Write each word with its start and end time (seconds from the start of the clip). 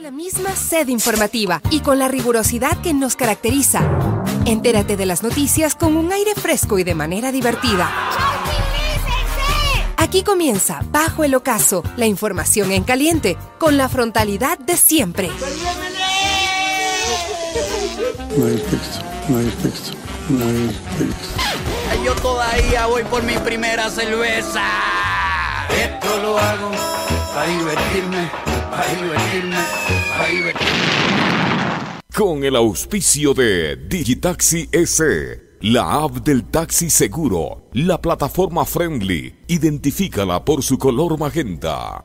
La 0.00 0.12
misma 0.12 0.54
sed 0.54 0.86
informativa 0.88 1.60
y 1.72 1.80
con 1.80 1.98
la 1.98 2.06
rigurosidad 2.06 2.80
que 2.82 2.94
nos 2.94 3.16
caracteriza. 3.16 3.82
Entérate 4.46 4.96
de 4.96 5.06
las 5.06 5.24
noticias 5.24 5.74
con 5.74 5.96
un 5.96 6.12
aire 6.12 6.36
fresco 6.36 6.78
y 6.78 6.84
de 6.84 6.94
manera 6.94 7.32
divertida. 7.32 7.90
Aquí 9.96 10.22
comienza 10.22 10.84
Bajo 10.92 11.24
el 11.24 11.34
Ocaso, 11.34 11.82
la 11.96 12.06
información 12.06 12.70
en 12.70 12.84
caliente, 12.84 13.36
con 13.58 13.76
la 13.76 13.88
frontalidad 13.88 14.56
de 14.58 14.76
siempre. 14.76 15.30
No 18.36 18.46
hay 18.46 18.56
texto, 18.70 19.04
no 19.28 19.38
hay 19.38 19.50
texto, 19.62 19.96
no 20.28 20.44
hay 20.44 20.80
texto. 20.96 22.04
Yo 22.04 22.14
todavía 22.22 22.86
voy 22.86 23.02
por 23.02 23.24
mi 23.24 23.36
primera 23.38 23.90
cerveza. 23.90 24.64
Esto 25.70 26.18
lo 26.22 26.38
hago 26.38 26.70
para 27.34 27.50
divertirme, 27.50 28.30
Con 32.14 32.44
el 32.44 32.56
auspicio 32.56 33.34
de 33.34 33.76
Digitaxi 33.76 34.68
S, 34.70 35.58
la 35.60 36.02
app 36.02 36.16
del 36.18 36.44
taxi 36.44 36.90
seguro, 36.90 37.68
la 37.72 38.00
plataforma 38.00 38.64
friendly, 38.64 39.34
identifícala 39.48 40.44
por 40.44 40.62
su 40.62 40.78
color 40.78 41.18
magenta. 41.18 42.04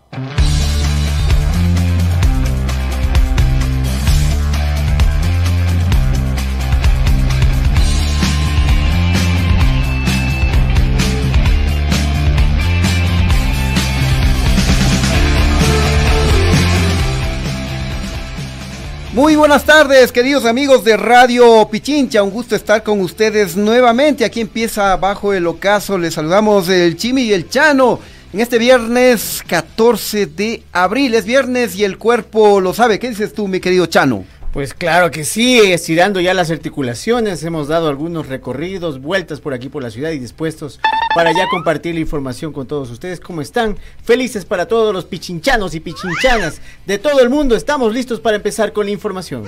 Buenas 19.53 19.67
tardes, 19.67 20.11
queridos 20.11 20.45
amigos 20.45 20.83
de 20.83 20.97
Radio 20.97 21.69
Pichincha. 21.69 22.23
Un 22.23 22.31
gusto 22.31 22.55
estar 22.55 22.81
con 22.81 22.99
ustedes 23.01 23.55
nuevamente. 23.55 24.25
Aquí 24.25 24.41
empieza 24.41 24.97
Bajo 24.97 25.31
el 25.31 25.45
Ocaso. 25.45 25.95
Les 25.95 26.15
saludamos 26.15 26.69
el 26.69 26.97
Chimi 26.97 27.21
y 27.21 27.33
el 27.33 27.47
Chano. 27.47 27.99
En 28.33 28.39
este 28.39 28.57
viernes 28.57 29.43
14 29.45 30.25
de 30.25 30.63
abril. 30.71 31.13
Es 31.13 31.25
viernes 31.25 31.75
y 31.75 31.83
el 31.83 31.99
cuerpo 31.99 32.61
lo 32.61 32.73
sabe. 32.73 32.97
¿Qué 32.97 33.09
dices 33.09 33.31
tú, 33.31 33.47
mi 33.47 33.59
querido 33.59 33.85
Chano? 33.85 34.25
Pues 34.53 34.75
claro 34.75 35.09
que 35.09 35.23
sí, 35.23 35.59
estirando 35.59 36.19
ya 36.19 36.35
las 36.35 36.51
articulaciones, 36.51 37.43
hemos 37.43 37.67
dado 37.67 37.89
algunos 37.89 38.27
recorridos, 38.27 39.01
vueltas 39.01 39.41
por 39.41 39.51
aquí 39.51 39.67
por 39.67 39.81
la 39.81 39.89
ciudad 39.89 40.11
y 40.11 40.19
dispuestos 40.19 40.79
para 41.15 41.31
ya 41.31 41.47
compartir 41.47 41.95
la 41.95 42.01
información 42.01 42.53
con 42.53 42.67
todos 42.67 42.91
ustedes. 42.91 43.19
¿Cómo 43.19 43.41
están? 43.41 43.79
Felices 44.03 44.45
para 44.45 44.67
todos 44.67 44.93
los 44.93 45.05
pichinchanos 45.05 45.73
y 45.73 45.79
pichinchanas 45.79 46.61
de 46.85 46.99
todo 46.99 47.19
el 47.21 47.31
mundo. 47.31 47.55
Estamos 47.55 47.95
listos 47.95 48.19
para 48.19 48.35
empezar 48.35 48.73
con 48.73 48.85
la 48.85 48.91
información. 48.91 49.43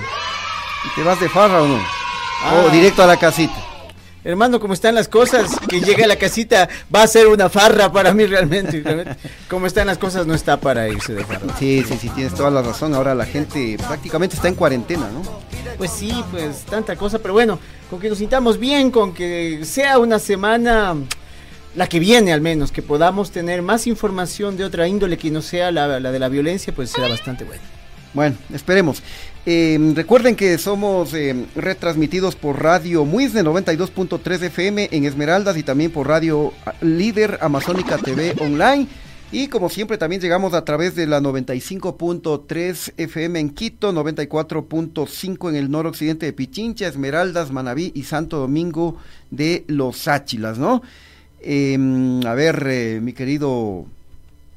¿Te 0.95 1.03
vas 1.03 1.19
de 1.19 1.29
farra 1.29 1.61
o 1.61 1.67
no? 1.67 1.79
Ah. 2.41 2.63
O 2.65 2.69
directo 2.71 3.03
a 3.03 3.07
la 3.07 3.17
casita. 3.17 3.74
Hermano, 4.25 4.59
¿cómo 4.59 4.73
están 4.73 4.95
las 4.95 5.07
cosas? 5.07 5.51
Que 5.69 5.79
llegue 5.81 6.03
a 6.03 6.07
la 6.07 6.15
casita 6.15 6.67
va 6.93 7.03
a 7.03 7.07
ser 7.07 7.27
una 7.27 7.47
farra 7.47 7.91
para 7.91 8.11
mí 8.11 8.25
realmente. 8.25 8.81
realmente. 8.83 9.15
Como 9.47 9.67
están 9.67 9.85
las 9.85 9.99
cosas 9.99 10.25
no 10.25 10.33
está 10.33 10.59
para 10.59 10.89
irse 10.89 11.13
de 11.13 11.23
farra. 11.23 11.55
Sí, 11.59 11.85
sí, 11.87 11.95
sí, 12.01 12.09
tienes 12.09 12.33
toda 12.33 12.49
la 12.49 12.63
razón. 12.63 12.95
Ahora 12.95 13.13
la 13.13 13.27
gente 13.27 13.77
prácticamente 13.77 14.35
está 14.35 14.47
en 14.47 14.55
cuarentena, 14.55 15.07
¿no? 15.11 15.21
Pues 15.77 15.91
sí, 15.91 16.11
pues 16.31 16.63
tanta 16.63 16.95
cosa, 16.95 17.19
pero 17.19 17.35
bueno, 17.35 17.59
con 17.87 17.99
que 17.99 18.09
nos 18.09 18.17
sintamos 18.17 18.57
bien, 18.57 18.89
con 18.89 19.13
que 19.13 19.63
sea 19.63 19.99
una 19.99 20.17
semana, 20.17 20.95
la 21.75 21.87
que 21.87 21.99
viene 21.99 22.33
al 22.33 22.41
menos, 22.41 22.71
que 22.71 22.81
podamos 22.81 23.29
tener 23.29 23.61
más 23.61 23.85
información 23.85 24.57
de 24.57 24.63
otra 24.63 24.87
índole 24.87 25.19
que 25.19 25.29
no 25.29 25.43
sea 25.43 25.71
la, 25.71 25.99
la 25.99 26.11
de 26.11 26.17
la 26.17 26.29
violencia, 26.29 26.73
pues 26.73 26.89
será 26.89 27.07
bastante 27.09 27.43
bueno. 27.43 27.61
Bueno, 28.15 28.37
esperemos. 28.51 29.03
Eh, 29.47 29.93
recuerden 29.93 30.35
que 30.35 30.57
somos 30.57 31.13
eh, 31.13 31.45
retransmitidos 31.55 32.35
por 32.35 32.63
Radio 32.63 33.05
Muisne 33.05 33.43
92.3 33.43 34.41
FM 34.41 34.89
en 34.91 35.05
Esmeraldas 35.05 35.55
y 35.55 35.61
también 35.61 35.91
por 35.91 36.07
Radio 36.07 36.51
Líder 36.81 37.37
Amazónica 37.41 37.97
TV 37.99 38.33
Online. 38.39 38.87
Y 39.31 39.47
como 39.47 39.69
siempre 39.69 39.97
también 39.97 40.21
llegamos 40.21 40.53
a 40.53 40.63
través 40.65 40.95
de 40.95 41.07
la 41.07 41.19
95.3 41.19 42.93
FM 42.97 43.39
en 43.39 43.49
Quito, 43.49 43.91
94.5 43.91 45.49
en 45.49 45.55
el 45.55 45.69
noroccidente 45.69 46.25
de 46.25 46.33
Pichincha, 46.33 46.87
Esmeraldas, 46.87 47.51
Manabí 47.51 47.91
y 47.93 48.03
Santo 48.03 48.37
Domingo 48.37 48.97
de 49.31 49.63
Los 49.67 50.07
Áchilas, 50.07 50.57
¿no? 50.57 50.81
Eh, 51.41 51.77
a 52.25 52.33
ver, 52.33 52.65
eh, 52.67 52.99
mi 53.01 53.13
querido 53.13 53.85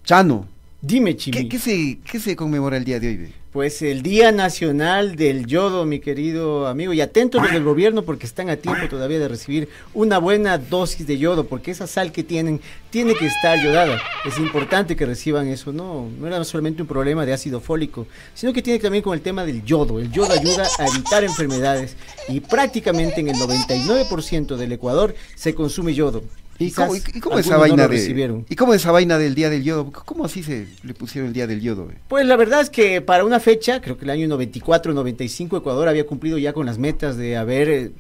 Chano. 0.05 0.47
Dime, 0.81 1.17
Chimi. 1.17 1.37
¿Qué, 1.37 1.49
qué, 1.49 1.59
se, 1.59 1.99
¿Qué 2.09 2.21
se 2.21 2.37
conmemora 2.37 2.77
el 2.77 2.85
día 2.85 3.01
de 3.01 3.09
hoy? 3.09 3.35
Pues 3.51 3.83
el 3.83 4.03
Día 4.03 4.31
Nacional 4.31 5.17
del 5.17 5.47
Yodo, 5.47 5.85
mi 5.85 5.99
querido 5.99 6.69
amigo, 6.69 6.93
y 6.93 7.01
atentos 7.01 7.43
los 7.43 7.51
del 7.51 7.65
gobierno 7.65 8.03
porque 8.03 8.27
están 8.27 8.49
a 8.49 8.57
tiempo 8.57 8.87
todavía 8.89 9.19
de 9.19 9.27
recibir 9.27 9.69
una 9.93 10.19
buena 10.19 10.59
dosis 10.59 11.05
de 11.07 11.19
yodo, 11.19 11.47
porque 11.49 11.73
esa 11.73 11.89
sal 11.89 12.13
que 12.13 12.23
tienen 12.23 12.61
tiene 12.91 13.15
que 13.15 13.27
estar 13.27 13.59
yodada. 13.61 13.99
Es 14.25 14.39
importante 14.39 14.95
que 14.95 15.05
reciban 15.05 15.49
eso, 15.49 15.73
no, 15.73 16.09
no 16.21 16.27
era 16.29 16.45
solamente 16.45 16.83
un 16.83 16.89
problema 16.89 17.27
de 17.27 17.33
ácido 17.33 17.61
fólico, 17.61 18.07
sino 18.35 18.53
que 18.53 18.63
tiene 18.63 18.79
también 18.79 19.03
con 19.03 19.15
el 19.15 19.23
tema 19.23 19.45
del 19.45 19.65
yodo. 19.65 19.99
El 19.99 20.13
yodo 20.13 20.33
ayuda 20.35 20.69
a 20.79 20.87
evitar 20.87 21.25
enfermedades 21.25 21.97
y 22.29 22.39
prácticamente 22.39 23.21
en 23.21 23.29
el 23.29 23.37
99% 23.37 24.57
del 24.57 24.73
Ecuador 24.73 25.15
se 25.35 25.55
consume 25.55 25.95
yodo. 25.95 26.23
¿Y 26.59 26.73
cómo, 26.73 26.97
y, 26.97 27.03
y 27.15 27.21
cómo 27.21 27.39
esa 27.39 27.57
vaina 27.57 27.85
no 27.85 27.89
de, 27.89 28.45
¿Y 28.49 28.57
cómo 28.57 28.75
esa 28.75 28.91
vaina 28.91 29.17
del 29.17 29.35
día 29.37 29.49
del 29.49 29.63
yodo? 29.63 29.93
¿Cómo 29.93 30.25
así 30.25 30.43
se 30.43 30.67
le 30.83 30.93
pusieron 30.93 31.29
el 31.29 31.35
día 31.35 31.47
del 31.47 31.61
yodo? 31.61 31.89
Eh? 31.91 31.99
Pues 32.09 32.27
la 32.27 32.37
verdad 32.37 32.61
es 32.61 32.71
que 32.71 33.01
para 33.01 33.25
una 33.25 33.39
fecha, 33.39 33.81
creo 33.81 33.97
que 33.97 34.05
el 34.05 34.11
año 34.11 34.27
94, 34.27 34.93
95, 34.93 35.59
Ecuador 35.59 35.89
había 35.89 36.05
cumplido 36.05 36.37
ya 36.37 36.53
con 36.53 36.67
las 36.67 36.79
metas 36.79 37.17
de 37.17 37.37
haber 37.37 37.69
eh, 37.69 37.91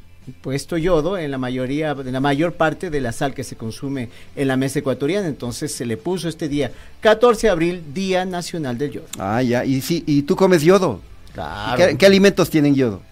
puesto 0.40 0.76
yodo 0.76 1.16
en 1.18 1.30
la 1.30 1.38
mayoría, 1.38 1.92
en 1.92 2.12
la 2.12 2.20
mayor 2.20 2.54
parte 2.54 2.90
de 2.90 3.00
la 3.00 3.12
sal 3.12 3.32
que 3.32 3.44
se 3.44 3.54
consume 3.54 4.08
en 4.34 4.48
la 4.48 4.56
mesa 4.56 4.80
ecuatoriana. 4.80 5.28
Entonces 5.28 5.72
se 5.72 5.86
le 5.86 5.96
puso 5.96 6.28
este 6.28 6.48
día, 6.48 6.72
14 7.00 7.46
de 7.46 7.50
abril, 7.52 7.82
Día 7.94 8.24
Nacional 8.24 8.76
del 8.76 8.90
Yodo. 8.90 9.06
Ah, 9.18 9.40
ya. 9.40 9.64
¿Y, 9.64 9.80
sí, 9.82 10.02
y 10.04 10.22
tú 10.22 10.34
comes 10.34 10.62
yodo? 10.62 11.00
Claro. 11.32 11.76
¿Qué, 11.76 11.96
¿Qué 11.96 12.06
alimentos 12.06 12.50
tienen 12.50 12.74
yodo? 12.74 13.02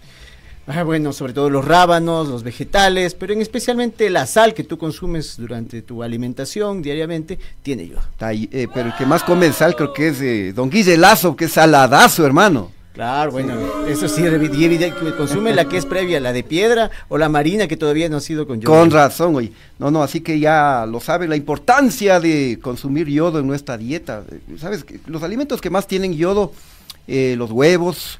Ah, 0.69 0.83
bueno, 0.83 1.13
sobre 1.13 1.31
todo 1.31 1.49
los 1.49 1.63
rábanos, 1.63 2.27
los 2.27 2.43
vegetales, 2.43 3.15
pero 3.15 3.31
en 3.31 3.41
especialmente 3.41 4.09
la 4.09 4.27
sal 4.27 4.53
que 4.53 4.65
tú 4.65 4.77
consumes 4.77 5.37
durante 5.37 5.81
tu 5.81 6.03
alimentación 6.03 6.81
diariamente 6.81 7.39
tiene 7.63 7.87
yodo. 7.87 8.01
Ay, 8.19 8.49
eh, 8.51 8.67
pero 8.73 8.89
el 8.89 8.95
que 8.95 9.05
más 9.05 9.23
come 9.23 9.53
sal 9.53 9.77
creo 9.77 9.93
que 9.93 10.09
es 10.09 10.21
eh, 10.21 10.51
Don 10.53 10.69
Guille 10.69 10.97
Lazo, 10.97 11.37
que 11.37 11.45
es 11.45 11.53
saladazo, 11.53 12.25
hermano. 12.25 12.71
Claro, 12.97 13.31
bueno, 13.31 13.53
eso 13.87 14.09
sí, 14.09 14.23
que 14.23 15.13
consume 15.15 15.53
la 15.53 15.65
que 15.65 15.77
es 15.77 15.85
previa, 15.85 16.19
la 16.19 16.33
de 16.33 16.43
piedra 16.43 16.89
o 17.09 17.19
la 17.19 17.29
marina 17.29 17.67
que 17.67 17.77
todavía 17.77 18.09
no 18.09 18.17
ha 18.17 18.21
sido 18.21 18.47
con 18.47 18.59
yodo. 18.59 18.73
Con 18.73 18.89
razón, 18.89 19.33
güey. 19.33 19.53
No, 19.77 19.91
no, 19.91 20.01
así 20.01 20.19
que 20.21 20.39
ya 20.39 20.85
lo 20.87 20.99
sabe 20.99 21.27
la 21.27 21.35
importancia 21.35 22.19
de 22.19 22.57
consumir 22.59 23.07
yodo 23.07 23.37
en 23.39 23.45
nuestra 23.45 23.77
dieta. 23.77 24.23
Sabes, 24.57 24.83
los 25.05 25.21
alimentos 25.21 25.61
que 25.61 25.69
más 25.69 25.85
tienen 25.85 26.15
yodo, 26.15 26.51
eh, 27.07 27.35
los 27.37 27.51
huevos, 27.51 28.17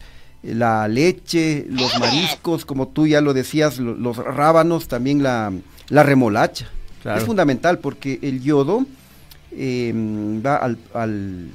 la 0.54 0.88
leche, 0.88 1.66
los 1.70 2.00
mariscos, 2.00 2.66
como 2.66 2.88
tú 2.88 3.08
ya 3.08 3.22
lo 3.22 3.34
decías, 3.34 3.80
los, 3.80 3.98
los 3.98 4.18
rábanos, 4.18 4.88
también 4.88 5.24
la, 5.24 5.52
la 5.90 6.04
remolacha. 6.04 6.70
Claro. 7.02 7.20
Es 7.20 7.26
fundamental 7.26 7.80
porque 7.80 8.20
el 8.22 8.42
yodo 8.42 8.86
eh, 9.52 9.94
va 10.46 10.58
al, 10.58 10.78
al, 10.94 11.50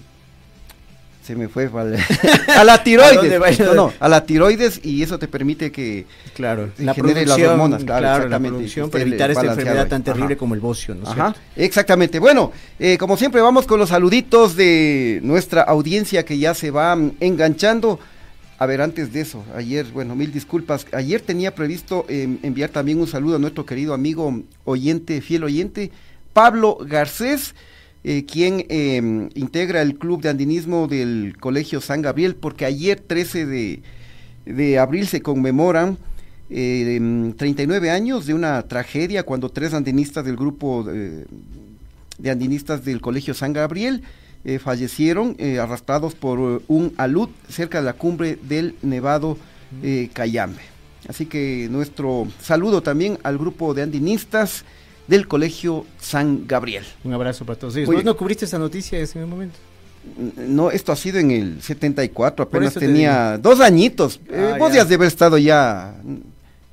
se 1.22 1.36
me 1.36 1.48
fue 1.48 1.70
al, 1.72 1.96
a 2.56 2.64
la 2.64 2.82
tiroides, 2.82 3.60
no, 3.60 3.74
no, 3.74 3.92
a 4.00 4.08
la 4.08 4.24
tiroides 4.26 4.80
y 4.82 5.02
eso 5.02 5.18
te 5.18 5.28
permite 5.28 5.70
que 5.70 6.06
claro, 6.34 6.70
la 6.78 6.94
genere 6.94 7.24
las 7.24 7.38
hormonas, 7.38 7.84
claro, 7.84 8.00
claro 8.00 8.24
exactamente, 8.24 8.50
la 8.50 8.56
producción 8.56 8.90
para 8.90 9.02
evitar 9.02 9.30
esta 9.30 9.46
enfermedad 9.46 9.88
tan 9.88 10.02
terrible 10.02 10.34
Ajá. 10.34 10.36
como 10.36 10.54
el 10.54 10.60
bocio, 10.60 10.94
¿no? 10.94 11.08
Ajá, 11.08 11.34
exactamente. 11.54 12.18
Bueno, 12.18 12.52
eh, 12.78 12.98
como 12.98 13.16
siempre 13.16 13.40
vamos 13.40 13.66
con 13.66 13.78
los 13.78 13.90
saluditos 13.90 14.56
de 14.56 15.20
nuestra 15.22 15.62
audiencia 15.62 16.24
que 16.24 16.38
ya 16.38 16.54
se 16.54 16.70
va 16.70 16.98
enganchando. 17.20 18.00
A 18.58 18.66
ver, 18.66 18.80
antes 18.80 19.12
de 19.12 19.20
eso, 19.20 19.44
ayer, 19.56 19.86
bueno, 19.92 20.14
mil 20.14 20.32
disculpas, 20.32 20.86
ayer 20.92 21.20
tenía 21.20 21.54
previsto 21.54 22.04
eh, 22.08 22.38
enviar 22.42 22.70
también 22.70 23.00
un 23.00 23.08
saludo 23.08 23.36
a 23.36 23.38
nuestro 23.38 23.66
querido 23.66 23.92
amigo 23.92 24.42
oyente, 24.64 25.20
fiel 25.20 25.44
oyente, 25.44 25.90
Pablo 26.32 26.78
Garcés, 26.80 27.54
eh, 28.04 28.24
quien 28.24 28.66
eh, 28.68 29.28
integra 29.34 29.80
el 29.80 29.96
club 29.96 30.22
de 30.22 30.28
andinismo 30.28 30.88
del 30.88 31.36
Colegio 31.38 31.80
San 31.80 32.02
Gabriel, 32.02 32.34
porque 32.34 32.64
ayer 32.64 32.98
13 32.98 33.46
de, 33.46 33.82
de 34.44 34.78
abril 34.78 35.06
se 35.06 35.22
conmemoran 35.22 35.98
eh, 36.50 37.32
39 37.36 37.90
años 37.90 38.26
de 38.26 38.34
una 38.34 38.60
tragedia 38.62 39.22
cuando 39.22 39.50
tres 39.50 39.72
andinistas 39.72 40.24
del 40.24 40.36
grupo 40.36 40.84
de 40.84 42.30
andinistas 42.30 42.84
del 42.84 43.00
Colegio 43.00 43.34
San 43.34 43.52
Gabriel 43.52 44.02
eh, 44.44 44.58
fallecieron 44.58 45.36
eh, 45.38 45.58
arrastrados 45.58 46.14
por 46.14 46.38
uh, 46.40 46.62
un 46.68 46.92
alud 46.96 47.28
cerca 47.48 47.78
de 47.78 47.84
la 47.84 47.92
cumbre 47.92 48.38
del 48.42 48.74
Nevado 48.82 49.36
eh, 49.82 50.10
Cayambe. 50.12 50.60
Así 51.08 51.26
que 51.26 51.68
nuestro 51.70 52.28
saludo 52.40 52.82
también 52.82 53.18
al 53.22 53.38
grupo 53.38 53.74
de 53.74 53.82
andinistas 53.82 54.64
del 55.08 55.26
Colegio 55.26 55.84
San 56.00 56.46
Gabriel. 56.46 56.84
Un 57.04 57.12
abrazo 57.12 57.44
para 57.44 57.58
todos 57.58 57.76
ellos. 57.76 57.92
¿Vos 57.92 58.04
no 58.04 58.16
cubriste 58.16 58.44
esa 58.44 58.58
noticia 58.58 58.98
en 58.98 59.04
ese 59.04 59.24
momento? 59.24 59.58
No, 60.36 60.70
esto 60.70 60.90
ha 60.92 60.96
sido 60.96 61.18
en 61.18 61.30
el 61.30 61.62
74, 61.62 62.48
Por 62.48 62.56
apenas 62.58 62.74
te 62.74 62.80
tenía 62.80 63.38
dos 63.38 63.60
añitos. 63.60 64.20
Eh, 64.28 64.52
Ah, 64.54 64.56
vos 64.58 64.72
ya. 64.72 64.84
de 64.84 64.94
haber 64.96 65.06
estado 65.08 65.38
ya 65.38 65.94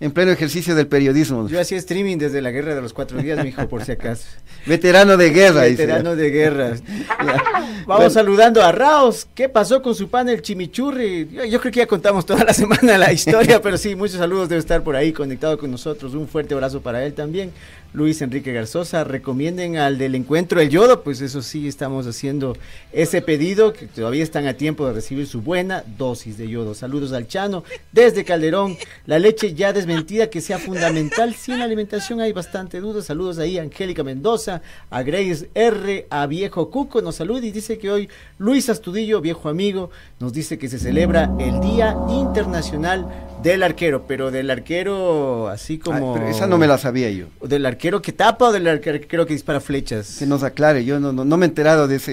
en 0.02 0.12
pleno 0.12 0.32
ejercicio 0.32 0.76
del 0.76 0.88
periodismo. 0.88 1.48
Yo 1.50 1.60
hacía 1.60 1.78
streaming 1.78 2.18
desde 2.18 2.42
la 2.42 2.52
guerra 2.52 2.74
de 2.74 2.82
los 2.82 2.94
cuatro 2.94 3.22
días, 3.22 3.44
mijo, 3.44 3.68
por 3.68 3.84
si 3.84 3.92
acaso. 3.92 4.26
Veterano 4.66 5.18
de 5.18 5.30
guerra. 5.32 5.64
dice. 5.64 5.86
Veterano 5.86 6.16
de 6.16 6.30
guerra. 6.30 6.72
Vamos 7.20 7.86
Bueno, 7.86 8.10
saludando 8.10 8.62
a 8.62 8.72
Raos. 8.72 9.28
¿Qué 9.36 9.50
pasó 9.50 9.82
con 9.82 9.96
su 9.96 10.10
pan 10.10 10.30
el 10.30 10.42
chimichurri? 10.42 11.30
Yo, 11.32 11.44
yo 11.46 11.60
creo 11.60 11.72
que 11.72 11.80
ya 11.80 11.88
contamos 11.88 12.26
toda 12.26 12.44
la 12.44 12.54
semana 12.54 12.98
la 12.98 13.12
historia, 13.12 13.62
pero 13.62 13.78
sí, 13.78 13.96
muchos 13.96 14.18
saludos 14.18 14.48
debe 14.48 14.60
estar 14.60 14.84
por 14.84 14.96
ahí 14.96 15.12
conectado 15.12 15.58
con 15.58 15.70
nosotros. 15.72 16.14
Un 16.14 16.28
fuerte 16.28 16.54
abrazo 16.54 16.82
para 16.82 17.04
él 17.06 17.14
también. 17.14 17.52
Luis 17.92 18.22
Enrique 18.22 18.54
Garzosa, 18.54 19.04
recomienden 19.04 19.78
al 19.78 19.98
del 19.98 20.14
encuentro 20.14 20.62
el 20.62 20.70
yodo, 20.70 21.02
pues 21.02 21.22
eso 21.22 21.42
sí 21.42 21.68
estamos 21.68 22.06
haciendo 22.06 22.56
ese 22.94 23.24
pedido, 23.24 23.74
que 23.74 23.88
todavía 23.88 24.22
están 24.22 24.46
a 24.46 24.54
tiempo 24.54 24.86
de 24.86 24.94
recibir 24.94 25.26
su 25.26 25.42
buena 25.42 25.84
dosis 25.98 26.38
de 26.38 26.48
yodo. 26.48 26.76
Saludos 26.76 27.14
al 27.14 27.28
Chano, 27.28 27.64
desde 27.92 28.24
Calderón, 28.24 28.78
la 29.08 29.18
leche 29.18 29.56
ya 29.56 29.74
desmentida 29.74 30.30
que 30.30 30.40
sea 30.40 30.60
fundamental, 30.60 31.34
sin 31.34 31.58
la 31.58 31.66
alimentación 31.66 32.22
hay 32.22 32.32
bastante 32.32 32.80
dudas. 32.80 33.06
Saludos 33.06 33.40
ahí 33.40 33.58
a 33.58 33.64
Angélica 33.64 34.04
Mendoza, 34.04 34.62
a 34.92 35.02
Grace 35.02 35.50
R, 35.56 36.06
a 36.12 36.28
Viejo 36.28 36.70
Cuco, 36.70 37.02
nos 37.02 37.16
saluda 37.16 37.48
y 37.48 37.52
dice 37.52 37.80
que 37.80 37.90
hoy 37.90 38.08
Luis 38.38 38.70
Astudillo, 38.70 39.20
viejo 39.20 39.50
amigo, 39.50 39.90
nos 40.20 40.32
dice 40.32 40.60
que 40.60 40.70
se 40.70 40.78
celebra 40.78 41.32
el 41.40 41.60
Día 41.60 41.98
Internacional 42.10 43.08
del 43.42 43.64
Arquero, 43.64 44.06
pero 44.06 44.30
del 44.32 44.52
arquero 44.52 45.48
así 45.48 45.74
ay, 45.74 45.80
como... 45.80 46.14
pero 46.14 46.28
esa 46.28 46.46
no 46.46 46.58
me 46.58 46.68
la 46.68 46.78
sabía 46.78 47.10
yo. 47.10 47.28
¿Del 47.42 47.66
arquero 47.66 47.79
que 47.80 48.12
tapa 48.12 48.50
o 48.50 48.52
del 48.52 48.68
arquero 48.68 49.26
que 49.26 49.34
dispara 49.34 49.60
flechas? 49.60 50.18
Que 50.20 50.26
nos 50.26 50.44
aclare, 50.44 50.84
yo 50.86 51.00
no, 51.00 51.12
no, 51.12 51.26
no 51.26 51.38
me 51.38 51.46
he 51.46 51.50
enterado 51.50 51.88
de 51.88 51.96
ese, 51.96 52.12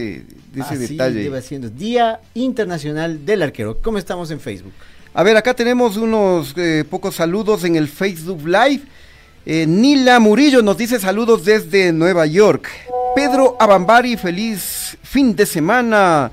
de 0.53 0.61
ese 0.61 0.75
Así 0.75 0.87
detalle. 0.89 1.23
lleva 1.23 1.43
siendo 1.43 1.69
Día 1.69 2.21
Internacional 2.35 3.27
del 3.27 3.43
Arquero. 3.43 3.79
¿Cómo 3.83 3.99
estamos 3.99 4.31
en 4.31 4.41
Facebook? 4.41 4.73
A 5.13 5.23
ver, 5.23 5.37
acá 5.37 5.55
tenemos 5.55 5.97
unos 5.97 6.55
eh, 6.57 6.85
pocos 6.89 7.17
saludos 7.17 7.65
en 7.65 7.77
el 7.77 7.89
Facebook 7.89 8.47
Live. 8.47 8.83
Eh, 9.45 9.67
Nila 9.67 10.19
Murillo 10.21 10.63
nos 10.63 10.77
dice 10.77 10.99
saludos 11.01 11.45
desde 11.45 11.93
Nueva 11.93 12.27
York. 12.27 12.69
Pedro 13.15 13.57
Abambari, 13.59 14.17
feliz 14.17 14.97
fin 15.03 15.35
de 15.35 15.47
semana. 15.47 16.31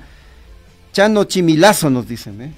Chano 0.92 1.24
Chimilazo 1.24 1.90
nos 1.90 2.06
dicen. 2.06 2.40
¿eh? 2.42 2.52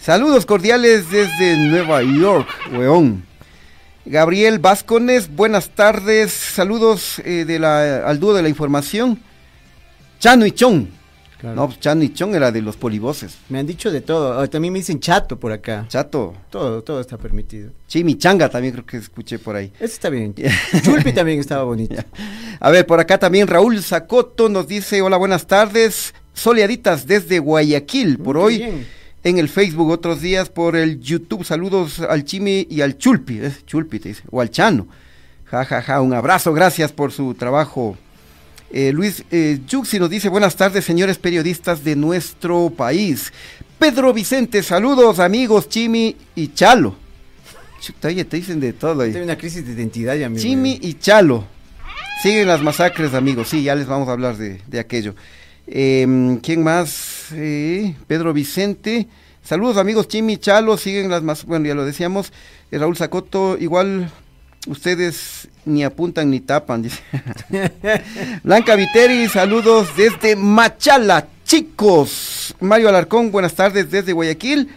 Saludos 0.00 0.44
cordiales 0.44 1.10
desde 1.10 1.56
Nueva 1.56 2.02
York, 2.02 2.48
weón. 2.72 3.24
Gabriel 4.06 4.58
Vascones, 4.58 5.34
buenas 5.34 5.70
tardes. 5.70 6.32
Saludos 6.32 7.20
eh, 7.24 7.44
de 7.46 7.58
la, 7.58 8.06
al 8.06 8.20
dúo 8.20 8.34
de 8.34 8.42
la 8.42 8.48
información. 8.50 9.18
Chano 10.18 10.44
y 10.44 10.52
Chon. 10.52 10.90
No, 11.42 11.70
Chano 11.78 12.02
y 12.02 12.12
Chon 12.12 12.34
era 12.34 12.50
de 12.50 12.62
los 12.62 12.76
polivoces. 12.76 13.36
Me 13.50 13.58
han 13.58 13.66
dicho 13.66 13.90
de 13.90 14.00
todo. 14.00 14.40
Ah, 14.40 14.46
También 14.46 14.72
me 14.72 14.78
dicen 14.78 14.98
chato 15.00 15.38
por 15.38 15.52
acá. 15.52 15.86
Chato. 15.88 16.34
Todo, 16.50 16.82
todo 16.82 17.00
está 17.00 17.18
permitido. 17.18 17.70
Chimichanga 17.86 18.48
también 18.48 18.72
creo 18.72 18.86
que 18.86 18.96
escuché 18.98 19.38
por 19.38 19.56
ahí. 19.56 19.70
Ese 19.76 19.94
está 19.94 20.08
bien. 20.08 20.34
Chulpi 20.82 21.12
también 21.12 21.40
estaba 21.40 21.64
bonito. 21.64 22.02
A 22.60 22.70
ver, 22.70 22.86
por 22.86 23.00
acá 23.00 23.18
también 23.18 23.46
Raúl 23.46 23.82
Zacoto 23.82 24.48
nos 24.48 24.66
dice, 24.68 25.02
hola, 25.02 25.18
buenas 25.18 25.46
tardes, 25.46 26.14
soleaditas 26.32 27.06
desde 27.06 27.38
Guayaquil, 27.38 28.18
por 28.18 28.36
Muy 28.36 28.44
hoy 28.44 28.58
bien. 28.58 28.86
En 29.24 29.38
el 29.38 29.48
Facebook, 29.48 29.90
otros 29.90 30.20
días 30.20 30.50
por 30.50 30.76
el 30.76 31.00
YouTube, 31.00 31.44
saludos 31.44 32.00
al 32.00 32.24
Chimi 32.24 32.66
y 32.70 32.82
al 32.82 32.98
Chulpi, 32.98 33.40
¿eh? 33.40 33.52
Chulpi 33.66 33.98
te 33.98 34.10
dice, 34.10 34.22
o 34.30 34.40
al 34.42 34.50
Chano, 34.50 34.86
ja, 35.46 35.64
ja, 35.64 35.80
ja, 35.80 36.00
un 36.02 36.12
abrazo, 36.12 36.52
gracias 36.52 36.92
por 36.92 37.10
su 37.10 37.34
trabajo. 37.34 37.96
Eh, 38.70 38.92
Luis 38.92 39.24
eh, 39.30 39.60
Yuxi 39.66 39.98
nos 39.98 40.10
dice, 40.10 40.28
buenas 40.28 40.56
tardes, 40.56 40.84
señores 40.84 41.16
periodistas 41.16 41.82
de 41.82 41.96
nuestro 41.96 42.70
país. 42.76 43.32
Pedro 43.78 44.12
Vicente, 44.12 44.62
saludos, 44.62 45.18
amigos 45.18 45.68
Chimi 45.70 46.16
y 46.34 46.48
Chalo. 46.52 46.94
Chuta, 47.80 48.08
oye, 48.08 48.24
te 48.24 48.36
dicen 48.36 48.60
de 48.60 48.74
todo 48.74 49.02
ahí. 49.02 49.12
Tengo 49.12 49.24
una 49.24 49.38
crisis 49.38 49.66
de 49.66 49.72
identidad 49.72 50.16
ya, 50.16 50.26
amigo. 50.26 50.42
Chimi 50.42 50.78
y 50.82 50.94
Chalo. 50.94 51.46
Siguen 52.22 52.48
las 52.48 52.62
masacres, 52.62 53.14
amigos. 53.14 53.48
Sí, 53.48 53.62
ya 53.62 53.74
les 53.74 53.86
vamos 53.86 54.08
a 54.08 54.12
hablar 54.12 54.36
de, 54.36 54.60
de 54.66 54.80
aquello. 54.80 55.14
Em, 55.66 56.38
¿Quién 56.38 56.62
más? 56.62 57.28
Pedro 58.06 58.32
Vicente. 58.32 59.08
Saludos, 59.42 59.76
amigos. 59.76 60.08
Chimi 60.08 60.38
Chalo. 60.38 60.76
Siguen 60.76 61.10
las 61.10 61.22
masacres. 61.22 61.48
Bueno, 61.48 61.66
ya 61.66 61.74
lo 61.74 61.84
decíamos. 61.84 62.32
Eh, 62.70 62.78
Raúl 62.78 62.96
Zacoto, 62.96 63.56
igual 63.58 64.10
ustedes 64.66 65.48
ni 65.64 65.84
apuntan 65.84 66.30
ni 66.30 66.40
tapan. 66.40 66.84
Blanca 68.42 68.74
Viteri, 68.74 69.28
saludos 69.28 69.96
desde 69.96 70.34
Machala, 70.34 71.28
chicos. 71.44 72.54
Mario 72.60 72.88
Alarcón, 72.88 73.30
buenas 73.30 73.54
tardes 73.54 73.90
desde 73.90 74.12
Guayaquil. 74.12 74.70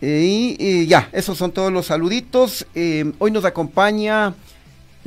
Eh, 0.00 0.56
y, 0.58 0.86
ya, 0.86 1.08
esos 1.12 1.38
son 1.38 1.52
todos 1.52 1.72
los 1.72 1.86
saluditos. 1.86 2.66
Eh, 2.74 3.12
hoy 3.18 3.30
nos 3.30 3.44
acompaña 3.44 4.34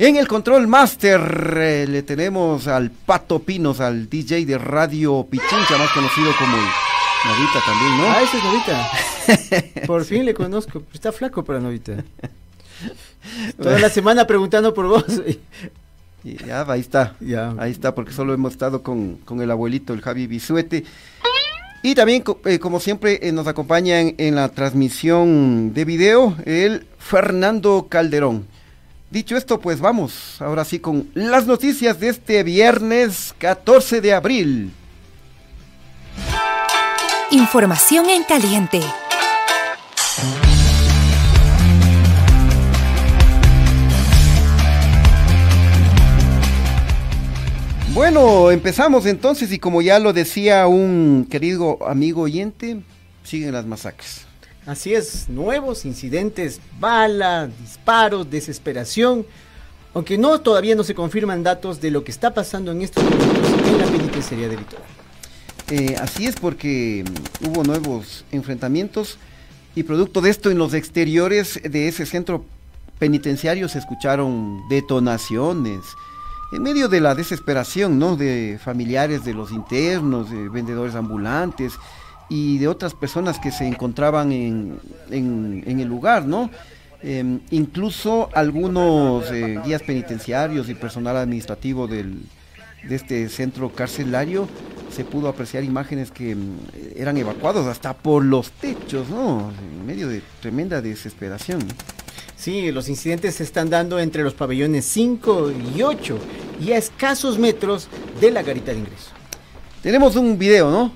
en 0.08 0.16
el 0.16 0.26
Control 0.26 0.66
Master. 0.66 1.58
eh, 1.58 1.86
le 1.86 2.02
tenemos 2.02 2.66
al 2.66 2.90
Pato 2.90 3.40
Pinos, 3.40 3.80
al 3.80 4.08
DJ 4.08 4.46
de 4.46 4.56
Radio 4.56 5.26
Pichincha, 5.28 5.76
más 5.76 5.90
conocido 5.92 6.32
como 6.38 6.56
el 6.56 6.62
Novita 7.26 7.60
también, 7.66 7.98
¿no? 7.98 8.04
Ah, 8.04 8.22
ese 8.22 8.38
es 8.38 8.44
Novita. 8.44 9.86
Por 9.86 10.04
fin 10.06 10.24
le 10.24 10.32
conozco. 10.32 10.82
Está 10.94 11.12
flaco 11.12 11.44
para 11.44 11.60
Novita. 11.60 12.02
Toda 13.62 13.78
la 13.78 13.90
semana 13.90 14.26
preguntando 14.26 14.72
por 14.74 14.86
vos. 14.86 15.04
Y 16.22 16.36
ya, 16.36 16.66
ahí 16.68 16.80
está. 16.80 17.16
Ya. 17.18 17.54
Ahí 17.58 17.70
está, 17.72 17.94
porque 17.94 18.12
solo 18.12 18.34
hemos 18.34 18.52
estado 18.52 18.82
con, 18.82 19.16
con 19.24 19.40
el 19.40 19.50
abuelito, 19.50 19.94
el 19.94 20.02
Javi 20.02 20.26
Bisuete. 20.26 20.84
Y 21.82 21.94
también, 21.94 22.22
eh, 22.44 22.58
como 22.58 22.78
siempre, 22.78 23.18
eh, 23.22 23.32
nos 23.32 23.46
acompaña 23.46 24.00
en, 24.00 24.16
en 24.18 24.34
la 24.34 24.50
transmisión 24.50 25.72
de 25.72 25.86
video 25.86 26.36
el 26.44 26.86
Fernando 26.98 27.86
Calderón. 27.88 28.49
Dicho 29.10 29.36
esto, 29.36 29.60
pues 29.60 29.80
vamos 29.80 30.40
ahora 30.40 30.64
sí 30.64 30.78
con 30.78 31.10
las 31.14 31.44
noticias 31.44 31.98
de 31.98 32.10
este 32.10 32.44
viernes 32.44 33.34
14 33.38 34.00
de 34.00 34.14
abril. 34.14 34.72
Información 37.32 38.08
en 38.08 38.22
caliente. 38.22 38.80
Bueno, 47.92 48.52
empezamos 48.52 49.06
entonces 49.06 49.50
y 49.50 49.58
como 49.58 49.82
ya 49.82 49.98
lo 49.98 50.12
decía 50.12 50.68
un 50.68 51.26
querido 51.28 51.84
amigo 51.84 52.22
oyente, 52.22 52.80
siguen 53.24 53.54
las 53.54 53.66
masacres. 53.66 54.29
Así 54.66 54.94
es, 54.94 55.28
nuevos 55.28 55.84
incidentes, 55.84 56.60
bala, 56.78 57.48
disparos, 57.60 58.30
desesperación. 58.30 59.26
Aunque 59.94 60.18
no, 60.18 60.40
todavía 60.40 60.74
no 60.74 60.84
se 60.84 60.94
confirman 60.94 61.42
datos 61.42 61.80
de 61.80 61.90
lo 61.90 62.04
que 62.04 62.10
está 62.10 62.34
pasando 62.34 62.70
en 62.70 62.82
estos 62.82 63.02
momentos 63.02 63.50
en 63.66 63.78
la 63.78 63.86
penitenciaría 63.86 64.48
del 64.48 64.58
litoral. 64.58 64.84
Eh, 65.70 65.96
así 66.00 66.26
es 66.26 66.36
porque 66.36 67.04
mm, 67.04 67.48
hubo 67.48 67.64
nuevos 67.64 68.24
enfrentamientos 68.32 69.18
y 69.74 69.84
producto 69.84 70.20
de 70.20 70.30
esto 70.30 70.50
en 70.50 70.58
los 70.58 70.74
exteriores 70.74 71.60
de 71.62 71.88
ese 71.88 72.06
centro 72.06 72.44
penitenciario 72.98 73.68
se 73.68 73.78
escucharon 73.78 74.60
detonaciones 74.68 75.80
en 76.52 76.62
medio 76.62 76.88
de 76.88 77.00
la 77.00 77.14
desesperación, 77.14 77.98
¿no? 77.98 78.16
De 78.16 78.58
familiares 78.62 79.24
de 79.24 79.32
los 79.32 79.52
internos, 79.52 80.30
de 80.30 80.48
vendedores 80.48 80.96
ambulantes 80.96 81.74
y 82.30 82.56
de 82.58 82.68
otras 82.68 82.94
personas 82.94 83.38
que 83.38 83.50
se 83.50 83.66
encontraban 83.66 84.32
en, 84.32 84.78
en- 85.10 85.62
en 85.66 85.80
el 85.80 85.88
lugar, 85.88 86.24
¿no? 86.24 86.50
Em, 87.02 87.40
incluso 87.50 88.28
algunos 88.34 89.30
eh, 89.32 89.58
guías 89.64 89.82
penitenciarios 89.82 90.68
y 90.70 90.74
personal 90.74 91.16
administrativo 91.16 91.86
del, 91.86 92.20
de 92.88 92.94
este 92.94 93.28
centro 93.28 93.70
carcelario 93.70 94.48
se 94.90 95.04
pudo 95.04 95.28
apreciar 95.28 95.64
imágenes 95.64 96.10
que 96.10 96.34
mm, 96.34 96.56
eran 96.96 97.16
evacuados 97.16 97.66
hasta 97.66 97.94
por 97.94 98.24
los 98.24 98.50
techos, 98.52 99.08
¿no? 99.08 99.50
En 99.60 99.86
medio 99.86 100.08
de 100.08 100.22
tremenda 100.40 100.80
desesperación. 100.80 101.60
Sí, 102.36 102.70
los 102.72 102.88
incidentes 102.88 103.34
se 103.36 103.42
están 103.44 103.68
dando 103.70 103.98
entre 104.00 104.22
los 104.22 104.34
pabellones 104.34 104.84
5 104.86 105.52
y 105.76 105.82
8 105.82 106.18
y 106.60 106.72
a 106.72 106.78
escasos 106.78 107.38
metros 107.38 107.88
de 108.20 108.30
la 108.30 108.42
garita 108.42 108.72
de 108.72 108.78
ingreso. 108.78 109.10
Tenemos 109.82 110.16
un 110.16 110.38
video, 110.38 110.70
¿no? 110.70 110.92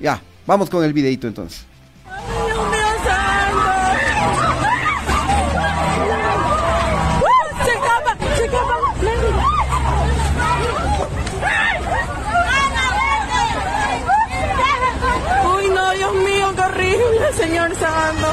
Ya, 0.00 0.20
vamos 0.46 0.70
con 0.70 0.84
el 0.84 0.92
videito 0.92 1.26
entonces. 1.26 1.64
Dios 2.04 2.70
mío 2.70 2.86
santo. 3.04 3.62
Se 7.64 7.72
escapa, 7.72 8.16
se 8.36 8.44
escapa. 8.44 8.76
Uy, 15.56 15.68
no, 15.68 15.90
Dios 15.92 16.14
mío, 16.14 16.54
qué 16.56 16.62
Señor 17.36 17.74
Santo. 17.76 18.26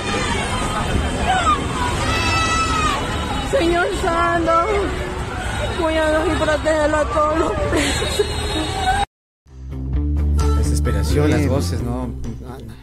Señor 3.52 3.88
Santo, 4.02 4.52
cuídanos 5.82 6.28
y 6.28 6.36
protégelos 6.40 7.00
a 7.02 7.06
todos 7.06 7.40
los. 7.40 7.52
Las 11.28 11.48
voces, 11.48 11.82
¿no? 11.82 12.10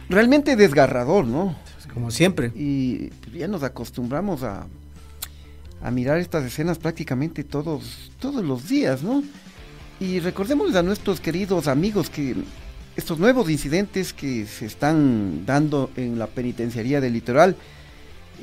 Realmente 0.09 0.55
desgarrador, 0.55 1.25
¿no? 1.25 1.55
Como 1.93 2.11
siempre. 2.11 2.51
Y 2.55 3.11
ya 3.33 3.47
nos 3.47 3.63
acostumbramos 3.63 4.43
a, 4.43 4.67
a 5.81 5.91
mirar 5.91 6.17
estas 6.17 6.45
escenas 6.45 6.77
prácticamente 6.77 7.43
todos, 7.43 8.11
todos 8.19 8.43
los 8.43 8.67
días, 8.67 9.03
¿no? 9.03 9.23
Y 9.99 10.19
recordemos 10.19 10.75
a 10.75 10.83
nuestros 10.83 11.19
queridos 11.19 11.67
amigos 11.67 12.09
que 12.09 12.35
estos 12.95 13.19
nuevos 13.19 13.49
incidentes 13.49 14.13
que 14.13 14.45
se 14.45 14.65
están 14.65 15.45
dando 15.45 15.89
en 15.95 16.19
la 16.19 16.27
penitenciaría 16.27 17.01
del 17.01 17.13
litoral 17.13 17.55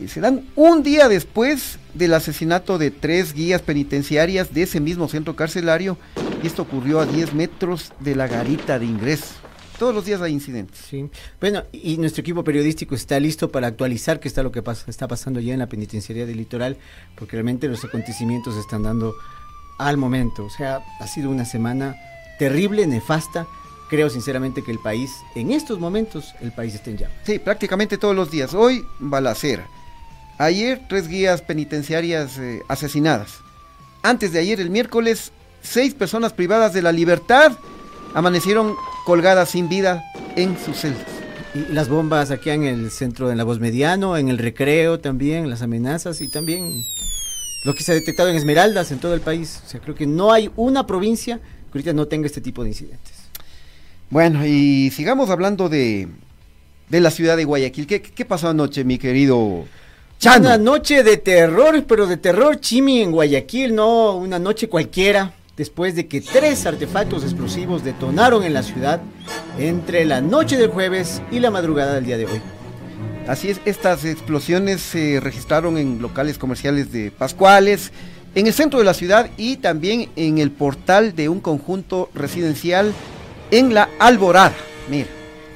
eh, 0.01 0.09
se 0.09 0.21
dan 0.21 0.45
un 0.55 0.83
día 0.83 1.09
después 1.09 1.79
del 1.95 2.15
asesinato 2.15 2.79
de 2.79 2.91
tres 2.91 3.33
guías 3.33 3.63
penitenciarias 3.63 4.53
de 4.53 4.63
ese 4.63 4.81
mismo 4.81 5.09
centro 5.09 5.37
carcelario 5.37 5.97
y 6.43 6.47
esto 6.47 6.63
ocurrió 6.63 7.01
a 7.01 7.07
10 7.07 7.35
metros 7.35 7.93
de 8.01 8.15
la 8.15 8.27
garita 8.27 8.79
de 8.79 8.87
ingreso. 8.87 9.46
Todos 9.79 9.95
los 9.95 10.05
días 10.05 10.21
hay 10.23 10.33
incidentes. 10.33 10.79
Sí. 10.89 11.09
Bueno, 11.41 11.65
y 11.73 11.99
nuestro 11.99 12.23
equipo 12.23 12.43
periodístico 12.43 12.95
está 12.95 13.21
listo 13.21 13.51
para 13.51 13.67
actualizar 13.67 14.21
qué 14.21 14.29
está 14.29 14.43
lo 14.43 14.51
que 14.51 14.63
pasa, 14.63 14.85
está 14.91 15.07
pasando 15.07 15.39
ya 15.41 15.53
en 15.53 15.59
la 15.59 15.69
penitenciaría 15.69 16.25
del 16.25 16.39
litoral, 16.39 16.79
porque 17.17 17.33
realmente 17.33 17.69
los 17.69 17.85
acontecimientos 17.85 18.55
se 18.55 18.61
están 18.61 18.83
dando 18.83 19.15
al 19.79 19.97
momento. 19.97 20.45
O 20.45 20.51
sea, 20.51 20.81
ha 20.99 21.07
sido 21.07 21.31
una 21.31 21.45
semana 21.45 21.97
terrible, 22.39 22.87
nefasta. 22.87 23.47
Creo 23.91 24.11
sinceramente 24.11 24.65
que 24.65 24.73
el 24.73 24.79
país, 24.79 25.11
en 25.35 25.53
estos 25.53 25.79
momentos, 25.79 26.35
el 26.41 26.53
país 26.53 26.75
está 26.75 26.91
en 26.91 26.99
llamas. 26.99 27.17
Sí, 27.25 27.39
prácticamente 27.39 27.99
todos 27.99 28.17
los 28.17 28.31
días. 28.31 28.55
Hoy, 28.55 28.85
balacera. 28.99 29.69
Ayer, 30.39 30.83
tres 30.89 31.07
guías 31.07 31.41
penitenciarias 31.43 32.39
eh, 32.39 32.63
asesinadas. 32.69 33.39
Antes 34.03 34.33
de 34.33 34.41
ayer, 34.41 34.61
el 34.61 34.71
miércoles, 34.71 35.33
seis 35.63 35.95
personas 35.95 36.33
privadas 36.33 36.73
de 36.73 36.83
la 36.83 36.93
libertad 36.93 37.53
amanecieron 38.15 38.75
colgadas 39.07 39.51
sin 39.51 39.69
vida 39.69 40.05
en 40.35 40.59
sus 40.59 40.79
celdas. 40.79 41.07
Y 41.55 41.73
las 41.73 41.89
bombas 41.89 42.33
aquí 42.33 42.51
en 42.51 42.65
el 42.65 42.91
centro 42.91 43.29
de 43.29 43.37
la 43.37 43.45
voz 43.45 43.61
mediano, 43.61 44.17
en 44.17 44.29
el 44.29 44.37
recreo 44.37 44.99
también, 44.99 45.49
las 45.49 45.63
amenazas 45.63 46.21
y 46.21 46.29
también 46.29 46.85
lo 47.65 47.73
que 47.73 47.85
se 47.85 47.93
ha 47.93 47.95
detectado 47.95 48.29
en 48.29 48.37
Esmeraldas 48.37 48.91
en 48.91 48.99
todo 48.99 49.15
el 49.15 49.21
país. 49.21 49.63
O 49.65 49.69
sea, 49.69 49.81
creo 49.81 49.95
que 49.95 50.07
no 50.07 50.33
hay 50.33 50.51
una 50.57 50.89
provincia 50.89 51.39
que 51.39 51.79
ahorita 51.79 51.93
no 51.93 52.07
tenga 52.07 52.27
este 52.27 52.41
tipo 52.41 52.65
de 52.65 52.71
incidentes. 52.71 53.15
Bueno, 54.11 54.45
y 54.45 54.91
sigamos 54.91 55.31
hablando 55.31 55.69
de, 55.69 56.09
de 56.89 57.01
la 57.01 57.13
ciudad 57.13 57.37
de 57.37 57.45
Guayaquil. 57.45 57.87
¿Qué, 57.87 58.03
qué 58.03 58.25
pasó 58.25 58.49
anoche, 58.49 58.83
mi 58.83 58.99
querido 58.99 59.67
Chano? 60.19 60.47
Una 60.47 60.59
noche 60.59 61.05
de 61.05 61.17
terror, 61.19 61.85
pero 61.87 62.09
de 62.09 62.17
terror 62.17 62.59
chimi 62.59 63.03
en 63.03 63.13
Guayaquil, 63.13 63.73
no 63.73 64.17
una 64.17 64.41
noche 64.41 64.69
cualquiera, 64.69 65.33
después 65.57 65.95
de 65.95 66.07
que 66.07 66.21
tres 66.21 66.67
artefactos 66.67 67.23
explosivos 67.23 67.83
detonaron 67.83 68.45
en 68.45 68.55
la 68.55 68.63
ciudad 68.63 69.01
entre 69.59 70.05
la 70.05 70.21
noche 70.21 70.57
del 70.57 70.71
jueves 70.71 71.23
y 71.31 71.41
la 71.41 71.51
madrugada 71.51 71.95
del 71.95 72.05
día 72.05 72.19
de 72.19 72.27
hoy. 72.27 72.41
Así 73.27 73.51
es, 73.51 73.61
estas 73.65 74.05
explosiones 74.05 74.81
se 74.81 75.19
registraron 75.21 75.79
en 75.79 76.01
locales 76.01 76.39
comerciales 76.39 76.93
de 76.93 77.11
Pascuales, 77.11 77.91
en 78.35 78.47
el 78.47 78.53
centro 78.53 78.79
de 78.79 78.85
la 78.85 78.95
ciudad 78.95 79.31
y 79.37 79.57
también 79.57 80.11
en 80.15 80.39
el 80.39 80.51
portal 80.51 81.17
de 81.17 81.29
un 81.29 81.41
conjunto 81.41 82.11
residencial 82.15 82.93
en 83.51 83.75
la 83.75 83.89
Alborada. 83.99 84.55
Mira. 84.91 85.09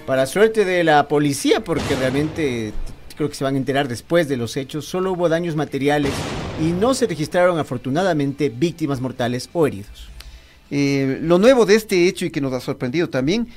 Para 0.07 0.27
suerte 0.27 0.65
de 0.65 0.83
la 0.83 1.07
policía, 1.07 1.63
porque 1.63 1.95
realmente 1.95 2.73
creo 3.17 3.29
que 3.29 3.37
se 3.37 3.45
van 3.45 3.55
a 3.55 3.59
enterar 3.59 3.87
después 3.87 4.29
de 4.29 4.37
los 4.37 4.57
hechos, 4.57 4.87
solo 4.87 5.13
hubo 5.13 5.29
daños 5.29 5.55
materiales 5.55 6.11
y 6.61 6.73
no 6.73 6.93
se 6.93 7.07
registraron 7.07 7.59
afortunadamente 7.59 8.51
víctimas 8.51 9.01
mortales 9.01 9.49
o 9.53 9.67
heridos. 9.67 10.11
Eh, 10.71 11.19
lo 11.23 11.39
nuevo 11.39 11.65
de 11.65 11.75
este 11.75 12.07
hecho 12.07 12.27
y 12.27 12.31
que 12.31 12.41
nos 12.41 12.53
ha 12.53 12.61
sorprendido 12.61 13.09
también 13.09 13.49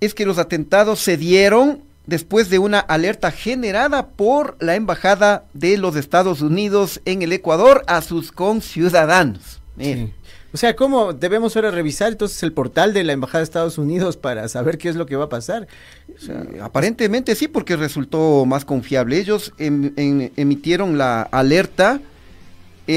es 0.00 0.14
que 0.14 0.24
los 0.24 0.38
atentados 0.38 1.00
se 1.00 1.16
dieron 1.16 1.82
después 2.06 2.50
de 2.50 2.58
una 2.58 2.78
alerta 2.78 3.30
generada 3.30 4.08
por 4.08 4.56
la 4.60 4.76
Embajada 4.76 5.44
de 5.54 5.76
los 5.76 5.96
Estados 5.96 6.40
Unidos 6.40 7.00
en 7.04 7.22
el 7.22 7.32
Ecuador 7.32 7.82
a 7.88 8.00
sus 8.00 8.30
conciudadanos. 8.32 9.60
Sí. 9.78 10.12
O 10.54 10.56
sea, 10.58 10.76
¿cómo 10.76 11.14
debemos 11.14 11.56
ahora 11.56 11.70
revisar 11.70 12.12
entonces 12.12 12.42
el 12.42 12.52
portal 12.52 12.92
de 12.92 13.04
la 13.04 13.12
Embajada 13.12 13.38
de 13.38 13.44
Estados 13.44 13.78
Unidos 13.78 14.16
para 14.16 14.46
saber 14.48 14.76
qué 14.76 14.88
es 14.88 14.96
lo 14.96 15.06
que 15.06 15.16
va 15.16 15.24
a 15.24 15.28
pasar? 15.30 15.66
O 16.14 16.20
sea, 16.20 16.44
aparentemente 16.62 17.34
sí, 17.34 17.48
porque 17.48 17.74
resultó 17.74 18.44
más 18.44 18.64
confiable. 18.64 19.18
Ellos 19.18 19.54
em, 19.56 19.92
em, 19.96 20.30
emitieron 20.36 20.98
la 20.98 21.22
alerta 21.22 22.00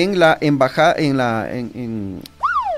en 0.01 0.19
la 0.19 0.37
embajada, 0.41 0.95
en 0.97 1.17
la, 1.17 1.49
en, 1.51 1.71
en, 1.75 2.21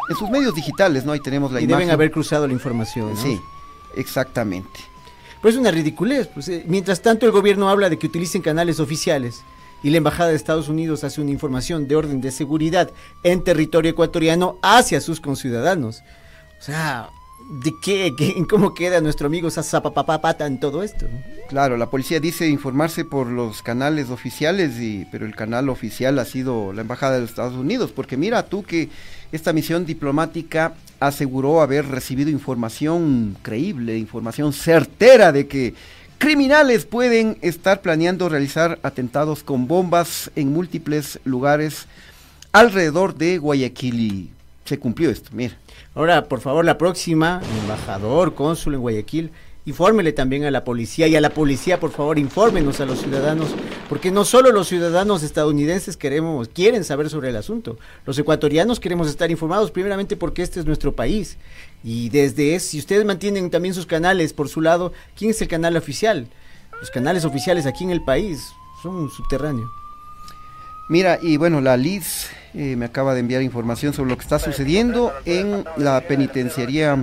en 0.09 0.15
sus 0.15 0.29
medios 0.29 0.53
digitales, 0.55 1.05
¿no? 1.05 1.11
Ahí 1.11 1.19
tenemos 1.19 1.51
la 1.51 1.59
y 1.59 1.63
imagen. 1.63 1.79
deben 1.79 1.93
haber 1.93 2.11
cruzado 2.11 2.47
la 2.47 2.53
información. 2.53 3.13
¿no? 3.13 3.21
Sí, 3.21 3.39
exactamente. 3.95 4.79
Pues 5.41 5.55
es 5.55 5.59
una 5.61 5.71
ridiculez. 5.71 6.27
Pues, 6.27 6.47
eh, 6.49 6.63
mientras 6.67 7.01
tanto, 7.01 7.25
el 7.25 7.31
gobierno 7.31 7.69
habla 7.69 7.89
de 7.89 7.97
que 7.99 8.07
utilicen 8.07 8.41
canales 8.41 8.79
oficiales 8.79 9.41
y 9.83 9.91
la 9.91 9.97
Embajada 9.97 10.29
de 10.29 10.35
Estados 10.35 10.69
Unidos 10.69 11.03
hace 11.03 11.21
una 11.21 11.31
información 11.31 11.87
de 11.87 11.95
orden 11.95 12.19
de 12.21 12.31
seguridad 12.31 12.89
en 13.23 13.43
territorio 13.43 13.91
ecuatoriano 13.91 14.57
hacia 14.63 14.99
sus 15.01 15.19
conciudadanos. 15.21 16.01
O 16.59 16.63
sea, 16.63 17.09
¿de 17.49 17.73
qué? 17.81 18.13
¿Cómo 18.49 18.73
queda 18.73 19.01
nuestro 19.01 19.27
amigo 19.27 19.49
Sasapapapata 19.49 20.45
en 20.45 20.59
todo 20.59 20.83
esto? 20.83 21.07
Claro, 21.49 21.77
la 21.77 21.89
policía 21.89 22.19
dice 22.19 22.47
informarse 22.47 23.05
por 23.05 23.27
los 23.27 23.61
canales 23.61 24.09
oficiales, 24.09 24.79
y, 24.79 25.07
pero 25.11 25.25
el 25.25 25.35
canal 25.35 25.69
oficial 25.69 26.19
ha 26.19 26.25
sido 26.25 26.73
la 26.73 26.81
Embajada 26.81 27.15
de 27.15 27.21
los 27.21 27.29
Estados 27.29 27.55
Unidos, 27.55 27.91
porque 27.95 28.17
mira 28.17 28.43
tú 28.43 28.63
que 28.63 28.89
esta 29.31 29.53
misión 29.53 29.85
diplomática 29.85 30.73
aseguró 30.99 31.61
haber 31.61 31.87
recibido 31.87 32.29
información 32.29 33.37
creíble, 33.41 33.97
información 33.97 34.51
certera 34.51 35.31
de 35.31 35.47
que 35.47 35.73
criminales 36.17 36.85
pueden 36.85 37.37
estar 37.41 37.81
planeando 37.81 38.29
realizar 38.29 38.79
atentados 38.83 39.43
con 39.43 39.67
bombas 39.67 40.31
en 40.35 40.51
múltiples 40.51 41.19
lugares 41.23 41.85
alrededor 42.51 43.15
de 43.15 43.37
Guayaquil 43.37 43.99
y 43.99 44.29
se 44.65 44.79
cumplió 44.79 45.09
esto, 45.09 45.29
mira. 45.33 45.55
Ahora, 45.97 46.25
por 46.25 46.41
favor, 46.41 46.63
la 46.63 46.77
próxima, 46.77 47.41
embajador, 47.63 48.35
cónsul 48.35 48.75
en 48.75 48.81
Guayaquil, 48.81 49.31
infórmele 49.65 50.13
también 50.13 50.43
a 50.43 50.51
la 50.51 50.63
policía 50.63 51.07
y 51.07 51.15
a 51.15 51.21
la 51.21 51.31
policía, 51.31 51.79
por 51.79 51.89
favor, 51.89 52.19
infórmenos 52.19 52.79
a 52.79 52.85
los 52.85 52.99
ciudadanos, 52.99 53.47
porque 53.89 54.11
no 54.11 54.23
solo 54.23 54.51
los 54.51 54.67
ciudadanos 54.67 55.23
estadounidenses 55.23 55.97
queremos, 55.97 56.49
quieren 56.49 56.83
saber 56.83 57.09
sobre 57.09 57.31
el 57.31 57.35
asunto, 57.35 57.79
los 58.05 58.19
ecuatorianos 58.19 58.79
queremos 58.79 59.09
estar 59.09 59.31
informados, 59.31 59.71
primeramente 59.71 60.15
porque 60.15 60.43
este 60.43 60.59
es 60.59 60.67
nuestro 60.67 60.95
país. 60.95 61.39
Y 61.83 62.09
desde 62.09 62.53
es, 62.53 62.61
si 62.61 62.77
ustedes 62.77 63.03
mantienen 63.03 63.49
también 63.49 63.73
sus 63.73 63.87
canales 63.87 64.33
por 64.33 64.49
su 64.49 64.61
lado, 64.61 64.93
¿quién 65.17 65.31
es 65.31 65.41
el 65.41 65.47
canal 65.47 65.75
oficial? 65.77 66.27
Los 66.79 66.91
canales 66.91 67.25
oficiales 67.25 67.65
aquí 67.65 67.85
en 67.85 67.89
el 67.89 68.03
país 68.03 68.51
son 68.83 68.97
un 68.97 69.09
subterráneo. 69.09 69.67
Mira, 70.89 71.17
y 71.23 71.37
bueno, 71.37 71.59
la 71.59 71.75
LIS 71.75 72.29
eh, 72.53 72.75
me 72.75 72.85
acaba 72.85 73.13
de 73.13 73.19
enviar 73.19 73.41
información 73.41 73.93
sobre 73.93 74.09
lo 74.09 74.17
que 74.17 74.23
está 74.23 74.39
sucediendo 74.39 75.13
en 75.25 75.63
la 75.77 76.01
penitenciaría 76.01 76.97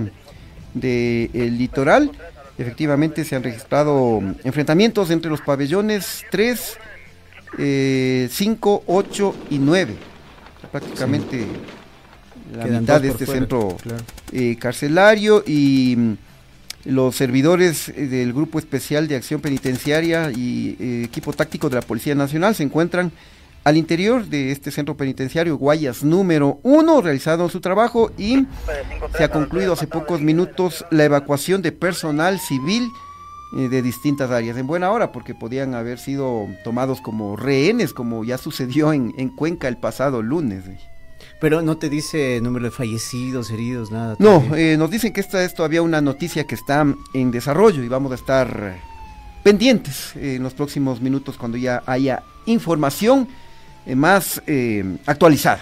del 0.73 1.57
litoral. 1.57 2.11
Efectivamente 2.57 3.23
se 3.25 3.35
han 3.35 3.43
registrado 3.43 4.21
enfrentamientos 4.43 5.11
entre 5.11 5.29
los 5.29 5.41
pabellones 5.41 6.25
3, 6.31 6.77
eh, 7.57 8.29
5, 8.31 8.83
8 8.87 9.35
y 9.49 9.59
9. 9.59 9.95
Prácticamente 10.71 11.39
sí. 11.39 11.47
la 12.57 12.65
Quedan 12.65 12.81
mitad 12.81 13.01
de 13.01 13.09
este 13.09 13.25
fuera, 13.25 13.39
centro 13.41 13.77
claro. 13.81 14.03
eh, 14.31 14.57
carcelario 14.57 15.43
y 15.45 15.95
mm, 15.97 16.13
los 16.85 17.15
servidores 17.15 17.89
eh, 17.89 18.07
del 18.07 18.33
Grupo 18.33 18.59
Especial 18.59 19.07
de 19.07 19.15
Acción 19.15 19.41
Penitenciaria 19.41 20.31
y 20.31 20.77
eh, 20.79 21.03
equipo 21.05 21.33
táctico 21.33 21.69
de 21.69 21.75
la 21.75 21.81
Policía 21.81 22.15
Nacional 22.15 22.55
se 22.55 22.63
encuentran 22.63 23.11
al 23.65 23.77
interior 23.77 24.25
de 24.27 24.51
este 24.51 24.69
centro 24.69 24.95
penitenciario 24.95 25.57
Guayas 25.57 26.03
número 26.03 26.59
uno, 26.61 27.01
realizado 27.01 27.49
su 27.49 27.61
trabajo 27.61 28.11
y 28.15 28.45
se 29.17 29.23
ha 29.23 29.31
concluido 29.31 29.73
hace 29.73 29.87
pocos 29.87 30.21
minutos 30.21 30.85
la 30.91 31.03
evacuación 31.03 31.63
de 31.63 31.71
personal 31.71 32.39
civil 32.39 32.87
eh, 33.57 33.67
de 33.67 33.81
distintas 33.81 34.29
áreas. 34.29 34.57
En 34.57 34.67
buena 34.67 34.91
hora, 34.91 35.11
porque 35.11 35.33
podían 35.33 35.73
haber 35.73 35.97
sido 35.97 36.47
tomados 36.63 37.01
como 37.01 37.35
rehenes, 37.35 37.91
como 37.91 38.23
ya 38.23 38.37
sucedió 38.37 38.93
en, 38.93 39.15
en 39.17 39.29
Cuenca 39.29 39.67
el 39.67 39.77
pasado 39.77 40.21
lunes. 40.21 40.65
Pero 41.41 41.63
no 41.63 41.77
te 41.77 41.89
dice 41.89 42.39
número 42.43 42.65
de 42.65 42.71
fallecidos, 42.71 43.49
heridos, 43.49 43.89
nada. 43.89 44.15
No, 44.19 44.43
eh, 44.55 44.77
nos 44.77 44.91
dicen 44.91 45.11
que 45.11 45.21
esta 45.21 45.43
es 45.43 45.55
todavía 45.55 45.81
una 45.81 46.01
noticia 46.01 46.45
que 46.45 46.53
está 46.53 46.85
en 47.15 47.31
desarrollo 47.31 47.81
y 47.81 47.87
vamos 47.87 48.11
a 48.11 48.15
estar 48.15 48.75
pendientes 49.41 50.15
en 50.15 50.43
los 50.43 50.53
próximos 50.53 51.01
minutos 51.01 51.35
cuando 51.35 51.57
ya 51.57 51.81
haya 51.87 52.21
información 52.45 53.27
eh, 53.27 53.44
más 53.93 54.41
eh, 54.47 54.83
actualizada. 55.05 55.61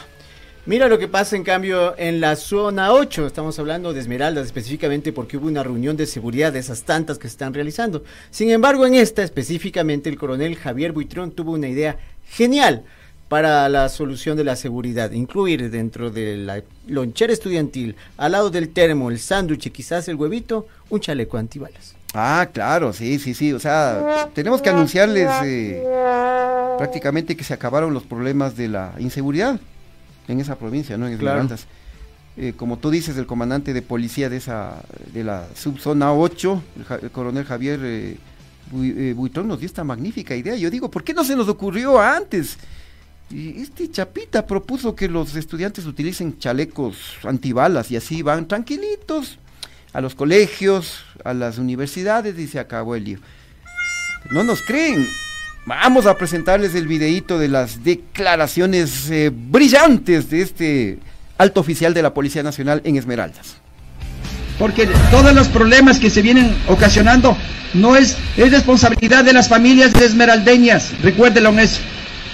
Mira 0.65 0.87
lo 0.87 0.97
que 0.97 1.09
pasa 1.09 1.35
en 1.35 1.43
cambio 1.43 1.93
en 1.97 2.21
la 2.21 2.37
zona 2.37 2.93
8, 2.93 3.27
estamos 3.27 3.59
hablando 3.59 3.91
de 3.91 3.99
Esmeraldas 3.99 4.45
específicamente 4.45 5.11
porque 5.11 5.35
hubo 5.35 5.47
una 5.47 5.61
reunión 5.61 5.97
de 5.97 6.05
seguridad 6.05 6.53
de 6.53 6.59
esas 6.59 6.83
tantas 6.83 7.17
que 7.17 7.27
se 7.27 7.33
están 7.33 7.53
realizando. 7.53 8.05
Sin 8.31 8.49
embargo, 8.49 8.85
en 8.85 8.95
esta 8.95 9.23
específicamente 9.23 10.09
el 10.09 10.17
coronel 10.17 10.55
Javier 10.55 10.93
Buitrón 10.93 11.31
tuvo 11.31 11.51
una 11.51 11.67
idea 11.67 11.97
genial 12.29 12.85
para 13.27 13.67
la 13.67 13.89
solución 13.89 14.37
de 14.37 14.45
la 14.45 14.55
seguridad, 14.55 15.11
incluir 15.11 15.69
dentro 15.69 16.11
de 16.11 16.37
la 16.37 16.63
lonchera 16.87 17.33
estudiantil, 17.33 17.97
al 18.15 18.31
lado 18.31 18.49
del 18.49 18.69
termo, 18.69 19.09
el 19.09 19.19
sándwich 19.19 19.65
y 19.65 19.71
quizás 19.71 20.07
el 20.07 20.15
huevito, 20.15 20.67
un 20.89 21.01
chaleco 21.01 21.37
antibalas. 21.37 21.95
Ah, 22.13 22.47
claro, 22.53 22.93
sí, 22.93 23.17
sí, 23.19 23.33
sí. 23.33 23.53
O 23.53 23.59
sea, 23.59 24.29
tenemos 24.33 24.61
que 24.61 24.69
anunciarles 24.69 25.29
eh, 25.43 25.83
prácticamente 26.77 27.35
que 27.35 27.43
se 27.43 27.53
acabaron 27.53 27.93
los 27.93 28.03
problemas 28.03 28.55
de 28.55 28.67
la 28.67 28.93
inseguridad 28.99 29.59
en 30.27 30.39
esa 30.39 30.55
provincia, 30.57 30.97
¿no? 30.97 31.07
En 31.07 31.17
Claro. 31.17 31.47
Eh, 32.35 32.53
como 32.57 32.77
tú 32.77 32.89
dices, 32.89 33.15
el 33.17 33.27
comandante 33.27 33.73
de 33.73 33.81
policía 33.83 34.27
de 34.27 34.37
esa 34.37 34.81
de 35.13 35.23
la 35.23 35.45
subzona 35.55 36.13
8, 36.13 36.63
el, 36.77 36.83
ja- 36.83 36.99
el 37.01 37.11
coronel 37.11 37.45
Javier 37.45 37.79
eh, 37.83 38.17
eh, 38.75 39.13
Buitrón, 39.15 39.47
nos 39.47 39.59
dio 39.59 39.67
esta 39.67 39.83
magnífica 39.83 40.35
idea. 40.35 40.55
Yo 40.55 40.71
digo, 40.71 40.89
¿por 40.89 41.03
qué 41.03 41.13
no 41.13 41.23
se 41.23 41.35
nos 41.35 41.47
ocurrió 41.47 41.99
antes? 42.01 42.57
Y 43.29 43.61
este 43.61 43.89
Chapita 43.89 44.47
propuso 44.47 44.95
que 44.95 45.07
los 45.07 45.35
estudiantes 45.35 45.85
utilicen 45.85 46.39
chalecos 46.39 46.97
antibalas 47.23 47.91
y 47.91 47.97
así 47.97 48.23
van 48.23 48.47
tranquilitos 48.47 49.37
a 49.93 50.01
los 50.01 50.15
colegios, 50.15 51.03
a 51.23 51.33
las 51.33 51.57
universidades 51.57 52.37
y 52.37 52.47
se 52.47 52.59
acabó 52.59 52.95
el 52.95 53.03
lío. 53.03 53.19
No 54.31 54.43
nos 54.43 54.61
creen. 54.61 55.07
Vamos 55.65 56.05
a 56.05 56.17
presentarles 56.17 56.75
el 56.75 56.87
videíto 56.87 57.39
de 57.39 57.47
las 57.47 57.83
declaraciones 57.83 59.09
eh, 59.09 59.31
brillantes 59.33 60.29
de 60.29 60.41
este 60.41 60.99
alto 61.37 61.61
oficial 61.61 61.93
de 61.93 62.01
la 62.01 62.13
Policía 62.13 62.43
Nacional 62.43 62.81
en 62.83 62.97
Esmeraldas. 62.97 63.55
porque 64.59 64.87
todos 65.09 65.33
los 65.33 65.47
problemas 65.47 65.99
que 65.99 66.09
se 66.09 66.21
vienen 66.21 66.55
ocasionando 66.67 67.35
no 67.73 67.95
es, 67.95 68.17
es 68.37 68.51
responsabilidad 68.51 69.23
de 69.23 69.33
las 69.33 69.49
familias 69.49 69.95
esmeraldeñas, 69.95 70.91
recuérdelo 71.01 71.49
en 71.49 71.59
eso. 71.59 71.79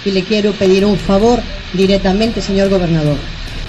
y 0.04 0.10
le 0.10 0.22
quiero 0.24 0.52
pedir 0.52 0.84
un 0.84 0.98
favor 0.98 1.40
directamente, 1.72 2.42
señor 2.42 2.68
gobernador. 2.68 3.16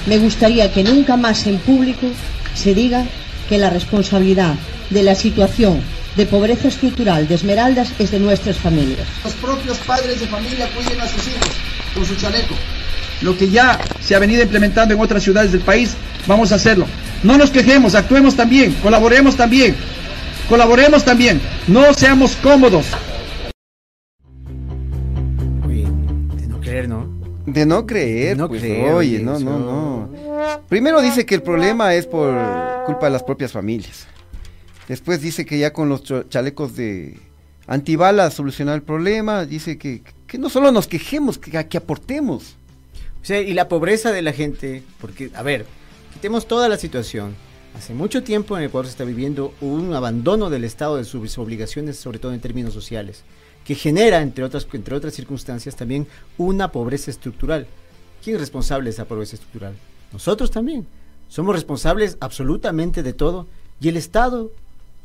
Me 0.07 0.17
gustaría 0.17 0.71
que 0.73 0.83
nunca 0.83 1.17
más 1.17 1.45
en 1.45 1.59
público 1.59 2.07
se 2.55 2.73
diga 2.73 3.05
que 3.51 3.57
la 3.57 3.69
responsabilidad 3.69 4.55
de 4.91 5.03
la 5.03 5.13
situación 5.13 5.81
de 6.15 6.25
pobreza 6.25 6.69
estructural 6.69 7.27
de 7.27 7.35
Esmeraldas 7.35 7.91
es 7.99 8.09
de 8.09 8.17
nuestras 8.17 8.55
familias. 8.55 9.05
Los 9.25 9.33
propios 9.33 9.77
padres 9.79 10.21
de 10.21 10.27
familia 10.27 10.69
cuiden 10.73 11.01
a 11.01 11.05
sus 11.05 11.27
hijos 11.27 11.49
con 11.93 12.05
su 12.05 12.15
chaleco. 12.15 12.55
Lo 13.21 13.37
que 13.37 13.49
ya 13.49 13.77
se 13.99 14.15
ha 14.15 14.19
venido 14.19 14.41
implementando 14.41 14.93
en 14.93 15.01
otras 15.01 15.21
ciudades 15.21 15.51
del 15.51 15.59
país, 15.59 15.97
vamos 16.27 16.53
a 16.53 16.55
hacerlo. 16.55 16.85
No 17.23 17.37
nos 17.37 17.51
quejemos, 17.51 17.93
actuemos 17.93 18.37
también, 18.37 18.71
colaboremos 18.75 19.35
también, 19.35 19.75
colaboremos 20.47 21.03
también, 21.03 21.41
no 21.67 21.93
seamos 21.93 22.37
cómodos. 22.37 22.85
De 25.67 26.47
no 26.47 26.61
creer, 26.61 26.87
¿no? 26.87 27.05
De 27.45 27.65
no 27.65 27.85
creer, 27.85 28.37
No 28.37 28.47
pues, 28.47 28.61
creer, 28.61 28.93
oye, 28.93 29.19
no, 29.19 29.37
no, 29.39 29.59
no. 29.59 30.09
Primero 30.69 31.01
dice 31.01 31.25
que 31.25 31.35
el 31.35 31.41
problema 31.41 31.93
es 31.95 32.05
por 32.07 32.33
culpa 32.85 33.05
de 33.05 33.11
las 33.11 33.23
propias 33.23 33.51
familias. 33.51 34.07
Después 34.87 35.21
dice 35.21 35.45
que 35.45 35.59
ya 35.59 35.73
con 35.73 35.89
los 35.89 36.03
chalecos 36.29 36.75
de 36.75 37.17
antibalas 37.67 38.33
solucionar 38.33 38.75
el 38.75 38.81
problema. 38.83 39.45
Dice 39.45 39.77
que, 39.77 40.03
que 40.27 40.37
no 40.37 40.49
solo 40.49 40.71
nos 40.71 40.87
quejemos, 40.87 41.37
que, 41.37 41.51
que 41.67 41.77
aportemos. 41.77 42.55
O 43.21 43.25
sea, 43.25 43.39
y 43.39 43.53
la 43.53 43.67
pobreza 43.67 44.11
de 44.11 44.21
la 44.21 44.33
gente, 44.33 44.83
porque, 44.99 45.31
a 45.35 45.43
ver, 45.43 45.65
quitemos 46.13 46.47
toda 46.47 46.67
la 46.67 46.77
situación. 46.77 47.35
Hace 47.77 47.93
mucho 47.93 48.23
tiempo 48.23 48.57
en 48.57 48.65
Ecuador 48.65 48.87
se 48.87 48.91
está 48.91 49.05
viviendo 49.05 49.53
un 49.61 49.93
abandono 49.93 50.49
del 50.49 50.65
Estado 50.65 50.97
de 50.97 51.05
sus 51.05 51.37
obligaciones, 51.37 51.97
sobre 51.97 52.19
todo 52.19 52.33
en 52.33 52.41
términos 52.41 52.73
sociales, 52.73 53.23
que 53.63 53.75
genera, 53.75 54.21
entre 54.21 54.43
otras, 54.43 54.67
entre 54.73 54.95
otras 54.95 55.13
circunstancias, 55.13 55.75
también 55.75 56.07
una 56.37 56.71
pobreza 56.71 57.11
estructural. 57.11 57.67
¿Quién 58.21 58.35
es 58.35 58.41
responsable 58.41 58.85
de 58.85 58.91
esa 58.91 59.05
pobreza 59.05 59.35
estructural? 59.35 59.75
Nosotros 60.11 60.51
también. 60.51 60.85
Somos 61.31 61.55
responsables 61.55 62.17
absolutamente 62.19 63.03
de 63.03 63.13
todo. 63.13 63.47
Y 63.79 63.87
el 63.87 63.95
Estado 63.95 64.51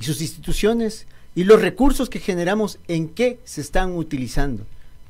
y 0.01 0.05
sus 0.05 0.21
instituciones 0.21 1.07
y 1.37 1.45
los 1.45 1.63
recursos 1.63 2.11
que 2.11 2.19
generamos, 2.19 2.81
¿en 2.89 3.09
qué 3.09 3.39
se 3.45 3.61
están 3.61 3.93
utilizando? 3.93 4.65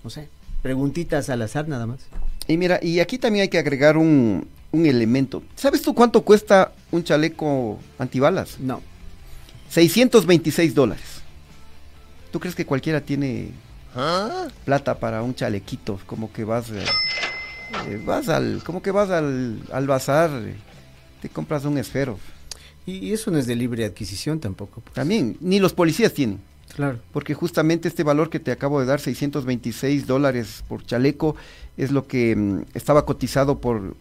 No 0.04 0.10
sé, 0.10 0.28
preguntitas 0.60 1.30
al 1.30 1.40
azar 1.40 1.68
nada 1.68 1.86
más. 1.86 2.00
Y 2.46 2.58
mira, 2.58 2.78
y 2.82 3.00
aquí 3.00 3.16
también 3.16 3.44
hay 3.44 3.48
que 3.48 3.58
agregar 3.58 3.96
un, 3.96 4.46
un 4.72 4.84
elemento. 4.84 5.42
¿Sabes 5.54 5.80
tú 5.80 5.94
cuánto 5.94 6.20
cuesta 6.20 6.72
un 6.90 7.02
chaleco 7.02 7.78
antibalas? 7.98 8.60
No. 8.60 8.82
626 9.70 10.74
dólares. 10.74 11.22
¿Tú 12.30 12.40
crees 12.40 12.54
que 12.54 12.66
cualquiera 12.66 13.00
tiene 13.00 13.52
plata 14.66 14.98
para 14.98 15.22
un 15.22 15.34
chalequito? 15.34 15.98
Como 16.04 16.30
que 16.30 16.44
vas, 16.44 16.68
eh, 16.70 16.84
eh, 17.88 18.02
vas 18.04 18.28
al, 18.28 18.62
como 18.62 18.82
que 18.82 18.90
vas 18.90 19.08
al, 19.08 19.62
al 19.72 19.86
bazar, 19.86 20.30
eh, 20.44 20.54
te 21.26 21.32
compras 21.32 21.64
un 21.64 21.76
esfero. 21.76 22.18
Y 22.86 23.08
y 23.08 23.12
eso 23.12 23.32
no 23.32 23.38
es 23.38 23.48
de 23.48 23.56
libre 23.56 23.84
adquisición 23.84 24.38
tampoco. 24.38 24.80
pues. 24.80 24.94
También, 24.94 25.36
ni 25.40 25.58
los 25.58 25.72
policías 25.72 26.12
tienen. 26.12 26.38
Claro. 26.74 27.00
Porque 27.12 27.34
justamente 27.34 27.88
este 27.88 28.04
valor 28.04 28.30
que 28.30 28.38
te 28.38 28.52
acabo 28.52 28.78
de 28.78 28.86
dar, 28.86 29.00
626 29.00 30.06
dólares 30.06 30.62
por 30.68 30.86
chaleco, 30.86 31.34
es 31.76 31.90
lo 31.90 32.06
que 32.06 32.36
mm, 32.36 32.60
estaba 32.74 33.04
cotizado 33.04 33.58
por, 33.60 33.96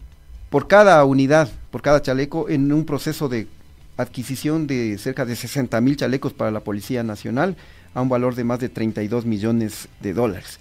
por 0.50 0.68
cada 0.68 1.04
unidad, 1.04 1.50
por 1.72 1.82
cada 1.82 2.00
chaleco, 2.00 2.48
en 2.48 2.72
un 2.72 2.84
proceso 2.84 3.28
de 3.28 3.48
adquisición 3.96 4.68
de 4.68 4.98
cerca 4.98 5.24
de 5.24 5.34
60 5.34 5.80
mil 5.80 5.96
chalecos 5.96 6.32
para 6.32 6.52
la 6.52 6.60
Policía 6.60 7.02
Nacional, 7.02 7.56
a 7.94 8.02
un 8.02 8.08
valor 8.08 8.36
de 8.36 8.44
más 8.44 8.60
de 8.60 8.68
32 8.68 9.24
millones 9.24 9.88
de 10.00 10.12
dólares. 10.12 10.60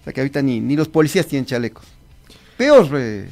O 0.00 0.04
sea 0.04 0.12
que 0.12 0.22
ahorita 0.22 0.42
ni, 0.42 0.60
ni 0.60 0.74
los 0.74 0.88
policías 0.88 1.26
tienen 1.26 1.46
chalecos. 1.46 1.84
Peor, 2.56 2.88
eh, 2.94 3.28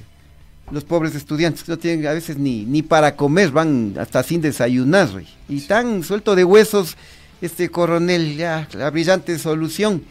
los 0.70 0.84
pobres 0.84 1.14
estudiantes, 1.14 1.62
que 1.64 1.72
no 1.72 1.78
tienen 1.78 2.06
a 2.06 2.12
veces 2.12 2.36
ni, 2.38 2.64
ni 2.64 2.82
para 2.82 3.16
comer, 3.16 3.50
van 3.50 3.94
hasta 3.98 4.22
sin 4.22 4.40
desayunar, 4.40 5.12
rey. 5.12 5.28
Y 5.48 5.60
tan 5.62 6.02
suelto 6.02 6.34
de 6.36 6.44
huesos, 6.44 6.96
este 7.40 7.68
coronel, 7.70 8.36
ya, 8.36 8.68
la 8.74 8.90
brillante 8.90 9.38
solución, 9.38 10.02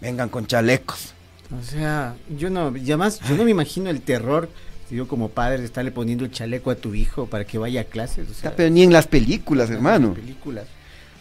vengan 0.00 0.28
con 0.28 0.46
chalecos. 0.46 1.12
O 1.58 1.62
sea, 1.62 2.14
yo 2.36 2.50
no, 2.50 2.76
y 2.76 2.82
además, 2.82 3.20
yo 3.28 3.36
no 3.36 3.44
me 3.44 3.50
imagino 3.50 3.90
el 3.90 4.00
terror, 4.00 4.48
yo 4.90 5.08
como 5.08 5.28
padre, 5.30 5.58
de 5.58 5.64
estarle 5.64 5.90
poniendo 5.90 6.24
el 6.24 6.30
chaleco 6.30 6.70
a 6.70 6.76
tu 6.76 6.94
hijo 6.94 7.26
para 7.26 7.44
que 7.44 7.58
vaya 7.58 7.82
a 7.82 7.84
clases. 7.84 8.28
O 8.30 8.34
sea, 8.34 8.54
Pero 8.54 8.70
ni 8.70 8.82
en 8.82 8.92
las 8.92 9.06
películas, 9.06 9.70
hermano. 9.70 10.14
películas. 10.14 10.66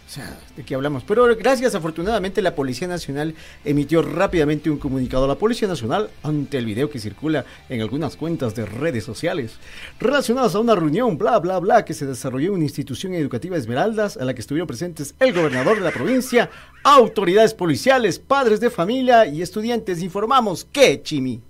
O 0.05 0.09
sea, 0.13 0.37
¿de 0.55 0.63
qué 0.63 0.75
hablamos? 0.75 1.03
Pero 1.07 1.25
gracias, 1.35 1.75
afortunadamente, 1.75 2.41
la 2.41 2.55
Policía 2.55 2.87
Nacional 2.87 3.33
emitió 3.63 4.01
rápidamente 4.01 4.69
un 4.69 4.77
comunicado 4.77 5.25
a 5.25 5.27
la 5.27 5.35
Policía 5.35 5.67
Nacional 5.67 6.09
ante 6.21 6.57
el 6.57 6.65
video 6.65 6.89
que 6.89 6.99
circula 6.99 7.45
en 7.69 7.81
algunas 7.81 8.15
cuentas 8.15 8.53
de 8.53 8.65
redes 8.65 9.03
sociales 9.05 9.55
relacionadas 9.99 10.55
a 10.55 10.59
una 10.59 10.75
reunión, 10.75 11.17
bla, 11.17 11.39
bla, 11.39 11.57
bla, 11.59 11.85
que 11.85 11.93
se 11.93 12.05
desarrolló 12.05 12.49
en 12.49 12.55
una 12.55 12.63
institución 12.65 13.13
educativa 13.13 13.57
Esmeraldas 13.57 14.17
a 14.17 14.25
la 14.25 14.33
que 14.33 14.41
estuvieron 14.41 14.67
presentes 14.67 15.15
el 15.19 15.33
gobernador 15.33 15.77
de 15.77 15.83
la 15.85 15.91
provincia, 15.91 16.49
autoridades 16.83 17.53
policiales, 17.53 18.19
padres 18.19 18.59
de 18.59 18.69
familia 18.69 19.25
y 19.25 19.41
estudiantes. 19.41 20.03
Informamos 20.03 20.65
que, 20.65 21.01
Chimi. 21.01 21.41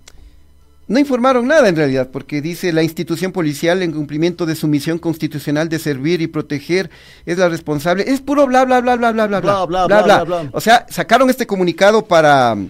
No 0.86 0.98
informaron 0.98 1.46
nada 1.46 1.68
en 1.68 1.76
realidad, 1.76 2.10
porque 2.12 2.42
dice 2.42 2.70
la 2.72 2.82
institución 2.82 3.32
policial 3.32 3.82
en 3.82 3.92
cumplimiento 3.92 4.44
de 4.44 4.54
su 4.54 4.68
misión 4.68 4.98
constitucional 4.98 5.70
de 5.70 5.78
servir 5.78 6.20
y 6.20 6.26
proteger 6.26 6.90
es 7.24 7.38
la 7.38 7.48
responsable. 7.48 8.04
Es 8.06 8.20
puro 8.20 8.46
bla 8.46 8.66
bla 8.66 8.82
bla 8.82 8.96
bla 8.96 9.12
bla 9.12 9.26
bla 9.26 9.40
Bla, 9.40 9.64
bla, 9.64 9.86
bla, 9.86 10.02
bla, 10.02 10.24
bla. 10.24 10.50
O 10.52 10.60
sea, 10.60 10.86
sacaron 10.90 11.30
este 11.30 11.46
comunicado 11.46 12.04
para 12.04 12.54
mm, 12.54 12.68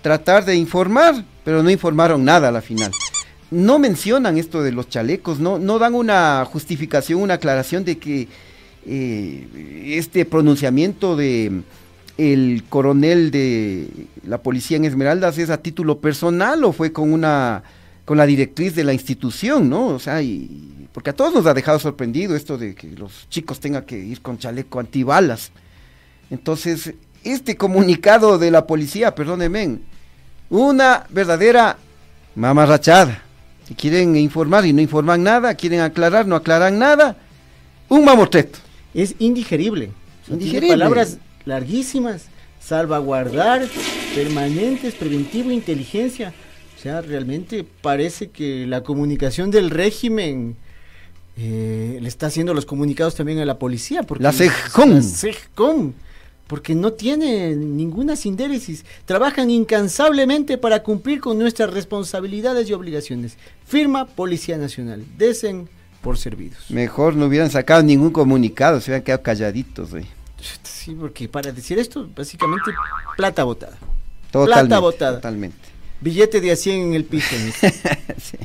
tratar 0.00 0.44
de 0.44 0.54
informar, 0.54 1.24
pero 1.44 1.62
no 1.62 1.70
informaron 1.70 2.24
nada 2.24 2.48
a 2.48 2.52
la 2.52 2.62
final. 2.62 2.92
No 3.50 3.80
mencionan 3.80 4.38
esto 4.38 4.62
de 4.62 4.70
los 4.70 4.88
chalecos, 4.88 5.40
no, 5.40 5.58
no 5.58 5.80
dan 5.80 5.94
una 5.94 6.44
justificación, 6.44 7.20
una 7.20 7.34
aclaración 7.34 7.84
de 7.84 7.98
que 7.98 8.28
eh, 8.86 9.96
este 9.98 10.24
pronunciamiento 10.24 11.16
de 11.16 11.50
mm, 11.50 11.62
el 12.18 12.64
coronel 12.68 13.30
de 13.30 13.88
la 14.26 14.38
policía 14.42 14.76
en 14.76 14.84
Esmeraldas 14.84 15.38
es 15.38 15.50
a 15.50 15.62
título 15.62 16.00
personal 16.00 16.64
o 16.64 16.72
fue 16.72 16.92
con 16.92 17.12
una 17.12 17.62
con 18.04 18.18
la 18.18 18.26
directriz 18.26 18.74
de 18.74 18.82
la 18.82 18.92
institución, 18.92 19.68
¿no? 19.68 19.86
O 19.86 19.98
sea, 19.98 20.20
y 20.20 20.88
porque 20.92 21.10
a 21.10 21.12
todos 21.12 21.32
nos 21.32 21.46
ha 21.46 21.54
dejado 21.54 21.78
sorprendido 21.78 22.34
esto 22.34 22.58
de 22.58 22.74
que 22.74 22.88
los 22.88 23.28
chicos 23.28 23.60
tengan 23.60 23.84
que 23.84 23.98
ir 23.98 24.20
con 24.20 24.38
chaleco 24.38 24.80
antibalas. 24.80 25.52
Entonces, 26.28 26.94
este 27.22 27.56
comunicado 27.56 28.38
de 28.38 28.50
la 28.50 28.66
policía, 28.66 29.14
perdónenme, 29.14 29.78
una 30.48 31.06
verdadera 31.10 31.78
mamarrachada. 32.34 33.22
Quieren 33.76 34.16
informar 34.16 34.66
y 34.66 34.72
no 34.72 34.80
informan 34.80 35.22
nada, 35.22 35.54
quieren 35.54 35.80
aclarar, 35.80 36.26
no 36.26 36.34
aclaran 36.34 36.76
nada, 36.76 37.16
un 37.88 38.04
mamotreto. 38.04 38.58
Es 38.92 39.14
indigerible. 39.20 39.92
Indigerible. 40.28 40.78
palabras 40.78 41.18
larguísimas. 41.50 42.26
Salvaguardar, 42.60 43.66
permanentes, 44.14 44.94
preventivo, 44.94 45.50
inteligencia. 45.50 46.32
O 46.76 46.80
sea, 46.80 47.00
realmente 47.02 47.64
parece 47.82 48.30
que 48.30 48.66
la 48.66 48.82
comunicación 48.82 49.50
del 49.50 49.70
régimen 49.70 50.56
eh, 51.36 51.98
le 52.00 52.08
está 52.08 52.26
haciendo 52.26 52.54
los 52.54 52.66
comunicados 52.66 53.14
también 53.14 53.38
a 53.38 53.44
la 53.44 53.58
policía. 53.58 54.02
Porque 54.02 54.22
La 54.22 54.32
CEJCOM. 54.32 54.90
La 54.90 55.02
CEJCOM. 55.02 55.92
porque 56.46 56.74
no 56.74 56.92
tienen 56.92 57.76
ninguna 57.76 58.16
sindéresis. 58.16 58.84
Trabajan 59.04 59.50
incansablemente 59.50 60.58
para 60.58 60.82
cumplir 60.82 61.20
con 61.20 61.38
nuestras 61.38 61.70
responsabilidades 61.72 62.68
y 62.68 62.72
obligaciones. 62.72 63.36
Firma 63.66 64.06
Policía 64.06 64.58
Nacional. 64.58 65.04
Desen 65.16 65.68
por 66.02 66.18
servidos. 66.18 66.70
Mejor 66.70 67.14
no 67.14 67.26
hubieran 67.26 67.50
sacado 67.50 67.82
ningún 67.82 68.10
comunicado, 68.10 68.80
se 68.80 68.90
hubieran 68.90 69.04
quedado 69.04 69.22
calladitos, 69.22 69.90
güey. 69.90 70.06
Sí, 70.62 70.94
porque 70.98 71.28
para 71.28 71.52
decir 71.52 71.78
esto, 71.78 72.08
básicamente, 72.16 72.70
plata 73.16 73.44
botada. 73.44 73.76
Totalmente, 74.30 74.68
plata 74.68 74.78
botada. 74.80 75.14
Totalmente. 75.16 75.56
Billete 76.00 76.40
de 76.40 76.52
a 76.52 76.56
100 76.56 76.80
en 76.80 76.94
el 76.94 77.04
piso. 77.04 77.34
Sí. 78.20 78.36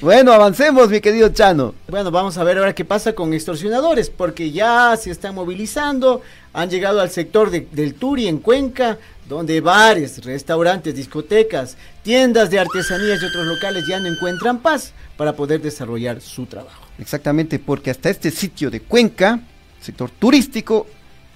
Bueno, 0.00 0.32
avancemos, 0.32 0.88
mi 0.88 1.00
querido 1.00 1.28
Chano. 1.30 1.74
Bueno, 1.88 2.10
vamos 2.10 2.36
a 2.38 2.44
ver 2.44 2.58
ahora 2.58 2.74
qué 2.74 2.84
pasa 2.84 3.12
con 3.12 3.32
extorsionadores, 3.34 4.10
porque 4.10 4.50
ya 4.50 4.96
se 4.96 5.10
están 5.10 5.34
movilizando, 5.34 6.22
han 6.52 6.68
llegado 6.70 7.00
al 7.00 7.10
sector 7.10 7.50
de- 7.50 7.68
del 7.70 7.94
Turi 7.94 8.26
en 8.26 8.38
Cuenca, 8.38 8.98
donde 9.28 9.60
bares, 9.60 10.24
restaurantes, 10.24 10.94
discotecas, 10.96 11.76
tiendas 12.02 12.50
de 12.50 12.58
artesanías 12.58 13.22
y 13.22 13.26
otros 13.26 13.46
locales 13.46 13.84
ya 13.88 14.00
no 14.00 14.08
encuentran 14.08 14.58
paz 14.58 14.92
para 15.16 15.34
poder 15.36 15.60
desarrollar 15.60 16.20
su 16.20 16.46
trabajo. 16.46 16.82
Exactamente, 16.98 17.58
porque 17.60 17.90
hasta 17.90 18.10
este 18.10 18.30
sitio 18.32 18.70
de 18.70 18.80
Cuenca, 18.80 19.40
sector 19.80 20.10
turístico, 20.10 20.86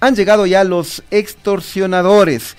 han 0.05 0.15
llegado 0.15 0.45
ya 0.45 0.63
los 0.63 1.03
extorsionadores. 1.11 2.55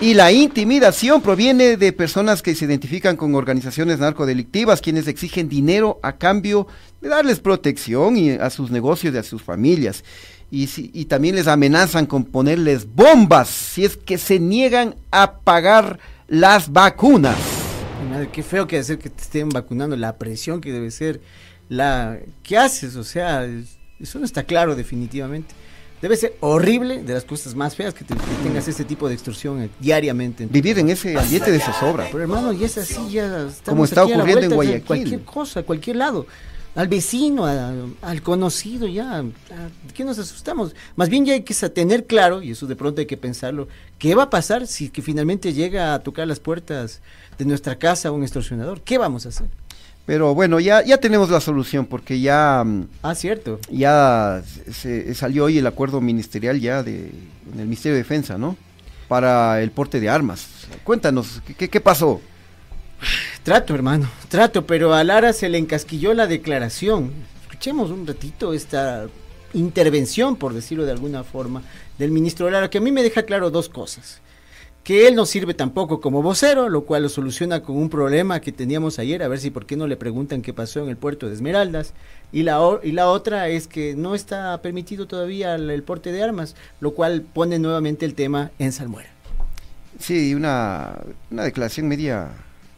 Y 0.00 0.14
la 0.14 0.30
intimidación 0.30 1.22
proviene 1.22 1.76
de 1.76 1.92
personas 1.92 2.42
que 2.42 2.54
se 2.54 2.66
identifican 2.66 3.16
con 3.16 3.34
organizaciones 3.34 3.98
narcodelictivas, 3.98 4.82
quienes 4.82 5.08
exigen 5.08 5.48
dinero 5.48 5.98
a 6.02 6.12
cambio 6.12 6.66
de 7.00 7.08
darles 7.08 7.40
protección 7.40 8.16
y 8.16 8.30
a 8.32 8.50
sus 8.50 8.70
negocios 8.70 9.14
y 9.14 9.18
a 9.18 9.22
sus 9.22 9.42
familias. 9.42 10.04
Y, 10.50 10.66
si- 10.66 10.90
y 10.92 11.06
también 11.06 11.34
les 11.34 11.46
amenazan 11.46 12.06
con 12.06 12.24
ponerles 12.24 12.86
bombas 12.94 13.48
si 13.48 13.84
es 13.84 13.96
que 13.96 14.18
se 14.18 14.38
niegan 14.38 14.94
a 15.10 15.38
pagar 15.38 15.98
las 16.28 16.70
vacunas. 16.72 17.36
Qué 18.32 18.42
feo 18.42 18.66
que 18.66 18.78
hacer 18.78 18.98
que 18.98 19.10
te 19.10 19.22
estén 19.22 19.48
vacunando, 19.48 19.96
la 19.96 20.16
presión 20.16 20.60
que 20.60 20.72
debe 20.72 20.90
ser, 20.90 21.20
la 21.68 22.18
¿qué 22.42 22.58
haces? 22.58 22.96
O 22.96 23.04
sea, 23.04 23.44
es- 23.44 23.78
eso 23.98 24.18
no 24.18 24.24
está 24.26 24.42
claro 24.44 24.76
definitivamente. 24.76 25.54
Debe 26.02 26.16
ser 26.16 26.36
horrible, 26.40 27.02
de 27.02 27.14
las 27.14 27.24
cosas 27.24 27.54
más 27.54 27.74
feas 27.74 27.94
que, 27.94 28.04
te- 28.04 28.14
que 28.14 28.20
tengas 28.42 28.68
este 28.68 28.84
tipo 28.84 29.08
de 29.08 29.14
extorsión 29.14 29.62
eh, 29.62 29.70
diariamente. 29.80 30.46
Vivir 30.46 30.78
en 30.78 30.90
ese 30.90 31.16
ambiente 31.18 31.50
de 31.50 31.58
zozobra. 31.60 32.06
Pero 32.10 32.22
hermano, 32.22 32.52
y 32.52 32.64
es 32.64 32.76
así, 32.78 33.10
ya 33.10 33.48
Como 33.64 33.84
está 33.84 34.04
ocurriendo 34.04 34.26
en 34.26 34.34
vuelta 34.50 34.54
Guayaquil. 34.56 34.84
Cualquier 34.86 35.22
cosa, 35.24 35.62
cualquier 35.62 35.96
lado. 35.96 36.26
Al 36.74 36.88
vecino, 36.88 37.46
a- 37.46 37.72
al 38.02 38.20
conocido, 38.20 38.86
ya. 38.86 39.16
a- 39.16 39.22
¿de 39.22 39.30
¿Qué 39.94 40.04
nos 40.04 40.18
asustamos? 40.18 40.74
Más 40.96 41.08
bien 41.08 41.24
ya 41.24 41.32
hay 41.32 41.40
que 41.42 41.54
tener 41.70 42.04
claro, 42.04 42.42
y 42.42 42.50
eso 42.50 42.66
de 42.66 42.76
pronto 42.76 43.00
hay 43.00 43.06
que 43.06 43.16
pensarlo, 43.16 43.66
¿qué 43.98 44.14
va 44.14 44.24
a 44.24 44.30
pasar 44.30 44.66
si 44.66 44.90
que 44.90 45.00
finalmente 45.00 45.54
llega 45.54 45.94
a 45.94 46.00
tocar 46.00 46.26
las 46.28 46.38
puertas 46.40 47.00
de 47.38 47.46
nuestra 47.46 47.76
casa 47.78 48.12
un 48.12 48.22
extorsionador? 48.22 48.82
¿Qué 48.82 48.98
vamos 48.98 49.24
a 49.24 49.30
hacer? 49.30 49.46
Pero 50.06 50.34
bueno, 50.34 50.60
ya, 50.60 50.82
ya 50.84 50.98
tenemos 50.98 51.30
la 51.30 51.40
solución 51.40 51.84
porque 51.86 52.20
ya, 52.20 52.62
mm, 52.64 52.86
Ah, 53.02 53.14
cierto. 53.14 53.58
ya 53.70 54.40
se, 54.72 55.12
salió 55.14 55.44
hoy 55.44 55.58
el 55.58 55.66
acuerdo 55.66 56.00
ministerial 56.00 56.60
ya 56.60 56.82
de, 56.84 57.06
en 57.52 57.58
el 57.58 57.64
Ministerio 57.66 57.94
de 57.96 58.02
Defensa, 58.02 58.38
¿no? 58.38 58.56
Para 59.08 59.60
el 59.62 59.70
porte 59.72 59.98
de 60.00 60.08
armas. 60.08 60.46
Cuéntanos, 60.84 61.42
¿qué- 61.46 61.54
¿qué, 61.54 61.68
qué 61.68 61.80
pasó? 61.80 62.20
Trato, 63.42 63.74
hermano, 63.74 64.08
trato, 64.28 64.64
pero 64.66 64.94
a 64.94 65.02
Lara 65.04 65.32
se 65.32 65.48
le 65.48 65.58
encasquilló 65.58 66.14
la 66.14 66.26
declaración. 66.26 67.12
Escuchemos 67.42 67.90
un 67.90 68.06
ratito 68.06 68.52
esta 68.52 69.06
intervención, 69.54 70.36
por 70.36 70.54
decirlo 70.54 70.84
de 70.84 70.92
alguna 70.92 71.24
forma, 71.24 71.62
del 71.98 72.10
ministro 72.10 72.48
Lara, 72.50 72.70
que 72.70 72.78
a 72.78 72.80
mí 72.80 72.92
me 72.92 73.02
deja 73.02 73.24
claro 73.24 73.50
dos 73.50 73.68
cosas. 73.68 74.20
Que 74.86 75.08
él 75.08 75.16
no 75.16 75.26
sirve 75.26 75.52
tampoco 75.52 76.00
como 76.00 76.22
vocero, 76.22 76.68
lo 76.68 76.82
cual 76.84 77.02
lo 77.02 77.08
soluciona 77.08 77.60
con 77.60 77.76
un 77.76 77.90
problema 77.90 78.40
que 78.40 78.52
teníamos 78.52 79.00
ayer, 79.00 79.20
a 79.24 79.26
ver 79.26 79.40
si 79.40 79.50
por 79.50 79.66
qué 79.66 79.76
no 79.76 79.88
le 79.88 79.96
preguntan 79.96 80.42
qué 80.42 80.52
pasó 80.52 80.80
en 80.80 80.88
el 80.88 80.96
puerto 80.96 81.26
de 81.26 81.34
Esmeraldas. 81.34 81.92
Y 82.30 82.44
la, 82.44 82.60
o- 82.60 82.80
y 82.84 82.92
la 82.92 83.08
otra 83.08 83.48
es 83.48 83.66
que 83.66 83.96
no 83.96 84.14
está 84.14 84.62
permitido 84.62 85.08
todavía 85.08 85.56
el, 85.56 85.70
el 85.70 85.82
porte 85.82 86.12
de 86.12 86.22
armas, 86.22 86.54
lo 86.80 86.94
cual 86.94 87.22
pone 87.22 87.58
nuevamente 87.58 88.06
el 88.06 88.14
tema 88.14 88.52
en 88.60 88.70
salmuera. 88.70 89.08
Sí, 89.98 90.34
una, 90.36 90.96
una 91.32 91.42
declaración 91.42 91.88
media, 91.88 92.28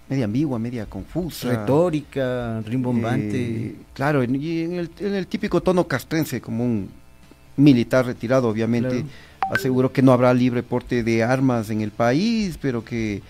media 0.08 0.24
ambigua, 0.24 0.58
media 0.58 0.86
confusa. 0.86 1.50
Retórica, 1.50 2.62
rimbombante. 2.62 3.36
Eh, 3.66 3.74
claro, 3.92 4.22
en, 4.22 4.34
y 4.34 4.62
en 4.62 4.72
el, 4.76 4.90
en 5.00 5.14
el 5.14 5.26
típico 5.26 5.60
tono 5.60 5.86
castrense, 5.86 6.40
como 6.40 6.64
un 6.64 6.88
militar 7.58 8.06
retirado, 8.06 8.48
obviamente. 8.48 8.88
Claro. 9.02 9.27
Aseguró 9.50 9.92
que 9.92 10.02
no 10.02 10.12
habrá 10.12 10.34
libre 10.34 10.62
porte 10.62 11.02
de 11.02 11.22
armas 11.22 11.70
en 11.70 11.80
el 11.80 11.90
país, 11.90 12.58
pero 12.60 12.84
que 12.84 13.22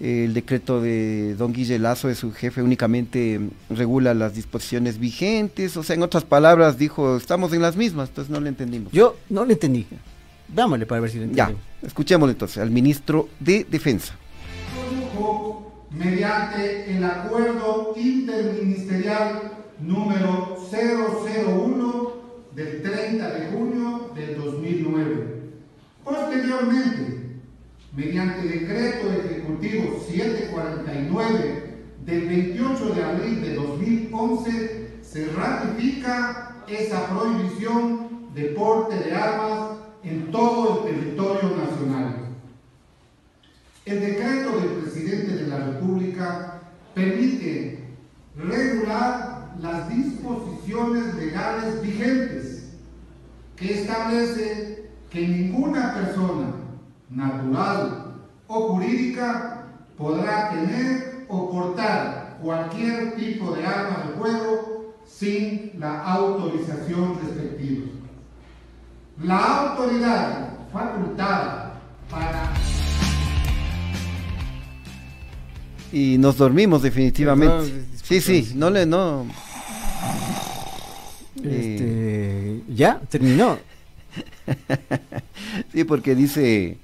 eh, 0.00 0.24
el 0.24 0.34
decreto 0.34 0.80
de 0.80 1.34
don 1.36 1.52
Guille 1.52 1.78
Lazo, 1.78 2.08
de 2.08 2.14
su 2.14 2.32
jefe, 2.32 2.62
únicamente 2.62 3.40
regula 3.68 4.14
las 4.14 4.34
disposiciones 4.34 4.98
vigentes. 4.98 5.76
O 5.76 5.82
sea, 5.82 5.94
en 5.94 6.02
otras 6.02 6.24
palabras, 6.24 6.76
dijo, 6.78 7.16
estamos 7.16 7.52
en 7.52 7.62
las 7.62 7.76
mismas, 7.76 8.08
entonces 8.08 8.30
no 8.32 8.40
le 8.40 8.48
entendimos. 8.48 8.92
Yo 8.92 9.16
no 9.28 9.44
le 9.44 9.52
entendí. 9.52 9.86
Dámosle 10.52 10.86
para 10.86 11.02
ver 11.02 11.10
si 11.10 11.18
lo 11.18 11.24
Ya, 11.26 11.44
entendemos. 11.44 11.62
escuchémosle 11.82 12.32
entonces 12.32 12.58
al 12.58 12.70
ministro 12.70 13.28
de 13.38 13.64
Defensa. 13.70 14.14
produjo 14.74 15.86
mediante 15.92 16.96
el 16.96 17.04
acuerdo 17.04 17.94
interministerial 17.96 19.52
número 19.80 20.56
001 20.72 22.12
del 22.54 22.82
30 22.82 23.30
de 23.30 23.46
junio 23.52 24.10
del 24.16 24.36
2009. 24.36 25.39
Posteriormente, 26.04 27.40
mediante 27.94 28.48
decreto 28.48 29.12
ejecutivo 29.12 30.00
749 30.08 31.74
del 32.04 32.28
28 32.28 32.94
de 32.94 33.04
abril 33.04 33.42
de 33.42 33.54
2011, 33.54 34.90
se 35.02 35.26
ratifica 35.32 36.64
esa 36.68 37.08
prohibición 37.08 38.32
de 38.34 38.44
porte 38.50 38.96
de 38.96 39.14
armas 39.14 39.78
en 40.02 40.30
todo 40.30 40.86
el 40.86 40.94
territorio 40.94 41.56
nacional. 41.56 42.16
El 43.84 44.00
decreto 44.00 44.60
del 44.60 44.70
presidente 44.82 45.34
de 45.34 45.46
la 45.48 45.58
República 45.58 46.62
permite 46.94 47.80
regular 48.36 49.54
las 49.60 49.88
disposiciones 49.88 51.14
legales 51.14 51.82
vigentes 51.82 52.68
que 53.56 53.80
establece 53.80 54.79
que 55.10 55.26
ninguna 55.26 55.94
persona 55.94 56.52
natural 57.10 58.14
o 58.46 58.68
jurídica 58.68 59.66
podrá 59.98 60.50
tener 60.50 61.26
o 61.28 61.50
portar 61.50 62.38
cualquier 62.42 63.16
tipo 63.16 63.52
de 63.52 63.66
arma 63.66 64.04
de 64.06 64.16
fuego 64.16 64.94
sin 65.04 65.72
la 65.78 66.02
autorización 66.04 67.18
respectiva. 67.20 67.86
La 69.22 69.70
autoridad 69.70 70.48
facultada 70.72 71.80
para 72.08 72.52
Y 75.92 76.18
nos 76.18 76.36
dormimos 76.36 76.82
definitivamente. 76.82 77.68
Perdón, 77.68 77.90
Sí, 78.02 78.20
sí, 78.20 78.52
no 78.56 78.70
le, 78.70 78.86
no. 78.86 79.26
Eh, 81.44 82.62
Este, 82.64 82.74
ya, 82.74 83.00
terminó. 83.08 83.58
Sí, 85.72 85.84
porque 85.84 86.14
dice, 86.14 86.78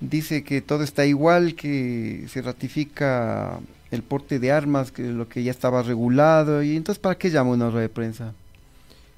dice 0.00 0.42
que 0.44 0.60
todo 0.60 0.82
está 0.82 1.06
igual, 1.06 1.54
que 1.54 2.26
se 2.28 2.42
ratifica 2.42 3.60
el 3.90 4.02
porte 4.02 4.38
de 4.38 4.50
armas, 4.52 4.90
que 4.90 5.02
lo 5.02 5.28
que 5.28 5.42
ya 5.42 5.50
estaba 5.50 5.82
regulado, 5.82 6.62
y 6.62 6.76
entonces 6.76 7.00
¿para 7.00 7.16
qué 7.16 7.30
llama 7.30 7.50
una 7.50 7.68
rueda 7.68 7.82
de 7.82 7.88
prensa? 7.88 8.32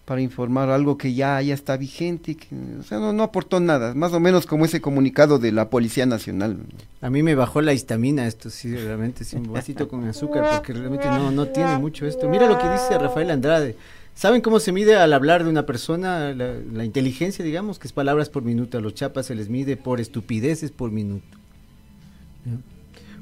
Para 0.04 0.20
informar 0.20 0.68
algo 0.68 0.98
que 0.98 1.14
ya, 1.14 1.40
ya 1.40 1.54
está 1.54 1.76
vigente, 1.76 2.32
y 2.32 2.34
que, 2.34 2.48
o 2.78 2.82
sea, 2.82 2.98
no, 2.98 3.12
no 3.12 3.22
aportó 3.22 3.60
nada, 3.60 3.94
más 3.94 4.12
o 4.12 4.20
menos 4.20 4.46
como 4.46 4.64
ese 4.64 4.80
comunicado 4.80 5.38
de 5.38 5.52
la 5.52 5.70
Policía 5.70 6.06
Nacional. 6.06 6.58
A 7.00 7.08
mí 7.08 7.22
me 7.22 7.34
bajó 7.34 7.62
la 7.62 7.72
histamina 7.72 8.26
esto, 8.26 8.50
sí, 8.50 8.74
realmente, 8.74 9.24
sí, 9.24 9.36
un 9.36 9.52
vasito 9.52 9.88
con 9.88 10.04
azúcar, 10.06 10.44
porque 10.56 10.72
realmente 10.72 11.06
no, 11.06 11.30
no 11.30 11.46
tiene 11.46 11.78
mucho 11.78 12.06
esto. 12.06 12.28
Mira 12.28 12.48
lo 12.48 12.58
que 12.58 12.68
dice 12.68 12.98
Rafael 12.98 13.30
Andrade. 13.30 13.76
¿Saben 14.14 14.42
cómo 14.42 14.60
se 14.60 14.72
mide 14.72 14.96
al 14.96 15.12
hablar 15.12 15.42
de 15.42 15.50
una 15.50 15.66
persona 15.66 16.32
la, 16.32 16.54
la 16.72 16.84
inteligencia, 16.84 17.44
digamos, 17.44 17.78
que 17.78 17.88
es 17.88 17.92
palabras 17.92 18.28
por 18.28 18.44
minuto? 18.44 18.78
A 18.78 18.80
los 18.80 18.94
chapas 18.94 19.26
se 19.26 19.34
les 19.34 19.48
mide 19.48 19.76
por 19.76 20.00
estupideces 20.00 20.70
por 20.70 20.92
minuto. 20.92 21.36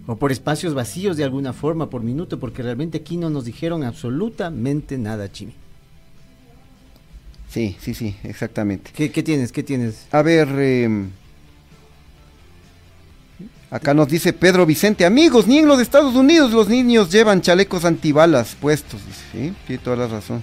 O 0.06 0.16
por 0.16 0.32
espacios 0.32 0.74
vacíos 0.74 1.16
de 1.16 1.24
alguna 1.24 1.52
forma 1.52 1.88
por 1.88 2.02
minuto, 2.02 2.38
porque 2.38 2.62
realmente 2.62 2.98
aquí 2.98 3.16
no 3.16 3.30
nos 3.30 3.44
dijeron 3.44 3.84
absolutamente 3.84 4.98
nada, 4.98 5.30
Chimi. 5.30 5.54
Sí, 7.48 7.76
sí, 7.80 7.94
sí, 7.94 8.16
exactamente. 8.24 8.90
¿Qué, 8.94 9.10
qué 9.10 9.22
tienes? 9.22 9.52
¿Qué 9.52 9.62
tienes? 9.62 10.06
A 10.10 10.22
ver, 10.22 10.48
eh, 10.56 11.06
acá 13.70 13.94
nos 13.94 14.08
dice 14.08 14.32
Pedro 14.32 14.66
Vicente, 14.66 15.04
amigos, 15.06 15.46
ni 15.46 15.58
en 15.58 15.68
los 15.68 15.80
Estados 15.80 16.14
Unidos 16.14 16.50
los 16.52 16.68
niños 16.68 17.10
llevan 17.10 17.40
chalecos 17.40 17.84
antibalas 17.84 18.56
puestos. 18.56 19.00
Dice, 19.06 19.22
sí, 19.32 19.54
tiene 19.66 19.82
toda 19.82 19.96
la 19.96 20.08
razón. 20.08 20.42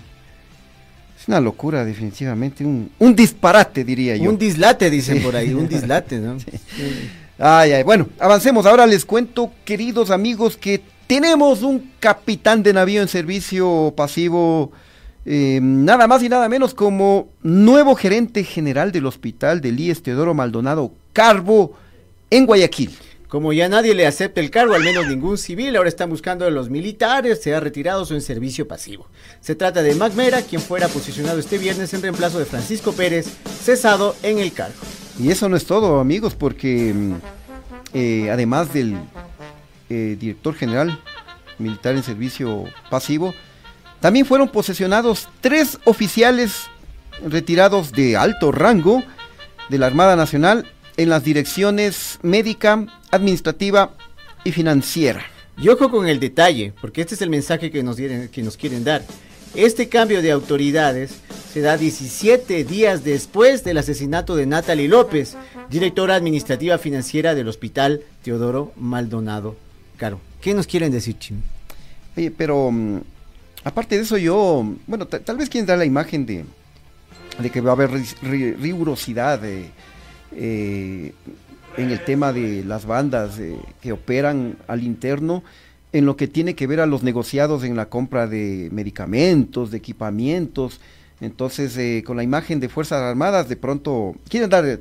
Es 1.20 1.28
una 1.28 1.42
locura, 1.42 1.84
definitivamente, 1.84 2.66
un, 2.66 2.90
un 2.98 3.16
disparate, 3.16 3.84
diría 3.84 4.16
yo. 4.16 4.30
Un 4.30 4.38
dislate, 4.38 4.90
dicen 4.90 5.22
por 5.22 5.36
ahí, 5.36 5.54
un 5.54 5.68
dislate, 5.68 6.18
¿no? 6.20 6.38
Ay, 7.42 7.72
ay, 7.72 7.84
bueno, 7.84 8.10
avancemos. 8.20 8.66
Ahora 8.66 8.86
les 8.86 9.06
cuento, 9.06 9.50
queridos 9.64 10.12
amigos, 10.12 10.58
que 10.58 10.82
tenemos 11.08 11.62
un 11.62 11.90
capitán 12.02 12.64
de 12.64 12.74
navío 12.74 13.02
en 13.02 13.08
servicio 13.08 13.94
pasivo, 13.96 14.74
eh, 15.26 15.60
nada 15.62 16.06
más 16.06 16.22
y 16.22 16.28
nada 16.28 16.50
menos 16.50 16.74
como 16.74 17.30
nuevo 17.42 17.96
gerente 17.96 18.44
general 18.44 18.92
del 18.92 19.06
hospital 19.06 19.62
del 19.62 19.80
IES 19.80 20.04
Teodoro 20.04 20.34
Maldonado 20.34 20.92
Carbo 21.14 21.78
en 22.30 22.46
Guayaquil. 22.46 22.92
Como 23.30 23.54
ya 23.54 23.70
nadie 23.70 23.94
le 23.94 24.08
acepta 24.08 24.42
el 24.42 24.50
cargo, 24.50 24.74
al 24.74 24.84
menos 24.84 25.08
ningún 25.08 25.38
civil, 25.38 25.76
ahora 25.76 25.88
están 25.88 26.10
buscando 26.10 26.48
a 26.48 26.50
los 26.50 26.72
militares, 26.72 27.40
se 27.44 27.54
ha 27.54 27.60
retirado 27.60 28.02
o 28.02 28.14
en 28.16 28.22
servicio 28.22 28.68
pasivo. 28.68 29.08
Se 29.40 29.54
trata 29.54 29.84
de 29.84 29.94
Mac 29.94 30.16
Mera, 30.16 30.42
quien 30.42 30.60
fuera 30.60 30.88
posicionado 30.88 31.38
este 31.38 31.60
viernes 31.60 31.94
en 31.94 32.02
reemplazo 32.02 32.40
de 32.40 32.46
Francisco 32.46 32.92
Pérez, 32.92 33.28
cesado 33.64 34.16
en 34.24 34.40
el 34.40 34.52
cargo. 34.52 34.80
Y 35.20 35.30
eso 35.30 35.48
no 35.48 35.58
es 35.58 35.66
todo, 35.66 36.00
amigos, 36.00 36.34
porque 36.34 36.92
mm, 36.92 37.14
eh, 37.94 38.32
además 38.32 38.74
del 38.74 38.98
eh, 39.92 40.18
director 40.20 40.56
general 40.56 41.00
militar 41.60 41.96
en 41.96 42.02
servicio 42.02 42.64
pasivo, 42.90 43.36
también 44.00 44.26
fueron 44.26 44.50
posesionados 44.50 45.30
tres 45.40 45.78
oficiales 45.86 46.66
retirados 47.24 47.92
de 47.92 48.18
alto 48.18 48.52
rango 48.52 49.04
de 49.70 49.78
la 49.78 49.86
Armada 49.86 50.16
Nacional 50.16 50.66
en 51.00 51.08
las 51.08 51.24
direcciones 51.24 52.20
médica, 52.24 52.86
administrativa 53.10 53.94
y 54.44 54.52
financiera. 54.52 55.24
Y 55.58 55.70
ojo 55.70 55.90
con 55.90 56.10
el 56.10 56.20
detalle, 56.20 56.74
porque 56.82 57.00
este 57.00 57.16
es 57.16 57.22
el 57.22 57.30
mensaje 57.30 57.72
que 57.72 57.82
nos, 57.84 57.96
que 57.96 58.44
nos 58.44 58.58
quieren 58.58 58.84
dar. 58.84 59.06
Este 59.56 59.88
cambio 59.88 60.22
de 60.22 60.34
autoridades 60.34 61.22
se 61.54 61.62
da 61.62 61.78
17 61.78 62.66
días 62.66 63.06
después 63.06 63.64
del 63.64 63.78
asesinato 63.78 64.36
de 64.36 64.46
Natalie 64.46 64.90
López, 64.90 65.38
directora 65.70 66.16
administrativa 66.16 66.78
financiera 66.78 67.34
del 67.34 67.48
Hospital 67.48 68.02
Teodoro 68.22 68.74
Maldonado. 68.76 69.56
Caro, 69.96 70.20
¿qué 70.42 70.54
nos 70.54 70.68
quieren 70.68 70.92
decir, 70.92 71.18
Chim? 71.18 71.38
Oye, 72.18 72.30
pero 72.30 72.72
mm, 72.72 73.00
aparte 73.64 73.96
de 73.96 74.02
eso 74.02 74.18
yo, 74.18 74.70
bueno, 74.86 75.08
tal 75.08 75.38
vez 75.38 75.48
quieren 75.48 75.66
dar 75.66 75.78
la 75.78 75.86
imagen 75.86 76.26
de, 76.26 76.44
de 77.40 77.50
que 77.50 77.62
va 77.62 77.70
a 77.70 77.74
haber 77.74 77.90
rigurosidad 78.22 79.40
de 79.40 79.72
eh, 80.36 81.14
en 81.78 81.92
el 81.92 82.04
tema 82.04 82.34
de 82.34 82.64
las 82.64 82.86
bandas 82.86 83.40
eh, 83.40 83.58
que 83.82 83.92
operan 83.92 84.58
al 84.68 84.84
interno, 84.84 85.44
en 85.92 86.06
lo 86.06 86.16
que 86.16 86.28
tiene 86.28 86.56
que 86.56 86.68
ver 86.68 86.80
a 86.80 86.86
los 86.86 87.04
negociados 87.04 87.64
en 87.64 87.76
la 87.76 87.88
compra 87.88 88.28
de 88.28 88.70
medicamentos, 88.72 89.72
de 89.72 89.78
equipamientos. 89.78 90.82
Entonces, 91.22 91.76
eh, 91.78 92.04
con 92.06 92.18
la 92.18 92.24
imagen 92.24 92.60
de 92.60 92.70
Fuerzas 92.70 93.02
Armadas, 93.02 93.50
de 93.50 93.56
pronto 93.56 94.16
quieren 94.30 94.50
dar 94.50 94.80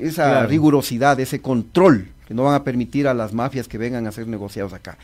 esa 0.00 0.46
rigurosidad, 0.46 1.18
ese 1.20 1.40
control, 1.40 2.08
que 2.26 2.34
no 2.34 2.44
van 2.44 2.54
a 2.54 2.64
permitir 2.64 3.06
a 3.06 3.14
las 3.14 3.32
mafias 3.32 3.68
que 3.68 3.78
vengan 3.78 4.06
a 4.06 4.12
ser 4.12 4.26
negociados 4.26 4.72
acá. 4.72 4.96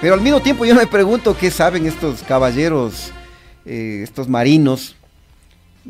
Pero 0.00 0.14
al 0.14 0.20
mismo 0.20 0.40
tiempo 0.40 0.64
yo 0.64 0.74
me 0.74 0.86
pregunto 0.86 1.36
qué 1.36 1.50
saben 1.50 1.86
estos 1.86 2.22
caballeros, 2.22 3.12
estos 3.66 4.28
marinos, 4.28 4.96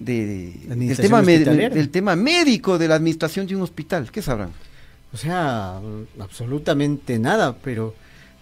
del, 0.05 0.97
tema 0.97 1.23
del 1.23 1.91
tema 1.91 2.17
médico 2.17 2.79
de 2.79 2.89
la 2.89 2.95
administración 2.95 3.47
de 3.47 3.57
un 3.57 3.63
hospital. 3.63 4.11
¿Qué 4.11 4.23
sabrán? 4.23 4.51
O 5.13 5.17
sea, 5.17 5.81
absolutamente 6.21 7.19
nada, 7.19 7.57
pero 7.57 7.95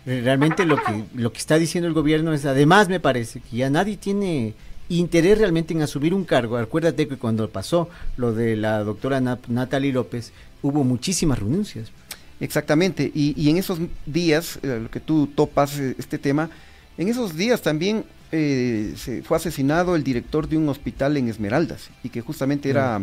realmente 0.04 0.64
lo 0.64 0.76
que, 0.76 1.04
lo 1.14 1.32
que 1.32 1.38
está 1.38 1.58
diciendo 1.58 1.88
el 1.88 1.94
gobierno 1.94 2.32
es, 2.32 2.44
además 2.44 2.88
me 2.88 3.00
parece 3.00 3.40
que 3.40 3.56
ya 3.56 3.70
nadie 3.70 3.96
tiene 3.96 4.54
interés 4.88 5.38
realmente 5.38 5.74
en 5.74 5.82
asumir 5.82 6.14
un 6.14 6.24
cargo. 6.24 6.56
Acuérdate 6.56 7.08
que 7.08 7.16
cuando 7.16 7.48
pasó 7.50 7.88
lo 8.16 8.32
de 8.32 8.56
la 8.56 8.84
doctora 8.84 9.20
Natalie 9.20 9.92
López, 9.92 10.32
hubo 10.62 10.84
muchísimas 10.84 11.38
renuncias. 11.38 11.90
Exactamente, 12.38 13.10
y, 13.14 13.34
y 13.40 13.48
en 13.48 13.56
esos 13.56 13.78
días, 14.04 14.58
eh, 14.62 14.78
lo 14.82 14.90
que 14.90 15.00
tú 15.00 15.26
topas 15.26 15.78
eh, 15.78 15.94
este 15.98 16.18
tema, 16.18 16.50
en 16.98 17.09
esos 17.09 17.37
días 17.37 17.62
también 17.62 18.04
eh, 18.32 18.94
se 18.96 19.22
fue 19.22 19.37
asesinado 19.37 19.94
el 19.94 20.02
director 20.02 20.48
de 20.48 20.56
un 20.56 20.68
hospital 20.68 21.16
en 21.16 21.28
Esmeraldas 21.28 21.90
y 22.02 22.09
que 22.09 22.20
justamente 22.20 22.68
era 22.70 23.00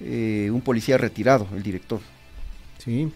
eh, 0.00 0.50
un 0.52 0.60
policía 0.60 0.98
retirado, 0.98 1.48
el 1.54 1.62
director. 1.62 2.00
Sí. 2.78 3.12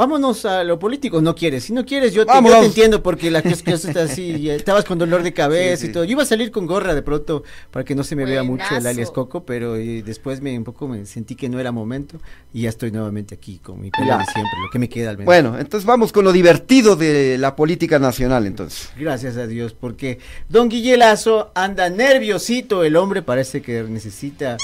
Vámonos 0.00 0.46
a 0.46 0.64
lo 0.64 0.78
político, 0.78 1.20
no 1.20 1.34
quieres. 1.34 1.64
Si 1.64 1.74
no 1.74 1.84
quieres, 1.84 2.14
yo 2.14 2.24
te, 2.24 2.32
yo 2.32 2.60
te 2.60 2.64
entiendo 2.64 3.02
porque 3.02 3.30
la 3.30 3.42
cosa 3.42 3.74
está 3.74 4.04
así, 4.04 4.48
estabas 4.50 4.86
con 4.86 4.98
dolor 4.98 5.22
de 5.22 5.34
cabeza 5.34 5.84
y 5.84 5.92
todo. 5.92 6.04
Yo 6.04 6.12
iba 6.12 6.22
a 6.22 6.24
salir 6.24 6.50
con 6.50 6.64
gorra 6.66 6.94
de 6.94 7.02
pronto 7.02 7.44
para 7.70 7.84
que 7.84 7.94
no 7.94 8.02
se 8.02 8.16
me 8.16 8.24
vea 8.24 8.42
mucho 8.42 8.64
el 8.74 8.86
alias 8.86 9.10
Coco, 9.10 9.44
pero 9.44 9.76
eh, 9.76 10.02
después 10.02 10.40
me 10.40 10.56
un 10.56 10.64
poco 10.64 10.88
me 10.88 11.04
sentí 11.04 11.34
que 11.34 11.50
no 11.50 11.60
era 11.60 11.70
momento 11.70 12.18
y 12.54 12.62
ya 12.62 12.70
estoy 12.70 12.92
nuevamente 12.92 13.34
aquí 13.34 13.58
con 13.58 13.78
mi 13.78 13.90
pelo 13.90 14.16
de 14.16 14.24
siempre, 14.24 14.52
lo 14.64 14.70
que 14.72 14.78
me 14.78 14.88
queda 14.88 15.10
al 15.10 15.18
menos. 15.18 15.26
Bueno, 15.26 15.58
entonces 15.58 15.84
vamos 15.84 16.12
con 16.12 16.24
lo 16.24 16.32
divertido 16.32 16.96
de 16.96 17.36
la 17.36 17.54
política 17.54 17.98
nacional 17.98 18.46
entonces. 18.46 18.88
Gracias 18.96 19.36
a 19.36 19.46
Dios, 19.46 19.74
porque 19.78 20.18
don 20.48 20.70
Guillelazo 20.70 21.50
anda 21.54 21.90
nerviosito, 21.90 22.84
el 22.84 22.96
hombre 22.96 23.20
parece 23.20 23.60
que 23.60 23.82
necesita 23.82 24.56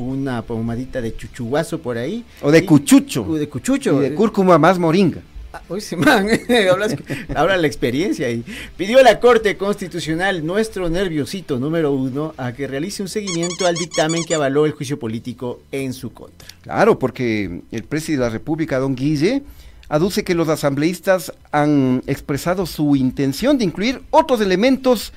una 0.00 0.42
pomadita 0.42 1.00
de 1.00 1.16
chuchuazo 1.16 1.80
por 1.80 1.98
ahí. 1.98 2.24
O 2.42 2.50
de 2.50 2.64
cuchucho. 2.64 3.26
O 3.28 3.34
de 3.34 3.48
cuchucho. 3.48 4.00
Y 4.00 4.10
de 4.10 4.14
cúrcuma 4.14 4.58
más 4.58 4.78
moringa. 4.84 5.20
Ah, 5.52 5.62
se 5.78 5.96
man, 5.96 6.28
habla 7.36 7.56
la 7.56 7.66
experiencia 7.68 8.28
y 8.28 8.44
pidió 8.76 8.98
a 8.98 9.02
la 9.04 9.20
Corte 9.20 9.56
Constitucional, 9.56 10.44
nuestro 10.44 10.90
nerviosito 10.90 11.60
número 11.60 11.92
uno, 11.92 12.34
a 12.36 12.52
que 12.52 12.66
realice 12.66 13.02
un 13.02 13.08
seguimiento 13.08 13.64
al 13.64 13.76
dictamen 13.76 14.24
que 14.24 14.34
avaló 14.34 14.66
el 14.66 14.72
juicio 14.72 14.98
político 14.98 15.60
en 15.70 15.92
su 15.92 16.12
contra. 16.12 16.48
Claro, 16.62 16.98
porque 16.98 17.62
el 17.70 17.84
presidente 17.84 18.24
de 18.24 18.30
la 18.30 18.32
República, 18.32 18.80
don 18.80 18.96
Guille, 18.96 19.44
aduce 19.88 20.24
que 20.24 20.34
los 20.34 20.48
asambleístas 20.48 21.32
han 21.52 22.02
expresado 22.08 22.66
su 22.66 22.96
intención 22.96 23.56
de 23.56 23.64
incluir 23.64 24.02
otros 24.10 24.40
elementos 24.40 25.12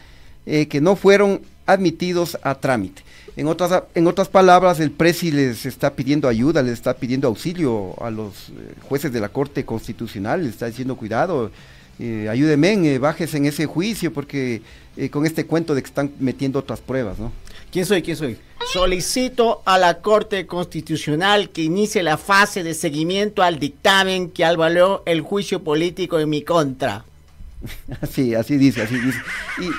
eh, 0.46 0.68
que 0.68 0.82
no 0.82 0.96
fueron 0.96 1.42
admitidos 1.66 2.38
a 2.44 2.56
trámite. 2.56 3.02
En 3.38 3.48
otras, 3.48 3.84
en 3.94 4.08
otras 4.08 4.30
palabras, 4.30 4.80
el 4.80 4.90
presi 4.90 5.32
les 5.32 5.68
está 5.68 5.94
pidiendo 5.94 6.28
ayuda, 6.28 6.64
les 6.64 6.74
está 6.74 6.96
pidiendo 6.96 7.28
auxilio 7.28 7.94
a 8.04 8.10
los 8.10 8.50
eh, 8.50 8.74
jueces 8.90 9.14
de 9.14 9.20
la 9.20 9.30
Corte 9.30 9.64
Constitucional, 9.64 10.42
les 10.44 10.54
está 10.54 10.66
diciendo 10.66 10.98
cuidado, 10.98 11.52
eh, 12.00 12.28
ayúdenme, 12.30 12.94
eh, 12.94 12.98
bájese 12.98 13.38
en 13.38 13.46
ese 13.46 13.68
juicio, 13.68 14.12
porque 14.12 14.64
eh, 14.98 15.10
con 15.10 15.26
este 15.26 15.46
cuento 15.46 15.76
de 15.76 15.84
que 15.84 15.88
están 15.88 16.12
metiendo 16.20 16.58
otras 16.58 16.80
pruebas, 16.80 17.20
¿no? 17.20 17.32
¿Quién 17.72 17.86
soy? 17.86 18.02
¿Quién 18.02 18.18
soy? 18.18 18.38
Solicito 18.74 19.62
a 19.66 19.78
la 19.78 20.00
Corte 20.02 20.48
Constitucional 20.48 21.50
que 21.52 21.62
inicie 21.62 22.02
la 22.02 22.18
fase 22.18 22.64
de 22.64 22.74
seguimiento 22.74 23.44
al 23.44 23.60
dictamen 23.60 24.32
que 24.32 24.46
avaló 24.46 25.04
el 25.06 25.22
juicio 25.22 25.64
político 25.64 26.20
en 26.20 26.30
mi 26.30 26.42
contra. 26.42 27.06
así, 28.02 28.34
así 28.34 28.58
dice, 28.58 28.82
así 28.82 28.98
dice. 28.98 29.20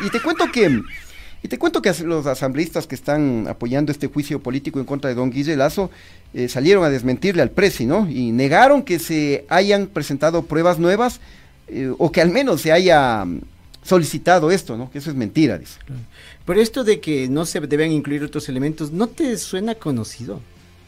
y 0.05 0.11
te 0.11 0.21
cuento 0.21 0.45
que 0.53 0.81
y 1.43 1.49
te 1.49 1.59
cuento 1.59 1.81
que 1.81 1.93
los 2.05 2.27
asambleístas 2.27 2.87
que 2.87 2.97
están 2.97 3.47
apoyando 3.49 3.93
este 3.93 4.09
juicio 4.09 4.43
político 4.43 4.81
en 4.81 4.85
contra 4.85 5.09
de 5.09 5.15
don 5.15 5.31
Guille 5.31 5.57
Lazo 5.57 5.91
eh, 6.35 6.49
salieron 6.49 6.85
a 6.85 6.91
desmentirle 6.91 7.43
al 7.43 7.51
presi, 7.51 7.87
¿no? 7.87 8.09
Y 8.11 8.33
negaron 8.33 8.83
que 8.83 8.99
se 8.99 9.45
hayan 9.49 9.87
presentado 9.87 10.43
pruebas 10.43 10.79
nuevas 10.79 11.21
eh, 11.69 11.93
o 11.97 12.11
que 12.11 12.21
al 12.21 12.31
menos 12.31 12.63
se 12.63 12.73
haya 12.73 13.25
mm, 13.25 13.41
solicitado 13.85 14.51
esto, 14.51 14.77
¿no? 14.77 14.91
Que 14.91 14.99
eso 14.99 15.11
es 15.11 15.17
mentira, 15.17 15.59
dice. 15.59 15.79
Pero 16.45 16.61
esto 16.61 16.83
de 16.83 16.99
que 16.99 17.29
no 17.29 17.47
se 17.47 17.61
deben 17.61 17.93
incluir 17.93 18.25
otros 18.25 18.49
elementos, 18.49 18.91
¿no 18.91 19.07
te 19.07 19.37
suena 19.39 19.77
conocido? 19.77 20.41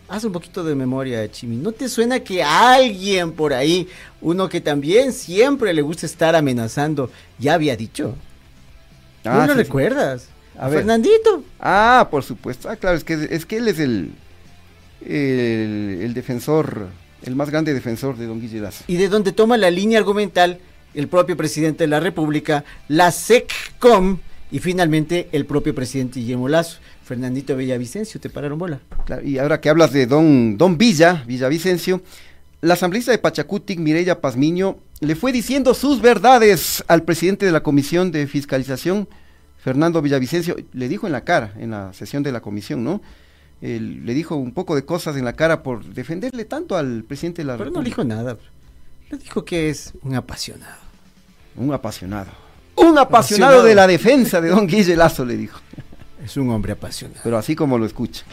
Haz 0.08 0.24
un 0.24 0.32
poquito 0.32 0.64
de 0.64 0.74
memoria, 0.74 1.30
Chimi. 1.30 1.54
¿No 1.54 1.70
te 1.70 1.88
suena 1.88 2.18
que 2.18 2.42
alguien 2.42 3.30
por 3.30 3.52
ahí, 3.52 3.86
uno 4.20 4.48
que 4.48 4.60
también 4.60 5.12
siempre 5.12 5.72
le 5.72 5.82
gusta 5.82 6.06
estar 6.06 6.34
amenazando, 6.34 7.08
ya 7.38 7.54
había 7.54 7.76
dicho? 7.76 8.16
Ah, 9.24 9.46
¿No 9.46 9.46
lo 9.46 9.54
recuerdas? 9.54 10.28
A, 10.61 10.68
Fernandito. 10.68 11.42
Ah, 11.59 12.09
por 12.11 12.23
supuesto. 12.23 12.68
Ah, 12.68 12.77
claro, 12.77 12.96
es 12.96 13.03
que, 13.05 13.29
es 13.31 13.46
que 13.46 13.57
él 13.57 13.68
es 13.68 13.79
el, 13.79 14.12
el, 15.07 16.12
defensor, 16.12 16.88
el 17.23 17.35
más 17.35 17.49
grande 17.49 17.73
defensor 17.73 18.18
de 18.18 18.27
don 18.27 18.42
Guille 18.42 18.62
Y 18.87 18.96
de 18.96 19.09
donde 19.09 19.33
toma 19.33 19.57
la 19.57 19.70
línea 19.70 19.99
argumental 19.99 20.59
el 20.94 21.09
propio 21.09 21.35
presidente 21.35 21.85
de 21.85 21.88
la 21.88 21.99
República, 21.99 22.64
la 22.88 23.11
SECCOM 23.11 24.18
y 24.51 24.59
finalmente 24.59 25.31
el 25.33 25.46
propio 25.46 25.75
presidente 25.75 26.20
Guillermo 26.20 26.49
Lazo. 26.49 26.79
Fernandito 27.05 27.57
Villavicencio, 27.57 28.20
te 28.20 28.29
pararon 28.29 28.59
bola. 28.59 28.81
y 29.25 29.38
ahora 29.38 29.61
que 29.61 29.70
hablas 29.70 29.92
de 29.92 30.07
don, 30.07 30.59
don 30.59 30.77
Villa, 30.77 31.25
Villavicencio, 31.27 32.03
la 32.61 32.75
asambleísta 32.75 33.12
de 33.12 33.18
Pachacutic, 33.18 33.79
Mireya 33.79 34.20
Pazmiño, 34.20 34.77
le 35.01 35.16
fue 35.16 35.33
diciendo 35.33 35.73
sus 35.73 36.03
verdades 36.03 36.85
al 36.87 37.03
presidente 37.03 37.46
de 37.46 37.53
la 37.53 37.62
Comisión 37.62 38.12
de 38.12 38.27
Fiscalización, 38.27 39.09
Fernando 39.62 40.01
Villavicencio, 40.01 40.57
le 40.73 40.88
dijo 40.88 41.07
en 41.07 41.12
la 41.12 41.23
cara, 41.23 41.53
en 41.59 41.70
la 41.70 41.92
sesión 41.92 42.23
de 42.23 42.33
la 42.33 42.40
comisión, 42.40 42.83
¿no? 42.83 43.01
le 43.61 44.14
dijo 44.14 44.37
un 44.37 44.53
poco 44.53 44.75
de 44.75 44.87
cosas 44.87 45.16
en 45.16 45.25
la 45.27 45.35
cara 45.35 45.62
por 45.62 45.85
defenderle 45.85 46.46
tanto 46.46 46.79
al 46.79 47.05
presidente 47.05 47.42
de 47.42 47.46
la 47.46 47.59
Pero 47.59 47.70
no 47.70 47.83
dijo 47.83 48.03
nada, 48.05 48.38
le 49.11 49.18
dijo 49.18 49.44
que 49.44 49.68
es 49.68 49.92
un 50.03 50.14
apasionado. 50.14 50.81
Un 51.57 51.75
apasionado. 51.75 52.31
Un 52.77 52.96
apasionado, 52.96 53.62
de 53.62 53.75
la 53.75 53.87
defensa 53.87 54.40
de 54.40 54.49
don 54.49 54.66
Guille 54.66 54.96
Lazo, 54.96 55.25
le 55.25 55.37
dijo. 55.37 55.61
Es 56.25 56.37
un 56.37 56.49
hombre 56.51 56.73
apasionado. 56.73 57.20
Pero 57.23 57.37
así 57.37 57.55
como 57.55 57.77
lo 57.77 57.85
escucha. 57.85 58.25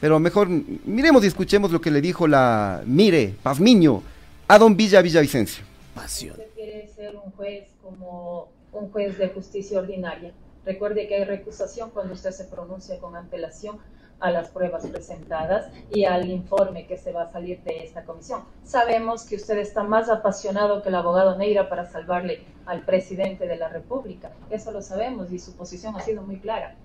Pero 0.00 0.18
mejor 0.18 0.48
miremos 0.48 1.24
y 1.24 1.26
escuchemos 1.26 1.70
lo 1.70 1.80
que 1.80 1.90
le 1.90 2.00
dijo 2.00 2.26
la 2.26 2.82
Mire 2.86 3.34
Pazmiño 3.42 4.02
a 4.48 4.58
don 4.58 4.76
Villa 4.76 5.02
Villavicencio. 5.02 5.64
Pasión. 5.94 6.32
Usted 6.32 6.54
quiere 6.54 6.88
ser 6.94 7.16
un 7.16 7.30
juez 7.32 7.64
como 7.82 8.48
un 8.72 8.90
juez 8.90 9.18
de 9.18 9.28
justicia 9.28 9.78
ordinaria. 9.78 10.32
Recuerde 10.64 11.06
que 11.06 11.16
hay 11.16 11.24
recusación 11.24 11.90
cuando 11.90 12.14
usted 12.14 12.30
se 12.30 12.44
pronuncia 12.44 12.98
con 12.98 13.16
antelación 13.16 13.78
a 14.20 14.30
las 14.30 14.48
pruebas 14.48 14.86
presentadas 14.86 15.70
y 15.90 16.04
al 16.04 16.30
informe 16.30 16.86
que 16.86 16.96
se 16.96 17.12
va 17.12 17.22
a 17.24 17.32
salir 17.32 17.62
de 17.62 17.84
esta 17.84 18.04
comisión. 18.04 18.42
Sabemos 18.62 19.24
que 19.24 19.36
usted 19.36 19.58
está 19.58 19.82
más 19.82 20.08
apasionado 20.08 20.82
que 20.82 20.88
el 20.88 20.94
abogado 20.94 21.36
Neira 21.36 21.68
para 21.68 21.84
salvarle 21.84 22.44
al 22.64 22.84
presidente 22.84 23.46
de 23.46 23.56
la 23.56 23.68
República. 23.68 24.30
Eso 24.50 24.70
lo 24.70 24.80
sabemos 24.80 25.30
y 25.32 25.38
su 25.38 25.54
posición 25.56 25.96
ha 25.96 26.00
sido 26.00 26.22
muy 26.22 26.38
clara. 26.38 26.76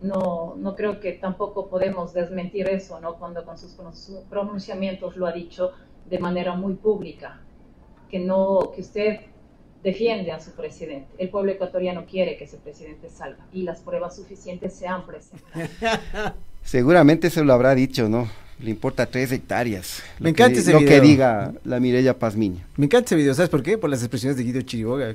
No, 0.00 0.54
no 0.56 0.74
creo 0.74 1.00
que 1.00 1.12
tampoco 1.12 1.68
podemos 1.68 2.12
desmentir 2.12 2.68
eso, 2.68 3.00
¿no? 3.00 3.14
Cuando 3.14 3.44
con 3.44 3.56
sus 3.56 3.76
pronunciamientos 4.28 5.16
lo 5.16 5.26
ha 5.26 5.32
dicho 5.32 5.72
de 6.06 6.18
manera 6.18 6.54
muy 6.54 6.74
pública, 6.74 7.40
que 8.10 8.18
no, 8.18 8.72
que 8.74 8.80
usted 8.80 9.20
defiende 9.82 10.32
a 10.32 10.40
su 10.40 10.52
presidente. 10.52 11.08
El 11.18 11.30
pueblo 11.30 11.52
ecuatoriano 11.52 12.04
quiere 12.04 12.36
que 12.36 12.44
ese 12.44 12.58
presidente 12.58 13.08
salga 13.10 13.44
y 13.52 13.62
las 13.62 13.80
pruebas 13.80 14.16
suficientes 14.16 14.74
se 14.74 14.86
han 14.86 15.06
presentado. 15.06 16.34
Seguramente 16.64 17.30
se 17.30 17.42
lo 17.42 17.52
habrá 17.52 17.74
dicho, 17.74 18.08
¿no? 18.08 18.28
Le 18.58 18.70
importa 18.70 19.06
tres 19.06 19.32
hectáreas. 19.32 20.02
Me 20.18 20.30
encanta 20.30 20.54
que, 20.54 20.60
ese 20.60 20.72
Lo 20.72 20.80
video. 20.80 20.90
que 20.90 21.00
diga 21.00 21.54
la 21.64 21.80
Mireya 21.80 22.18
Pazmiño. 22.18 22.60
Me 22.76 22.84
encanta 22.84 23.06
ese 23.06 23.16
video, 23.16 23.32
¿sabes 23.34 23.48
por 23.48 23.62
qué? 23.62 23.78
Por 23.78 23.88
las 23.88 24.00
expresiones 24.00 24.36
de 24.36 24.44
Guido 24.44 24.60
Chiriboga. 24.60 25.14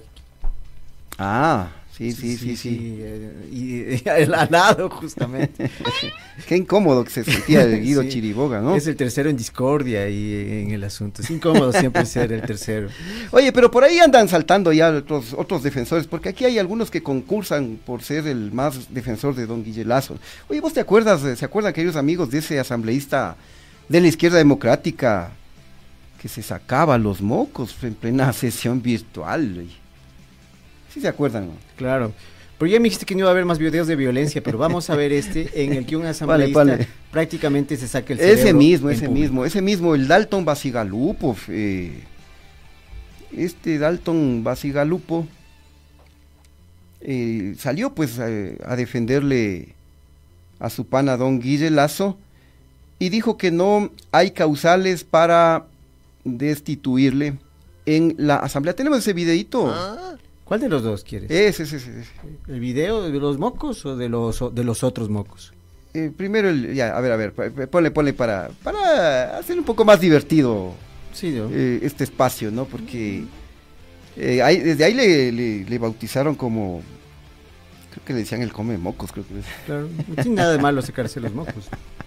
Ah, 1.20 1.70
sí, 1.96 2.12
sí, 2.12 2.38
sí, 2.38 2.58
sí. 2.58 2.98
eh, 3.00 4.02
y, 4.04 4.10
el 4.10 4.34
alado, 4.34 4.90
justamente. 4.90 5.70
Qué 6.48 6.58
incómodo 6.58 7.04
que 7.04 7.10
se 7.10 7.24
sentía 7.24 7.64
el 7.64 7.82
Guido 7.82 8.02
Sí. 8.04 8.10
Chiriboga, 8.10 8.60
¿no? 8.62 8.76
Es 8.76 8.86
el 8.88 8.96
tercero 8.96 9.30
en 9.30 9.38
discordia 9.38 10.10
y 10.10 10.64
en 10.64 10.72
el 10.72 10.84
asunto. 10.84 11.22
Es 11.22 11.30
incómodo 11.30 11.72
siempre 11.72 12.06
ser 12.06 12.32
el 12.34 12.42
tercero. 12.42 12.90
Oye, 13.32 13.52
pero 13.52 13.72
por 13.72 13.84
ahí 13.84 14.00
andan 14.00 14.28
saltando 14.28 14.74
ya 14.74 14.90
otros, 14.90 15.34
otros 15.34 15.64
defensores, 15.64 16.08
porque 16.08 16.30
aquí 16.30 16.44
hay 16.46 16.60
algunos 16.60 16.92
que 16.92 17.02
concursan 17.02 17.80
por 17.86 18.04
ser 18.04 18.28
el 18.28 18.52
más 18.52 18.94
defensor 18.94 19.34
de 19.36 19.46
don 19.46 19.64
Guille 19.64 19.86
Lazo. 19.86 20.18
Oye, 20.50 20.60
¿vos 20.60 20.74
te 20.74 20.82
acuerdas, 20.82 21.22
se 21.38 21.46
acuerdan 21.46 21.70
aquellos 21.72 21.96
amigos 21.96 22.30
de 22.30 22.40
ese 22.40 22.60
asambleísta 22.60 23.38
de 23.88 24.02
la 24.02 24.08
izquierda 24.08 24.38
democrática 24.38 25.32
que 26.22 26.28
se 26.28 26.42
sacaba 26.42 26.98
los 26.98 27.22
mocos 27.22 27.76
en 27.84 27.94
plena 27.96 28.34
sesión 28.34 28.82
virtual? 28.82 29.68
¿Sí 30.96 31.02
se 31.02 31.10
acuerdan? 31.10 31.48
no? 31.48 31.54
Claro. 31.76 32.14
Pero 32.58 32.72
ya 32.72 32.80
me 32.80 32.86
dijiste 32.86 33.06
que 33.06 33.16
no 33.16 33.20
iba 33.20 33.28
a 33.28 33.32
haber 33.32 33.44
más 33.44 33.60
videos 33.60 33.86
de 33.86 33.98
violencia, 33.98 34.42
pero 34.42 34.58
vamos 34.58 34.90
a 34.90 34.96
ver 34.96 35.12
este 35.12 35.66
en 35.66 35.74
el 35.74 35.86
que 35.86 35.98
un 35.98 36.06
asambleísta 36.06 36.58
vale. 36.64 36.88
prácticamente 37.12 37.76
se 37.76 37.86
saca 37.86 38.14
el 38.14 38.20
Ese 38.20 38.38
cerebro 38.38 38.58
mismo, 38.60 38.90
en 38.90 38.96
ese 38.96 39.06
público. 39.08 39.22
mismo, 39.22 39.46
ese 39.46 39.62
mismo, 39.62 39.94
el 39.94 40.08
Dalton 40.08 40.46
Basigalupov. 40.46 41.38
eh, 41.50 42.02
este 43.36 43.78
Dalton 43.78 44.42
Basigalupo 44.46 45.28
eh, 47.02 47.56
salió 47.60 47.94
pues 47.94 48.18
eh, 48.20 48.58
a 48.66 48.78
defenderle 48.78 49.76
a 50.60 50.70
su 50.70 50.86
pana 50.88 51.18
don 51.18 51.42
Guille 51.42 51.70
Lazo 51.72 52.18
y 53.00 53.10
dijo 53.10 53.38
que 53.38 53.52
no 53.52 53.92
hay 54.14 54.32
causales 54.32 55.04
para 55.04 55.66
destituirle 56.24 57.38
en 57.86 58.16
la 58.18 58.38
asamblea. 58.38 58.74
Tenemos 58.74 59.00
ese 59.00 59.12
videito. 59.12 59.76
¿Cuál 60.46 60.60
de 60.62 60.70
los 60.70 60.84
dos 60.84 61.04
quieres? 61.04 61.30
Ese, 61.32 61.64
ese, 61.64 61.78
ese. 61.78 62.06
¿El 62.48 62.60
video 62.60 63.02
de 63.10 63.20
los 63.20 63.38
mocos 63.38 63.86
o 63.86 63.98
de 63.98 64.08
los, 64.10 64.42
de 64.56 64.64
los 64.64 64.84
otros 64.84 65.10
mocos? 65.10 65.54
Eh, 65.94 66.12
primero, 66.16 66.50
el, 66.50 66.74
ya, 66.74 66.96
a 66.96 67.02
ver, 67.02 67.12
a 67.12 67.16
ver, 67.18 67.34
ponle, 67.70 67.90
ponle 67.92 68.14
para, 68.14 68.50
para 68.64 69.38
hacer 69.38 69.58
un 69.58 69.64
poco 69.66 69.84
más 69.86 70.00
divertido 70.00 70.74
Sí, 71.14 71.32
¿no? 71.32 71.50
eh, 71.52 71.80
este 71.82 72.04
espacio, 72.04 72.52
¿no? 72.52 72.66
Porque 72.66 73.24
eh, 74.18 74.42
ahí- 74.42 74.60
desde 74.60 74.84
ahí 74.84 74.94
le, 74.94 75.32
le- 75.32 75.64
le 75.66 75.78
bautizaron 75.80 76.36
como, 76.36 76.82
creo 77.92 78.06
que 78.06 78.14
le 78.14 78.20
decían 78.20 78.42
el 78.42 78.52
come 78.52 78.78
mocos, 78.78 79.12
creo 79.14 79.26
que. 79.26 79.34
Claro, 79.66 79.90
no 80.10 80.16
tiene 80.22 80.36
nada 80.38 80.52
de 80.52 80.60
malo 80.60 80.82
sacarse 80.82 81.20
los 81.20 81.34
mocos. 81.34 81.70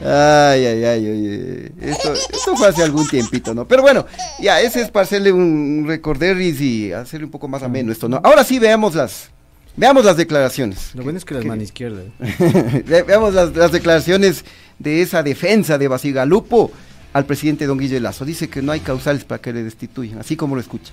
Ay, 0.00 0.64
ay, 0.64 0.84
ay, 0.84 1.08
oye, 1.10 1.72
esto, 1.80 2.12
esto 2.12 2.56
fue 2.56 2.68
hace 2.68 2.82
algún 2.84 3.08
tiempito, 3.08 3.52
¿no? 3.52 3.66
Pero 3.66 3.82
bueno, 3.82 4.06
ya, 4.40 4.60
ese 4.60 4.80
es 4.82 4.90
para 4.90 5.02
hacerle 5.04 5.32
un 5.32 5.84
recorderis 5.88 6.60
y 6.60 6.92
hacerle 6.92 7.24
un 7.26 7.32
poco 7.32 7.48
más 7.48 7.62
ameno 7.64 7.90
esto, 7.90 8.08
¿no? 8.08 8.20
Ahora 8.22 8.44
sí 8.44 8.60
veamos 8.60 8.94
las, 8.94 9.30
veamos 9.76 10.04
las 10.04 10.16
declaraciones. 10.16 10.94
Lo 10.94 11.02
bueno 11.02 11.18
es 11.18 11.24
que 11.24 11.34
las 11.34 11.44
mano 11.44 11.62
izquierda. 11.62 12.02
Ve- 12.86 13.02
Veamos 13.02 13.34
las, 13.34 13.56
las 13.56 13.72
declaraciones 13.72 14.44
de 14.78 15.02
esa 15.02 15.24
defensa 15.24 15.78
de 15.78 15.88
Basigalupo 15.88 16.70
al 17.12 17.24
presidente 17.24 17.66
don 17.66 17.78
Guille 17.78 17.98
Lazo. 17.98 18.24
Dice 18.24 18.48
que 18.48 18.62
no 18.62 18.70
hay 18.70 18.80
causales 18.80 19.24
para 19.24 19.40
que 19.42 19.52
le 19.52 19.64
destituyan, 19.64 20.20
así 20.20 20.36
como 20.36 20.54
lo 20.54 20.60
escucha. 20.60 20.92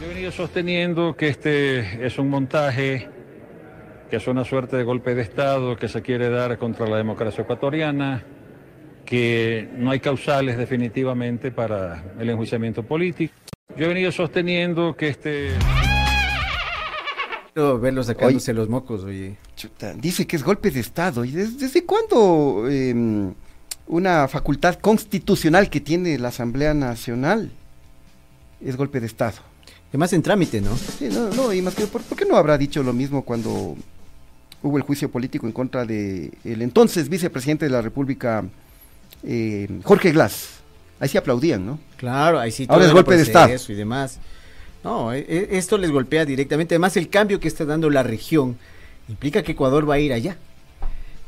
Yo 0.00 0.06
he 0.06 0.08
venido 0.08 0.32
sosteniendo 0.32 1.14
que 1.16 1.28
este 1.28 2.04
es 2.04 2.18
un 2.18 2.28
montaje, 2.28 3.08
que 4.10 4.16
es 4.16 4.26
una 4.28 4.44
suerte 4.44 4.76
de 4.76 4.84
golpe 4.84 5.14
de 5.14 5.22
Estado 5.22 5.76
que 5.76 5.88
se 5.88 6.02
quiere 6.02 6.28
dar 6.30 6.58
contra 6.58 6.86
la 6.86 6.96
democracia 6.96 7.42
ecuatoriana, 7.42 8.24
que 9.04 9.68
no 9.76 9.90
hay 9.90 10.00
causales 10.00 10.56
definitivamente 10.58 11.50
para 11.50 12.04
el 12.18 12.30
enjuiciamiento 12.30 12.82
político. 12.82 13.34
Yo 13.76 13.86
he 13.86 13.88
venido 13.88 14.12
sosteniendo 14.12 14.96
que 14.96 15.08
este... 15.08 15.50
Quiero 17.52 17.78
verlo 17.80 18.02
sacándose 18.02 18.52
los 18.52 18.68
mocos, 18.68 19.04
oye. 19.04 19.36
Chuta, 19.56 19.94
dice 19.94 20.26
que 20.26 20.36
es 20.36 20.42
golpe 20.44 20.70
de 20.70 20.80
Estado. 20.80 21.24
¿Y 21.24 21.30
des- 21.30 21.58
desde 21.58 21.84
cuándo 21.84 22.66
eh, 22.68 22.94
una 23.86 24.28
facultad 24.28 24.74
constitucional 24.78 25.70
que 25.70 25.80
tiene 25.80 26.18
la 26.18 26.28
Asamblea 26.28 26.74
Nacional 26.74 27.50
es 28.60 28.76
golpe 28.76 29.00
de 29.00 29.06
Estado? 29.06 29.38
Además 29.88 30.12
en 30.12 30.22
trámite, 30.22 30.60
¿no? 30.60 30.76
Sí, 30.76 31.08
no, 31.10 31.30
no, 31.30 31.52
y 31.54 31.62
más 31.62 31.74
que, 31.74 31.86
¿por, 31.86 32.02
por 32.02 32.18
qué 32.18 32.26
no 32.26 32.36
habrá 32.36 32.58
dicho 32.58 32.82
lo 32.82 32.92
mismo 32.92 33.24
cuando 33.24 33.74
hubo 34.66 34.76
el 34.76 34.82
juicio 34.82 35.10
político 35.10 35.46
en 35.46 35.52
contra 35.52 35.84
de 35.84 36.32
el 36.44 36.62
entonces 36.62 37.08
vicepresidente 37.08 37.64
de 37.64 37.70
la 37.70 37.82
República, 37.82 38.44
eh, 39.22 39.68
Jorge 39.84 40.12
Glass? 40.12 40.50
Ahí 40.98 41.08
sí 41.08 41.18
aplaudían, 41.18 41.66
¿no? 41.66 41.78
Claro, 41.96 42.38
ahí 42.38 42.50
sí. 42.50 42.66
Ahora 42.68 42.86
es 42.86 42.92
golpe 42.92 43.16
de 43.16 43.22
Estado. 43.22 43.54
Y 43.68 43.74
demás. 43.74 44.18
No, 44.82 45.12
e- 45.12 45.26
e- 45.28 45.48
esto 45.58 45.76
les 45.78 45.90
golpea 45.90 46.24
directamente. 46.24 46.74
Además, 46.74 46.96
el 46.96 47.08
cambio 47.08 47.40
que 47.40 47.48
está 47.48 47.64
dando 47.64 47.90
la 47.90 48.02
región 48.02 48.56
implica 49.08 49.42
que 49.42 49.52
Ecuador 49.52 49.88
va 49.88 49.94
a 49.94 49.98
ir 49.98 50.12
allá. 50.12 50.36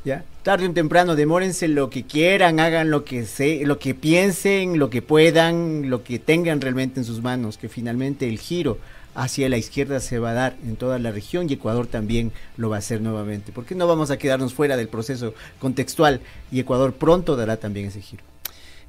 ¿Ya? 0.04 0.24
Tarde 0.42 0.66
o 0.66 0.72
temprano, 0.72 1.16
demórense 1.16 1.68
lo 1.68 1.90
que 1.90 2.04
quieran, 2.04 2.60
hagan 2.60 2.88
lo 2.90 3.04
que 3.04 3.26
se, 3.26 3.66
lo 3.66 3.78
que 3.78 3.94
piensen, 3.94 4.78
lo 4.78 4.88
que 4.90 5.02
puedan, 5.02 5.90
lo 5.90 6.02
que 6.04 6.18
tengan 6.18 6.60
realmente 6.60 7.00
en 7.00 7.04
sus 7.04 7.20
manos, 7.20 7.58
que 7.58 7.68
finalmente 7.68 8.28
el 8.28 8.38
giro 8.38 8.78
hacia 9.18 9.48
la 9.48 9.56
izquierda 9.58 9.98
se 9.98 10.20
va 10.20 10.30
a 10.30 10.34
dar 10.34 10.56
en 10.64 10.76
toda 10.76 10.98
la 11.00 11.10
región 11.10 11.50
y 11.50 11.54
Ecuador 11.54 11.88
también 11.88 12.30
lo 12.56 12.70
va 12.70 12.76
a 12.76 12.78
hacer 12.78 13.00
nuevamente. 13.00 13.50
Porque 13.52 13.74
no 13.74 13.88
vamos 13.88 14.12
a 14.12 14.16
quedarnos 14.16 14.54
fuera 14.54 14.76
del 14.76 14.88
proceso 14.88 15.34
contextual 15.58 16.20
y 16.52 16.60
Ecuador 16.60 16.94
pronto 16.94 17.36
dará 17.36 17.56
también 17.56 17.86
ese 17.86 18.00
giro. 18.00 18.22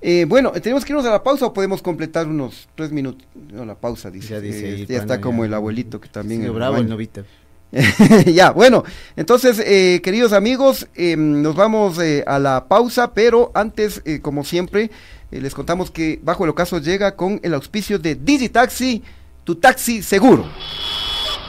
Eh, 0.01 0.25
bueno, 0.29 0.51
¿tenemos 0.51 0.85
que 0.85 0.93
irnos 0.93 1.05
a 1.07 1.11
la 1.11 1.23
pausa 1.23 1.47
o 1.47 1.53
podemos 1.53 1.81
completar 1.81 2.27
unos 2.27 2.69
tres 2.75 2.91
minutos? 2.91 3.27
No, 3.51 3.65
la 3.65 3.75
pausa, 3.75 4.11
dice. 4.11 4.35
Ya 4.35 4.39
dice 4.39 4.83
Eh, 4.83 4.85
ya 4.85 4.97
está 4.97 5.19
como 5.19 5.43
ya. 5.43 5.47
el 5.47 5.53
abuelito 5.55 5.99
que 5.99 6.07
también... 6.07 6.43
El 6.43 6.51
bravo 6.51 6.77
el 6.77 6.87
novita. 6.87 7.23
ya, 8.25 8.51
bueno, 8.51 8.83
entonces, 9.15 9.59
eh, 9.59 10.01
queridos 10.03 10.33
amigos, 10.33 10.87
eh, 10.95 11.15
nos 11.15 11.55
vamos 11.55 11.99
eh, 11.99 12.23
a 12.25 12.39
la 12.39 12.65
pausa, 12.67 13.13
pero 13.13 13.51
antes, 13.53 14.01
como 14.21 14.43
siempre, 14.43 14.89
les 15.29 15.53
contamos 15.53 15.91
que 15.91 16.19
Bajo 16.23 16.43
el 16.45 16.49
Ocaso 16.49 16.79
llega 16.79 17.15
con 17.15 17.39
el 17.43 17.53
auspicio 17.53 17.99
de 17.99 18.15
Digitaxi, 18.15 19.03
tu 19.49 19.55
taxi 19.55 20.03
seguro. 20.03 20.45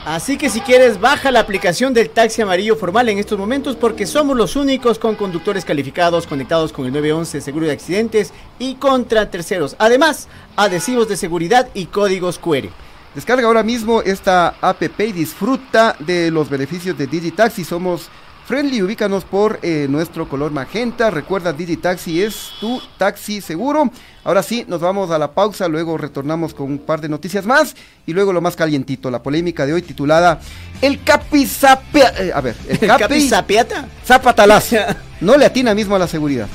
Así 0.05 0.35
que 0.35 0.49
si 0.49 0.61
quieres, 0.61 0.99
baja 0.99 1.29
la 1.29 1.39
aplicación 1.39 1.93
del 1.93 2.09
taxi 2.09 2.41
amarillo 2.41 2.75
formal 2.75 3.07
en 3.09 3.19
estos 3.19 3.37
momentos 3.37 3.75
porque 3.75 4.07
somos 4.07 4.35
los 4.35 4.55
únicos 4.55 4.97
con 4.97 5.13
conductores 5.13 5.65
calificados 5.65 6.25
conectados 6.25 6.73
con 6.73 6.87
el 6.87 6.93
911 6.93 7.41
seguro 7.41 7.67
de 7.67 7.73
accidentes 7.73 8.33
y 8.57 8.73
contra 8.73 9.29
terceros. 9.29 9.75
Además, 9.77 10.29
adhesivos 10.55 11.09
de 11.09 11.15
seguridad 11.15 11.69
y 11.75 11.85
códigos 11.85 12.39
QR. 12.39 12.69
Descarga 13.13 13.45
ahora 13.45 13.61
mismo 13.61 14.01
esta 14.01 14.55
app 14.61 14.81
y 14.81 15.11
disfruta 15.11 15.95
de 15.99 16.31
los 16.31 16.49
beneficios 16.49 16.97
de 16.97 17.05
Digitaxi. 17.05 17.63
Somos 17.63 18.09
friendly, 18.47 18.81
ubícanos 18.81 19.25
por 19.25 19.59
eh, 19.61 19.85
nuestro 19.87 20.27
color 20.27 20.51
magenta. 20.51 21.11
Recuerda, 21.11 21.53
Digitaxi 21.53 22.23
es 22.23 22.53
tu 22.59 22.81
taxi 22.97 23.41
seguro. 23.41 23.91
Ahora 24.23 24.43
sí, 24.43 24.65
nos 24.67 24.81
vamos 24.81 25.09
a 25.09 25.17
la 25.17 25.31
pausa, 25.31 25.67
luego 25.67 25.97
retornamos 25.97 26.53
con 26.53 26.67
un 26.67 26.77
par 26.77 27.01
de 27.01 27.09
noticias 27.09 27.45
más 27.45 27.75
y 28.05 28.13
luego 28.13 28.31
lo 28.33 28.39
más 28.41 28.55
calientito, 28.55 29.09
la 29.09 29.23
polémica 29.23 29.65
de 29.65 29.73
hoy 29.73 29.81
titulada 29.81 30.39
El 30.81 31.03
Capi 31.03 31.45
Zapia- 31.45 32.13
eh, 32.19 32.31
a 32.33 32.39
ver, 32.41 32.55
el 32.67 32.77
¿El 32.81 32.87
Capi, 32.87 33.01
Capi 33.03 33.29
Zapiata? 33.29 33.87
Zapatalazo. 34.05 34.75
No 35.21 35.37
le 35.37 35.45
atina 35.45 35.75
mismo 35.75 35.95
a 35.95 35.99
la 35.99 36.07
seguridad. 36.07 36.47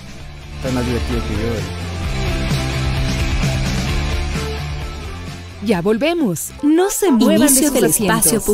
Está 0.56 0.72
más 0.72 0.84
divertido 0.84 1.20
que 1.20 1.34
yo. 1.34 1.40
eh. 1.40 1.86
Ya 5.64 5.80
volvemos. 5.82 6.50
No 6.62 6.90
se 6.90 7.10
muevan 7.10 7.48
Inicio 7.48 7.70
de 7.70 7.80
del 7.80 7.84
espacio 7.90 8.12
asientos. 8.14 8.44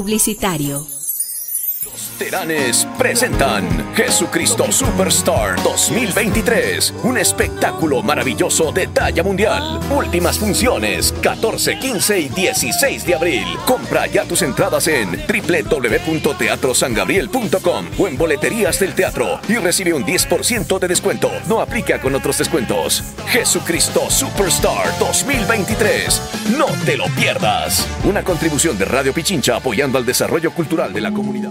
Teranes 2.18 2.86
presentan 2.98 3.94
Jesucristo 3.94 4.72
Superstar 4.72 5.62
2023, 5.62 6.94
un 7.04 7.18
espectáculo 7.18 8.02
maravilloso 8.02 8.72
de 8.72 8.86
talla 8.86 9.22
mundial. 9.22 9.78
Últimas 9.90 10.38
funciones 10.38 11.12
14, 11.22 11.78
15 11.78 12.20
y 12.20 12.28
16 12.28 13.04
de 13.04 13.14
abril. 13.14 13.44
Compra 13.66 14.06
ya 14.06 14.24
tus 14.24 14.40
entradas 14.42 14.88
en 14.88 15.10
www.teatrosangabriel.com 15.26 17.86
o 17.98 18.08
en 18.08 18.16
boleterías 18.16 18.78
del 18.78 18.94
teatro 18.94 19.40
y 19.48 19.56
recibe 19.56 19.92
un 19.92 20.04
10% 20.04 20.78
de 20.78 20.88
descuento. 20.88 21.30
No 21.46 21.60
aplica 21.60 22.00
con 22.00 22.14
otros 22.14 22.38
descuentos. 22.38 23.04
Jesucristo 23.28 24.08
Superstar 24.08 24.98
2023. 24.98 26.22
No 26.56 26.64
te 26.86 26.96
lo 26.96 27.04
pierdas. 27.16 27.86
Una 28.04 28.22
contribución 28.22 28.78
de 28.78 28.86
Radio 28.86 29.12
Pichincha 29.12 29.56
apoyando 29.56 29.98
al 29.98 30.06
desarrollo 30.06 30.52
cultural 30.52 30.92
de 30.92 31.00
la 31.00 31.12
comunidad. 31.12 31.50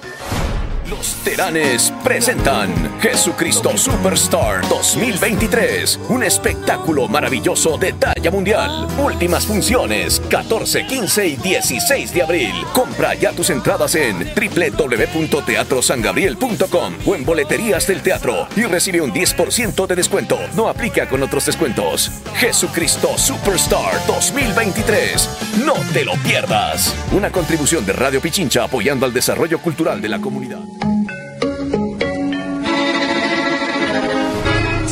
Los 0.91 1.15
Teranes 1.23 1.91
presentan 2.03 2.69
Jesucristo 2.99 3.77
Superstar 3.77 4.67
2023, 4.67 6.01
un 6.09 6.21
espectáculo 6.21 7.07
maravilloso 7.07 7.77
de 7.77 7.93
talla 7.93 8.29
mundial. 8.29 8.89
Últimas 9.01 9.45
funciones 9.45 10.21
14, 10.29 10.85
15 10.85 11.27
y 11.27 11.37
16 11.37 12.13
de 12.13 12.23
abril. 12.23 12.51
Compra 12.73 13.13
ya 13.13 13.31
tus 13.31 13.51
entradas 13.51 13.95
en 13.95 14.17
www.teatrosangabriel.com 14.35 16.93
o 17.05 17.15
en 17.15 17.23
boleterías 17.23 17.87
del 17.87 18.01
teatro 18.01 18.49
y 18.57 18.63
recibe 18.63 18.99
un 18.99 19.13
10% 19.13 19.87
de 19.87 19.95
descuento. 19.95 20.37
No 20.57 20.67
aplica 20.67 21.07
con 21.07 21.23
otros 21.23 21.45
descuentos. 21.45 22.11
Jesucristo 22.35 23.17
Superstar 23.17 24.05
2023. 24.07 25.53
No 25.65 25.75
te 25.93 26.03
lo 26.03 26.15
pierdas. 26.15 26.93
Una 27.13 27.31
contribución 27.31 27.85
de 27.85 27.93
Radio 27.93 28.19
Pichincha 28.19 28.65
apoyando 28.65 29.05
al 29.05 29.13
desarrollo 29.13 29.59
cultural 29.59 30.01
de 30.01 30.09
la 30.09 30.19
comunidad. 30.19 30.59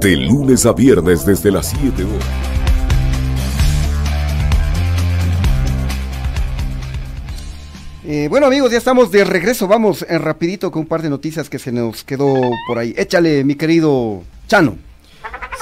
De 0.00 0.16
lunes 0.16 0.64
a 0.66 0.72
viernes 0.72 1.26
desde 1.26 1.50
las 1.50 1.70
7 1.70 2.04
horas. 2.04 2.56
Eh, 8.08 8.28
bueno 8.28 8.46
amigos, 8.46 8.70
ya 8.70 8.78
estamos 8.78 9.10
de 9.10 9.24
regreso. 9.24 9.66
Vamos 9.66 10.06
en 10.08 10.22
rapidito 10.22 10.70
con 10.70 10.82
un 10.82 10.86
par 10.86 11.02
de 11.02 11.10
noticias 11.10 11.50
que 11.50 11.58
se 11.58 11.72
nos 11.72 12.04
quedó 12.04 12.34
por 12.68 12.78
ahí. 12.78 12.94
Échale, 12.96 13.42
mi 13.42 13.56
querido 13.56 14.22
Chano. 14.46 14.78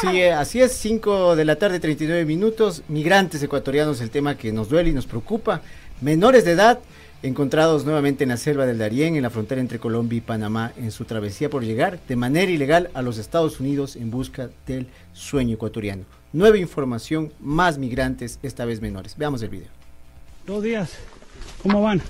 Sí, 0.00 0.20
eh, 0.20 0.32
así 0.32 0.60
es, 0.60 0.72
5 0.72 1.36
de 1.36 1.44
la 1.46 1.56
tarde, 1.56 1.80
39 1.80 2.26
minutos. 2.26 2.82
Migrantes 2.88 3.42
ecuatorianos, 3.42 4.02
el 4.02 4.10
tema 4.10 4.36
que 4.36 4.52
nos 4.52 4.68
duele 4.68 4.90
y 4.90 4.92
nos 4.92 5.06
preocupa. 5.06 5.62
Menores 6.02 6.44
de 6.44 6.52
edad 6.52 6.80
encontrados 7.24 7.86
nuevamente 7.86 8.24
en 8.24 8.28
la 8.28 8.36
selva 8.36 8.66
del 8.66 8.76
Darién, 8.76 9.16
en 9.16 9.22
la 9.22 9.30
frontera 9.30 9.60
entre 9.60 9.78
Colombia 9.78 10.18
y 10.18 10.20
Panamá, 10.20 10.72
en 10.76 10.92
su 10.92 11.06
travesía 11.06 11.48
por 11.48 11.64
llegar 11.64 11.98
de 12.06 12.16
manera 12.16 12.52
ilegal 12.52 12.90
a 12.92 13.00
los 13.00 13.16
Estados 13.16 13.60
Unidos 13.60 13.96
en 13.96 14.10
busca 14.10 14.50
del 14.66 14.88
sueño 15.14 15.54
ecuatoriano. 15.54 16.04
Nueva 16.34 16.58
información, 16.58 17.32
más 17.40 17.78
migrantes, 17.78 18.38
esta 18.42 18.66
vez 18.66 18.82
menores. 18.82 19.16
Veamos 19.16 19.40
el 19.40 19.48
video. 19.48 19.68
Dos 20.46 20.62
días, 20.62 20.92
¿cómo 21.62 21.80
van? 21.80 22.02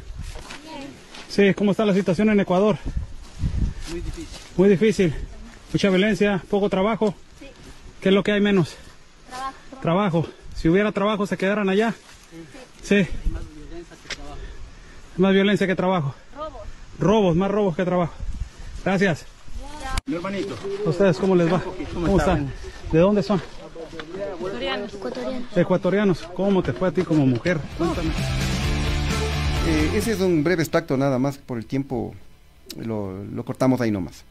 Sí, 1.28 1.54
¿cómo 1.54 1.70
está 1.70 1.84
la 1.84 1.94
situación 1.94 2.28
en 2.30 2.40
Ecuador? 2.40 2.76
Muy 3.90 4.00
difícil. 4.00 4.26
Muy 4.56 4.68
difícil. 4.68 5.14
Mucha 5.72 5.90
violencia, 5.90 6.42
poco 6.50 6.68
trabajo. 6.68 7.14
Sí. 7.38 7.46
¿Qué 8.00 8.08
es 8.08 8.14
lo 8.14 8.24
que 8.24 8.32
hay 8.32 8.40
menos? 8.40 8.74
Trabajo. 9.28 9.54
Trabajo. 9.80 10.26
Si 10.56 10.68
hubiera 10.68 10.90
trabajo, 10.90 11.24
¿se 11.26 11.36
quedaran 11.36 11.68
allá? 11.68 11.94
Sí. 12.82 12.96
Hay 12.96 13.08
más 13.32 13.42
violencia 13.54 13.96
que 14.02 14.14
trabajo. 14.14 14.38
Más 15.16 15.32
violencia 15.32 15.66
que 15.66 15.76
trabajo. 15.76 16.14
Robos. 16.36 16.62
Robos, 16.98 17.36
más 17.36 17.50
robos 17.50 17.76
que 17.76 17.84
trabajo. 17.84 18.14
Gracias. 18.84 19.26
Mi 20.06 20.16
hermanito. 20.16 20.56
¿A 20.84 20.90
ustedes 20.90 21.18
cómo 21.18 21.36
les 21.36 21.52
va? 21.52 21.62
¿Cómo 21.94 22.18
están? 22.18 22.52
¿De 22.90 22.98
dónde 22.98 23.22
son? 23.22 23.40
Ecuatorianos. 24.36 24.94
Ecuatorianos. 24.94 25.56
Ecuatorianos. 25.56 26.22
¿Cómo 26.34 26.62
te 26.62 26.72
fue 26.72 26.88
a 26.88 26.90
ti 26.90 27.02
como 27.02 27.26
mujer? 27.26 27.58
Cuéntame. 27.78 28.10
Eh, 29.66 29.92
ese 29.94 30.12
es 30.12 30.20
un 30.20 30.44
breve 30.44 30.62
extracto 30.62 30.96
nada 30.96 31.18
más, 31.18 31.38
por 31.38 31.56
el 31.56 31.64
tiempo 31.64 32.14
lo, 32.76 33.24
lo 33.24 33.44
cortamos 33.44 33.80
ahí 33.80 33.90
nomás. 33.90 34.24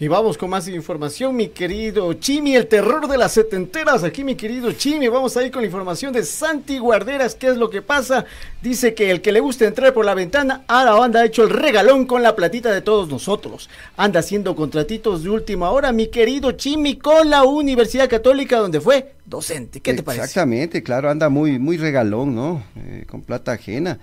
Y 0.00 0.08
vamos 0.08 0.36
con 0.36 0.50
más 0.50 0.66
información, 0.68 1.36
mi 1.36 1.48
querido 1.48 2.12
Chimi, 2.14 2.56
el 2.56 2.66
terror 2.66 3.06
de 3.06 3.16
las 3.16 3.32
setenteras. 3.32 4.02
Aquí, 4.02 4.24
mi 4.24 4.34
querido 4.34 4.72
Chimi, 4.72 5.08
vamos 5.08 5.36
a 5.36 5.44
ir 5.44 5.52
con 5.52 5.62
la 5.62 5.66
información 5.66 6.12
de 6.12 6.24
Santi 6.24 6.78
Guarderas. 6.78 7.34
¿Qué 7.34 7.48
es 7.48 7.56
lo 7.56 7.70
que 7.70 7.82
pasa? 7.82 8.24
Dice 8.62 8.94
que 8.94 9.10
el 9.10 9.20
que 9.20 9.30
le 9.30 9.40
gusta 9.40 9.64
entrar 9.64 9.94
por 9.94 10.04
la 10.04 10.14
ventana, 10.14 10.64
ahora 10.66 11.04
anda 11.04 11.24
hecho 11.24 11.44
el 11.44 11.50
regalón 11.50 12.06
con 12.06 12.22
la 12.22 12.34
platita 12.34 12.72
de 12.72 12.80
todos 12.80 13.08
nosotros. 13.08 13.70
Anda 13.96 14.20
haciendo 14.20 14.56
contratitos 14.56 15.22
de 15.22 15.30
última 15.30 15.70
hora, 15.70 15.92
mi 15.92 16.08
querido 16.08 16.52
Chimi, 16.52 16.96
con 16.96 17.30
la 17.30 17.44
Universidad 17.44 18.08
Católica, 18.08 18.58
donde 18.58 18.80
fue 18.80 19.14
docente. 19.24 19.80
¿Qué 19.80 19.94
te 19.94 20.02
parece? 20.02 20.24
Exactamente, 20.24 20.82
claro, 20.82 21.10
anda 21.10 21.28
muy, 21.28 21.58
muy 21.58 21.76
regalón, 21.76 22.34
¿no? 22.34 22.64
Eh, 22.76 23.04
con 23.08 23.22
plata 23.22 23.52
ajena. 23.52 23.98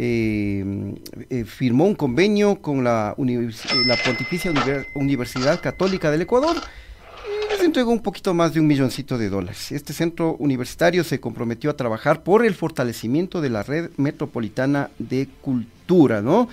Eh, 0.00 0.94
eh, 1.28 1.44
firmó 1.44 1.84
un 1.84 1.96
convenio 1.96 2.62
con 2.62 2.84
la, 2.84 3.14
univers 3.16 3.64
la 3.84 3.96
Pontificia 3.96 4.48
Univer 4.48 4.86
Universidad 4.94 5.60
Católica 5.60 6.08
del 6.12 6.22
Ecuador. 6.22 6.54
Y 6.56 7.52
es 7.52 7.60
entregó 7.64 7.90
un 7.90 7.98
poquito 7.98 8.32
más 8.32 8.54
de 8.54 8.60
un 8.60 8.68
milloncito 8.68 9.18
de 9.18 9.28
dólares. 9.28 9.72
Este 9.72 9.92
centro 9.92 10.36
universitario 10.38 11.02
se 11.02 11.18
comprometió 11.18 11.68
a 11.70 11.76
trabajar 11.76 12.22
por 12.22 12.46
el 12.46 12.54
fortalecimiento 12.54 13.40
de 13.40 13.50
la 13.50 13.64
red 13.64 13.90
metropolitana 13.96 14.90
de 15.00 15.26
cultura, 15.40 16.22
¿no? 16.22 16.48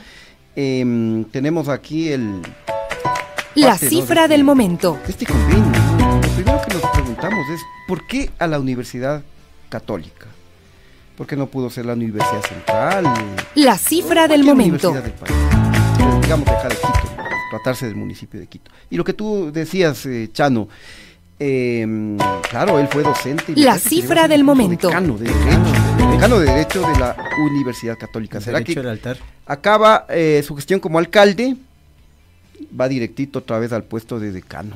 Em, 0.56 1.26
tenemos 1.26 1.70
aquí 1.70 2.10
el... 2.10 2.41
La 3.54 3.70
parte 3.70 3.89
cifra 3.89 4.24
de 4.24 4.30
del 4.30 4.39
este- 4.39 4.43
momento. 4.43 4.98
Este 5.08 5.28
convenio. 5.28 5.66
¿no? 6.00 6.16
Lo 6.16 6.30
primero 6.34 6.62
que 6.68 6.74
nos 6.74 6.91
preguntamos 6.91 7.48
es, 7.54 7.62
¿por 7.88 8.08
qué 8.08 8.32
a 8.39 8.48
la 8.48 8.60
Universidad 8.60 9.24
Católica? 9.70 10.35
¿Por 11.18 11.26
qué 11.28 11.36
no 11.36 11.47
pudo 11.47 11.70
ser 11.70 11.86
la 11.86 11.93
Universidad 11.93 12.41
Central? 12.43 13.05
La 13.55 13.78
cifra 13.78 14.28
del 14.28 14.43
momento. 14.43 14.89
universidad 14.89 15.03
del 15.03 15.13
país? 15.13 15.95
Pero 15.97 16.20
digamos 16.22 16.45
de 16.45 16.51
acá 16.51 16.68
de 16.68 16.76
Quito, 16.76 17.16
tratarse 17.51 17.86
del 17.86 17.95
municipio 17.95 18.39
de 18.39 18.47
Quito. 18.47 18.72
Y 18.89 18.97
lo 18.97 19.03
que 19.03 19.13
tú 19.13 19.49
decías, 19.51 20.05
eh, 20.05 20.30
Chano, 20.34 20.68
eh, 21.39 22.18
claro, 22.49 22.80
él 22.80 22.88
fue 22.89 23.03
docente. 23.03 23.53
y 23.55 23.63
La 23.63 23.78
cifra 23.80 24.28
del 24.28 24.43
momento. 24.43 24.88
Decano 24.89 25.18
de 25.18 25.26
Derecho, 25.30 26.11
decano 26.11 26.39
de 26.39 26.45
Derecho 26.47 26.82
de 26.82 26.99
la 26.99 27.16
Universidad 27.51 27.97
Católica. 27.97 28.41
¿Será 28.41 28.61
que 28.61 28.78
altar. 28.78 29.18
acaba 29.45 30.05
eh, 30.09 30.43
su 30.45 30.55
gestión 30.55 30.80
como 30.82 30.99
alcalde? 30.99 31.55
Va 32.78 32.88
directito 32.89 33.39
otra 33.39 33.59
vez 33.59 33.72
al 33.72 33.84
puesto 33.84 34.20
de 34.20 34.32
decano. 34.32 34.76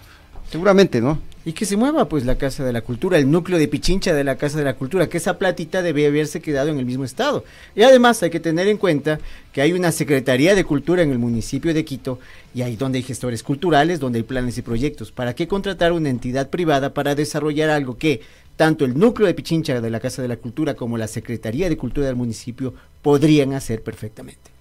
Seguramente, 0.52 1.02
¿no? 1.02 1.20
Y 1.50 1.54
que 1.54 1.66
se 1.66 1.78
mueva 1.78 2.08
pues 2.08 2.28
la 2.28 2.36
Casa 2.36 2.64
de 2.64 2.72
la 2.72 2.82
Cultura, 2.82 3.18
el 3.18 3.32
núcleo 3.32 3.58
de 3.58 3.68
Pichincha 3.68 4.14
de 4.14 4.24
la 4.24 4.36
Casa 4.36 4.60
de 4.60 4.64
la 4.64 4.76
Cultura, 4.76 5.10
que 5.10 5.18
esa 5.18 5.40
platita 5.40 5.82
debe 5.82 6.06
haberse 6.06 6.42
quedado 6.42 6.70
en 6.70 6.78
el 6.78 6.86
mismo 6.86 7.06
estado. 7.06 7.44
Y 7.76 7.82
además 7.82 8.22
hay 8.22 8.30
que 8.30 8.40
tener 8.40 8.68
en 8.68 8.78
cuenta 8.78 9.20
que 9.52 9.64
hay 9.64 9.74
una 9.74 9.92
Secretaría 9.92 10.54
de 10.54 10.64
Cultura 10.64 11.02
en 11.02 11.10
el 11.10 11.18
municipio 11.18 11.74
de 11.74 11.84
Quito 11.84 12.20
y 12.54 12.62
ahí 12.62 12.76
donde 12.76 13.00
hay 13.00 13.04
gestores 13.04 13.42
culturales, 13.42 14.00
donde 14.00 14.20
hay 14.20 14.24
planes 14.24 14.60
y 14.60 14.62
proyectos. 14.62 15.12
¿Para 15.12 15.34
qué 15.34 15.48
contratar 15.48 15.92
una 15.92 16.12
entidad 16.12 16.52
privada 16.52 16.94
para 16.94 17.16
desarrollar 17.16 17.72
algo 17.72 17.98
que 17.98 18.22
tanto 18.56 18.86
el 18.86 18.96
núcleo 18.96 19.26
de 19.26 19.34
Pichincha 19.34 19.82
de 19.82 19.90
la 19.90 20.00
Casa 20.00 20.22
de 20.22 20.28
la 20.28 20.38
Cultura 20.38 20.76
como 20.76 21.00
la 21.00 21.08
Secretaría 21.08 21.68
de 21.68 21.78
Cultura 21.78 22.06
del 22.06 22.16
municipio 22.16 22.76
podrían 23.02 23.54
hacer 23.54 23.82
perfectamente? 23.82 24.52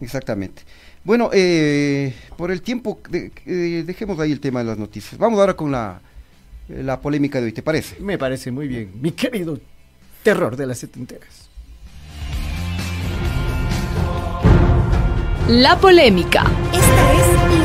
Exactamente. 0.00 0.62
Bueno, 1.04 1.30
eh, 1.32 2.14
por 2.36 2.50
el 2.50 2.60
tiempo, 2.62 3.00
de- 3.08 3.32
eh, 3.46 3.84
dejemos 3.86 4.18
ahí 4.20 4.32
el 4.32 4.40
tema 4.40 4.60
de 4.60 4.66
las 4.66 4.78
noticias. 4.78 5.16
Vamos 5.18 5.38
ahora 5.40 5.54
con 5.54 5.70
la, 5.72 6.00
eh, 6.68 6.82
la 6.82 7.00
polémica 7.00 7.38
de 7.40 7.46
hoy, 7.46 7.52
¿te 7.52 7.62
parece? 7.62 7.98
Me 8.00 8.18
parece 8.18 8.50
muy 8.50 8.68
bien, 8.68 8.90
mi 9.00 9.12
querido 9.12 9.58
terror 10.22 10.56
de 10.56 10.66
las 10.66 10.78
setenteras. 10.78 11.48
La 15.48 15.78
polémica. 15.78 16.44
Esta 16.74 17.12
es 17.14 17.57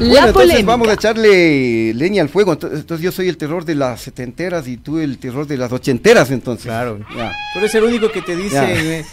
La 0.00 0.06
bueno, 0.08 0.26
entonces 0.28 0.32
polémica. 0.50 0.66
vamos 0.66 0.88
a 0.88 0.92
echarle 0.94 1.92
leña 1.94 2.22
al 2.22 2.28
fuego. 2.28 2.52
Ento- 2.58 2.70
Entonces, 2.72 3.04
yo 3.04 3.12
soy 3.12 3.28
el 3.28 3.36
terror 3.36 3.64
de 3.64 3.74
las 3.74 4.00
setenteras 4.00 4.66
y 4.66 4.76
tú 4.78 4.98
el 4.98 5.18
terror 5.18 5.46
de 5.46 5.56
las 5.58 5.70
ochenteras, 5.72 6.30
entonces. 6.30 6.64
Claro. 6.66 6.98
Ya. 7.16 7.32
Tú 7.52 7.58
eres 7.58 7.74
el 7.74 7.84
único 7.84 8.10
que 8.10 8.22
te 8.22 8.34
dicen, 8.34 8.64
eh, 8.70 9.04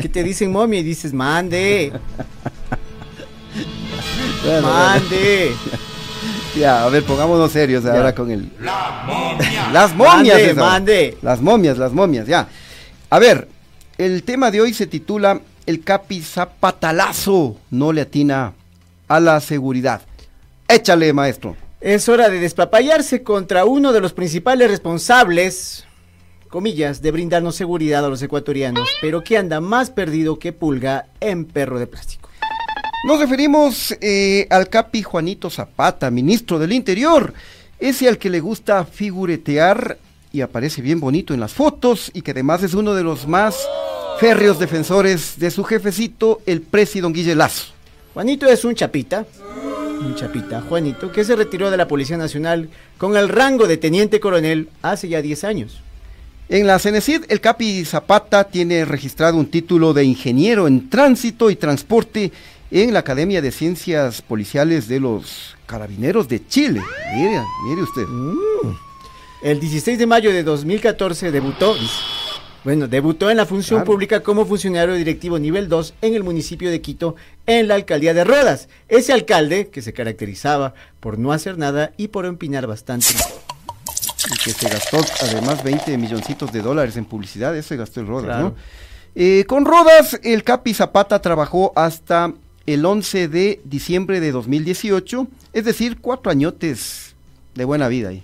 que 0.00 0.08
te 0.08 0.22
dicen 0.22 0.52
momia 0.52 0.78
y 0.80 0.82
dices 0.84 1.12
mande, 1.12 1.92
Bueno, 4.44 4.68
mande. 4.68 5.52
Ya, 6.56 6.84
a 6.84 6.88
ver, 6.88 7.04
pongámonos 7.04 7.52
serios 7.52 7.84
Ya. 7.84 7.92
ahora 7.94 8.14
con 8.14 8.30
el... 8.30 8.48
Las 8.60 9.94
momias. 9.94 9.96
Mande, 9.96 10.50
esa. 10.50 10.60
mande. 10.60 11.16
Las 11.22 11.40
momias, 11.40 11.78
las 11.78 11.92
momias, 11.92 12.26
ya. 12.26 12.48
A 13.10 13.18
ver, 13.18 13.48
el 13.96 14.22
tema 14.22 14.50
de 14.50 14.60
hoy 14.60 14.72
se 14.74 14.86
titula 14.86 15.40
El 15.66 15.82
Capi 15.82 16.20
Zapatalazo 16.22 17.56
no 17.70 17.92
le 17.92 18.00
atina 18.02 18.52
a 19.08 19.20
la 19.20 19.40
seguridad. 19.40 20.02
Échale, 20.70 21.14
maestro. 21.14 21.56
Es 21.80 22.10
hora 22.10 22.28
de 22.28 22.40
despapallarse 22.40 23.22
contra 23.22 23.64
uno 23.64 23.90
de 23.94 24.02
los 24.02 24.12
principales 24.12 24.70
responsables, 24.70 25.86
comillas, 26.50 27.00
de 27.00 27.10
brindarnos 27.10 27.56
seguridad 27.56 28.04
a 28.04 28.08
los 28.08 28.20
ecuatorianos, 28.20 28.86
pero 29.00 29.24
que 29.24 29.38
anda 29.38 29.62
más 29.62 29.88
perdido 29.88 30.38
que 30.38 30.52
pulga 30.52 31.06
en 31.20 31.46
perro 31.46 31.78
de 31.78 31.86
plástico. 31.86 32.28
Nos 33.06 33.18
referimos 33.18 33.96
eh, 34.02 34.46
al 34.50 34.68
Capi 34.68 35.02
Juanito 35.02 35.48
Zapata, 35.48 36.10
ministro 36.10 36.58
del 36.58 36.74
Interior, 36.74 37.32
ese 37.78 38.06
al 38.06 38.18
que 38.18 38.28
le 38.28 38.40
gusta 38.40 38.84
figuretear 38.84 39.96
y 40.32 40.42
aparece 40.42 40.82
bien 40.82 41.00
bonito 41.00 41.32
en 41.32 41.40
las 41.40 41.54
fotos 41.54 42.10
y 42.12 42.20
que 42.20 42.32
además 42.32 42.62
es 42.62 42.74
uno 42.74 42.92
de 42.92 43.04
los 43.04 43.26
más 43.26 43.56
férreos 44.20 44.58
defensores 44.58 45.38
de 45.38 45.50
su 45.50 45.64
jefecito, 45.64 46.42
el 46.44 46.60
presi 46.60 47.00
don 47.00 47.14
Guille 47.14 47.34
Lazo. 47.34 47.72
Juanito 48.12 48.46
es 48.46 48.64
un 48.66 48.74
chapita, 48.74 49.24
un 50.00 50.14
chapita, 50.14 50.60
Juanito, 50.62 51.12
que 51.12 51.24
se 51.24 51.36
retiró 51.36 51.70
de 51.70 51.76
la 51.76 51.88
Policía 51.88 52.16
Nacional 52.16 52.68
con 52.98 53.16
el 53.16 53.28
rango 53.28 53.66
de 53.66 53.76
teniente 53.76 54.20
coronel 54.20 54.68
hace 54.82 55.08
ya 55.08 55.22
10 55.22 55.44
años. 55.44 55.80
En 56.48 56.66
la 56.66 56.78
Cenecid, 56.78 57.24
el 57.28 57.40
Capi 57.40 57.84
Zapata 57.84 58.44
tiene 58.44 58.84
registrado 58.84 59.36
un 59.36 59.50
título 59.50 59.92
de 59.92 60.04
ingeniero 60.04 60.66
en 60.66 60.88
tránsito 60.88 61.50
y 61.50 61.56
transporte 61.56 62.32
en 62.70 62.92
la 62.92 63.00
Academia 63.00 63.42
de 63.42 63.52
Ciencias 63.52 64.22
Policiales 64.22 64.88
de 64.88 65.00
los 65.00 65.56
Carabineros 65.66 66.28
de 66.28 66.46
Chile. 66.46 66.80
Mire, 67.14 67.42
mire 67.68 67.82
usted. 67.82 68.04
El 69.42 69.60
16 69.60 69.98
de 69.98 70.06
mayo 70.06 70.32
de 70.32 70.42
2014 70.42 71.30
debutó, 71.30 71.76
bueno, 72.64 72.88
debutó 72.88 73.30
en 73.30 73.36
la 73.36 73.46
función 73.46 73.80
Claro. 73.80 73.92
pública 73.92 74.20
como 74.20 74.44
funcionario 74.46 74.94
directivo 74.94 75.38
nivel 75.38 75.68
2 75.68 75.94
en 76.02 76.14
el 76.14 76.24
municipio 76.24 76.70
de 76.70 76.80
Quito, 76.80 77.14
en 77.46 77.68
la 77.68 77.74
alcaldía 77.76 78.14
de 78.14 78.24
Rodas. 78.24 78.68
Ese 78.88 79.12
alcalde 79.12 79.68
que 79.68 79.80
se 79.82 79.92
caracterizaba 79.92 80.74
por 81.00 81.18
no 81.18 81.32
hacer 81.32 81.56
nada 81.58 81.92
y 81.96 82.08
por 82.08 82.26
empinar 82.26 82.66
bastante. 82.66 83.06
y 84.30 84.38
que 84.44 84.50
se 84.50 84.68
gastó 84.68 84.98
además 85.22 85.62
20 85.62 85.96
milloncitos 85.96 86.52
de 86.52 86.60
dólares 86.60 86.96
en 86.96 87.04
publicidad, 87.06 87.56
eso 87.56 87.68
se 87.68 87.76
gastó 87.76 88.00
el 88.00 88.06
Rodas, 88.06 88.24
Claro. 88.26 88.42
¿no? 88.50 88.54
Eh, 89.14 89.44
con 89.46 89.64
Rodas, 89.64 90.20
el 90.22 90.44
Capi 90.44 90.74
Zapata 90.74 91.20
trabajó 91.22 91.72
hasta 91.76 92.34
el 92.66 92.84
11 92.84 93.28
de 93.28 93.60
diciembre 93.64 94.20
de 94.20 94.30
2018, 94.32 95.26
es 95.54 95.64
decir, 95.64 95.98
cuatro 96.00 96.30
añotes 96.30 97.14
de 97.54 97.64
buena 97.64 97.88
vida 97.88 98.10
ahí. 98.10 98.22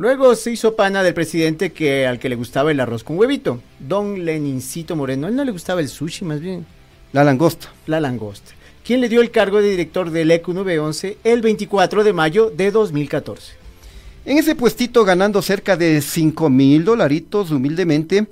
Luego 0.00 0.34
se 0.34 0.50
hizo 0.50 0.76
pana 0.76 1.02
del 1.02 1.12
presidente 1.12 1.72
que 1.72 2.06
al 2.06 2.18
que 2.18 2.30
le 2.30 2.34
gustaba 2.34 2.70
el 2.70 2.80
arroz 2.80 3.04
con 3.04 3.18
huevito, 3.18 3.60
don 3.78 4.24
Lenincito 4.24 4.96
Moreno. 4.96 5.26
A 5.26 5.28
él 5.28 5.36
no 5.36 5.44
le 5.44 5.52
gustaba 5.52 5.82
el 5.82 5.90
sushi, 5.90 6.24
más 6.24 6.40
bien. 6.40 6.64
La 7.12 7.22
langosta. 7.22 7.70
La 7.84 8.00
langosta. 8.00 8.52
Quien 8.82 9.02
le 9.02 9.10
dio 9.10 9.20
el 9.20 9.30
cargo 9.30 9.60
de 9.60 9.68
director 9.68 10.10
del 10.10 10.30
ECU 10.30 10.54
911 10.54 11.18
el 11.22 11.42
24 11.42 12.02
de 12.02 12.14
mayo 12.14 12.48
de 12.48 12.70
2014. 12.70 13.52
En 14.24 14.38
ese 14.38 14.54
puestito 14.54 15.04
ganando 15.04 15.42
cerca 15.42 15.76
de 15.76 16.00
5 16.00 16.48
mil 16.48 16.82
dolaritos 16.82 17.50
humildemente, 17.50 18.26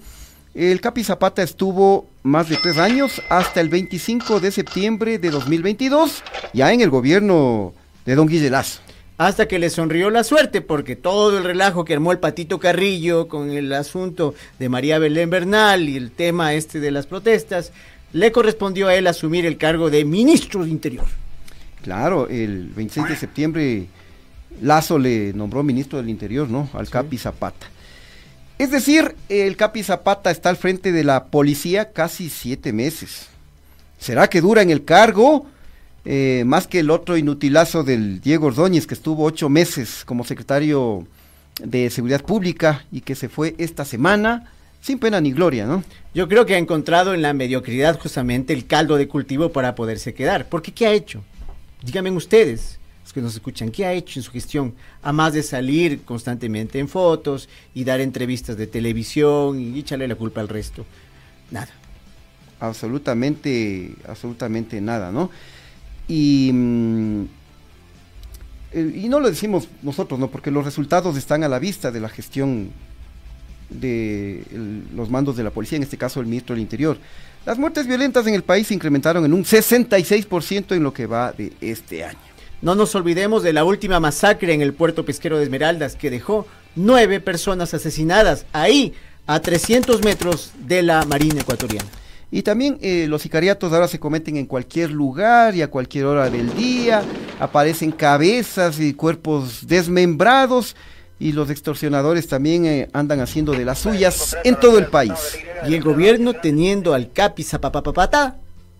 el 0.54 0.80
Capi 0.80 1.04
Zapata 1.04 1.42
estuvo 1.42 2.06
más 2.22 2.48
de 2.48 2.56
tres 2.56 2.78
años 2.78 3.20
hasta 3.28 3.60
el 3.60 3.68
25 3.68 4.40
de 4.40 4.52
septiembre 4.52 5.18
de 5.18 5.28
2022, 5.28 6.22
ya 6.54 6.72
en 6.72 6.80
el 6.80 6.88
gobierno 6.88 7.74
de 8.06 8.14
Don 8.14 8.26
Guille 8.26 8.48
Lazo. 8.48 8.87
Hasta 9.18 9.48
que 9.48 9.58
le 9.58 9.68
sonrió 9.68 10.10
la 10.10 10.22
suerte, 10.22 10.60
porque 10.60 10.94
todo 10.94 11.36
el 11.36 11.44
relajo 11.44 11.84
que 11.84 11.92
armó 11.92 12.12
el 12.12 12.20
Patito 12.20 12.60
Carrillo 12.60 13.26
con 13.26 13.50
el 13.50 13.72
asunto 13.72 14.34
de 14.60 14.68
María 14.68 15.00
Belén 15.00 15.28
Bernal 15.28 15.88
y 15.88 15.96
el 15.96 16.12
tema 16.12 16.54
este 16.54 16.78
de 16.78 16.92
las 16.92 17.08
protestas, 17.08 17.72
le 18.12 18.30
correspondió 18.30 18.86
a 18.86 18.94
él 18.94 19.08
asumir 19.08 19.44
el 19.44 19.58
cargo 19.58 19.90
de 19.90 20.04
ministro 20.04 20.64
de 20.64 20.70
Interior. 20.70 21.04
Claro, 21.82 22.28
el 22.28 22.68
26 22.68 23.08
de 23.08 23.16
septiembre 23.16 23.86
Lazo 24.62 24.98
le 24.98 25.32
nombró 25.32 25.64
ministro 25.64 25.98
del 25.98 26.10
Interior, 26.10 26.48
¿no? 26.48 26.68
Al 26.72 26.88
Capi 26.88 27.18
Zapata. 27.18 27.66
Es 28.58 28.70
decir, 28.70 29.16
el 29.28 29.56
Capi 29.56 29.82
Zapata 29.82 30.30
está 30.30 30.48
al 30.48 30.56
frente 30.56 30.92
de 30.92 31.02
la 31.02 31.26
policía 31.26 31.92
casi 31.92 32.30
siete 32.30 32.72
meses. 32.72 33.26
¿Será 33.98 34.28
que 34.28 34.40
dura 34.40 34.62
en 34.62 34.70
el 34.70 34.84
cargo? 34.84 35.46
Eh, 36.04 36.44
más 36.46 36.66
que 36.66 36.80
el 36.80 36.90
otro 36.90 37.16
inutilazo 37.16 37.84
del 37.84 38.20
Diego 38.20 38.46
Ordóñez, 38.46 38.86
que 38.86 38.94
estuvo 38.94 39.24
ocho 39.24 39.48
meses 39.48 40.04
como 40.04 40.24
secretario 40.24 41.06
de 41.62 41.90
Seguridad 41.90 42.22
Pública 42.22 42.84
y 42.92 43.00
que 43.00 43.14
se 43.14 43.28
fue 43.28 43.54
esta 43.58 43.84
semana 43.84 44.52
sin 44.80 44.98
pena 44.98 45.20
ni 45.20 45.32
gloria, 45.32 45.66
¿no? 45.66 45.82
Yo 46.14 46.28
creo 46.28 46.46
que 46.46 46.54
ha 46.54 46.58
encontrado 46.58 47.14
en 47.14 47.22
la 47.22 47.32
mediocridad 47.32 47.98
justamente 47.98 48.52
el 48.52 48.66
caldo 48.66 48.96
de 48.96 49.08
cultivo 49.08 49.50
para 49.50 49.74
poderse 49.74 50.14
quedar. 50.14 50.48
Porque 50.48 50.72
¿qué 50.72 50.86
ha 50.86 50.92
hecho? 50.92 51.22
Díganme 51.82 52.10
ustedes, 52.10 52.78
los 53.02 53.12
que 53.12 53.20
nos 53.20 53.34
escuchan, 53.34 53.70
¿qué 53.70 53.86
ha 53.86 53.92
hecho 53.92 54.18
en 54.18 54.22
su 54.22 54.30
gestión? 54.30 54.74
A 55.02 55.12
más 55.12 55.32
de 55.32 55.42
salir 55.42 56.02
constantemente 56.02 56.78
en 56.78 56.88
fotos 56.88 57.48
y 57.74 57.84
dar 57.84 58.00
entrevistas 58.00 58.56
de 58.56 58.66
televisión 58.66 59.60
y 59.60 59.78
echarle 59.78 60.08
la 60.08 60.14
culpa 60.14 60.40
al 60.40 60.48
resto. 60.48 60.84
Nada. 61.50 61.70
absolutamente, 62.60 63.94
absolutamente 64.06 64.80
nada, 64.80 65.10
¿no? 65.10 65.30
Y, 66.08 66.50
mm, 66.52 67.22
eh, 68.72 68.92
y 69.04 69.08
no 69.08 69.20
lo 69.20 69.28
decimos 69.28 69.68
nosotros, 69.82 70.18
¿no? 70.18 70.28
Porque 70.28 70.50
los 70.50 70.64
resultados 70.64 71.16
están 71.16 71.44
a 71.44 71.48
la 71.48 71.58
vista 71.58 71.90
de 71.90 72.00
la 72.00 72.08
gestión 72.08 72.70
de 73.70 74.42
los 74.94 75.10
mandos 75.10 75.36
de 75.36 75.44
la 75.44 75.50
policía, 75.50 75.76
en 75.76 75.82
este 75.82 75.98
caso 75.98 76.20
el 76.20 76.26
ministro 76.26 76.54
del 76.54 76.62
Interior. 76.62 76.98
Las 77.44 77.58
muertes 77.58 77.86
violentas 77.86 78.26
en 78.26 78.34
el 78.34 78.42
país 78.42 78.66
se 78.66 78.74
incrementaron 78.74 79.24
en 79.24 79.32
un 79.32 79.44
66% 79.44 80.74
en 80.74 80.82
lo 80.82 80.92
que 80.92 81.06
va 81.06 81.32
de 81.32 81.52
este 81.60 82.04
año. 82.04 82.18
No 82.60 82.74
nos 82.74 82.94
olvidemos 82.94 83.42
de 83.42 83.52
la 83.52 83.64
última 83.64 84.00
masacre 84.00 84.52
en 84.52 84.62
el 84.62 84.74
puerto 84.74 85.04
pesquero 85.04 85.38
de 85.38 85.44
Esmeraldas 85.44 85.94
que 85.94 86.10
dejó 86.10 86.46
nueve 86.74 87.20
personas 87.20 87.72
asesinadas 87.74 88.46
ahí, 88.52 88.94
a 89.26 89.40
300 89.40 90.02
metros 90.04 90.52
de 90.66 90.82
la 90.82 91.04
Marina 91.04 91.42
ecuatoriana. 91.42 91.86
Y 92.30 92.42
también 92.42 92.78
eh, 92.82 93.06
los 93.08 93.22
sicariatos 93.22 93.72
ahora 93.72 93.88
se 93.88 93.98
cometen 93.98 94.36
en 94.36 94.46
cualquier 94.46 94.90
lugar 94.90 95.54
y 95.54 95.62
a 95.62 95.70
cualquier 95.70 96.04
hora 96.04 96.28
del 96.28 96.54
día. 96.54 97.02
Aparecen 97.40 97.90
cabezas 97.90 98.78
y 98.80 98.92
cuerpos 98.92 99.66
desmembrados. 99.66 100.76
Y 101.20 101.32
los 101.32 101.50
extorsionadores 101.50 102.28
también 102.28 102.66
eh, 102.66 102.88
andan 102.92 103.20
haciendo 103.20 103.52
de 103.52 103.64
las 103.64 103.80
suyas 103.80 104.36
en 104.44 104.60
todo 104.60 104.78
el 104.78 104.86
país. 104.86 105.38
Y 105.66 105.74
el 105.74 105.82
gobierno 105.82 106.34
teniendo 106.34 106.94
al 106.94 107.12
capi 107.12 107.42
zapapapapata 107.42 108.36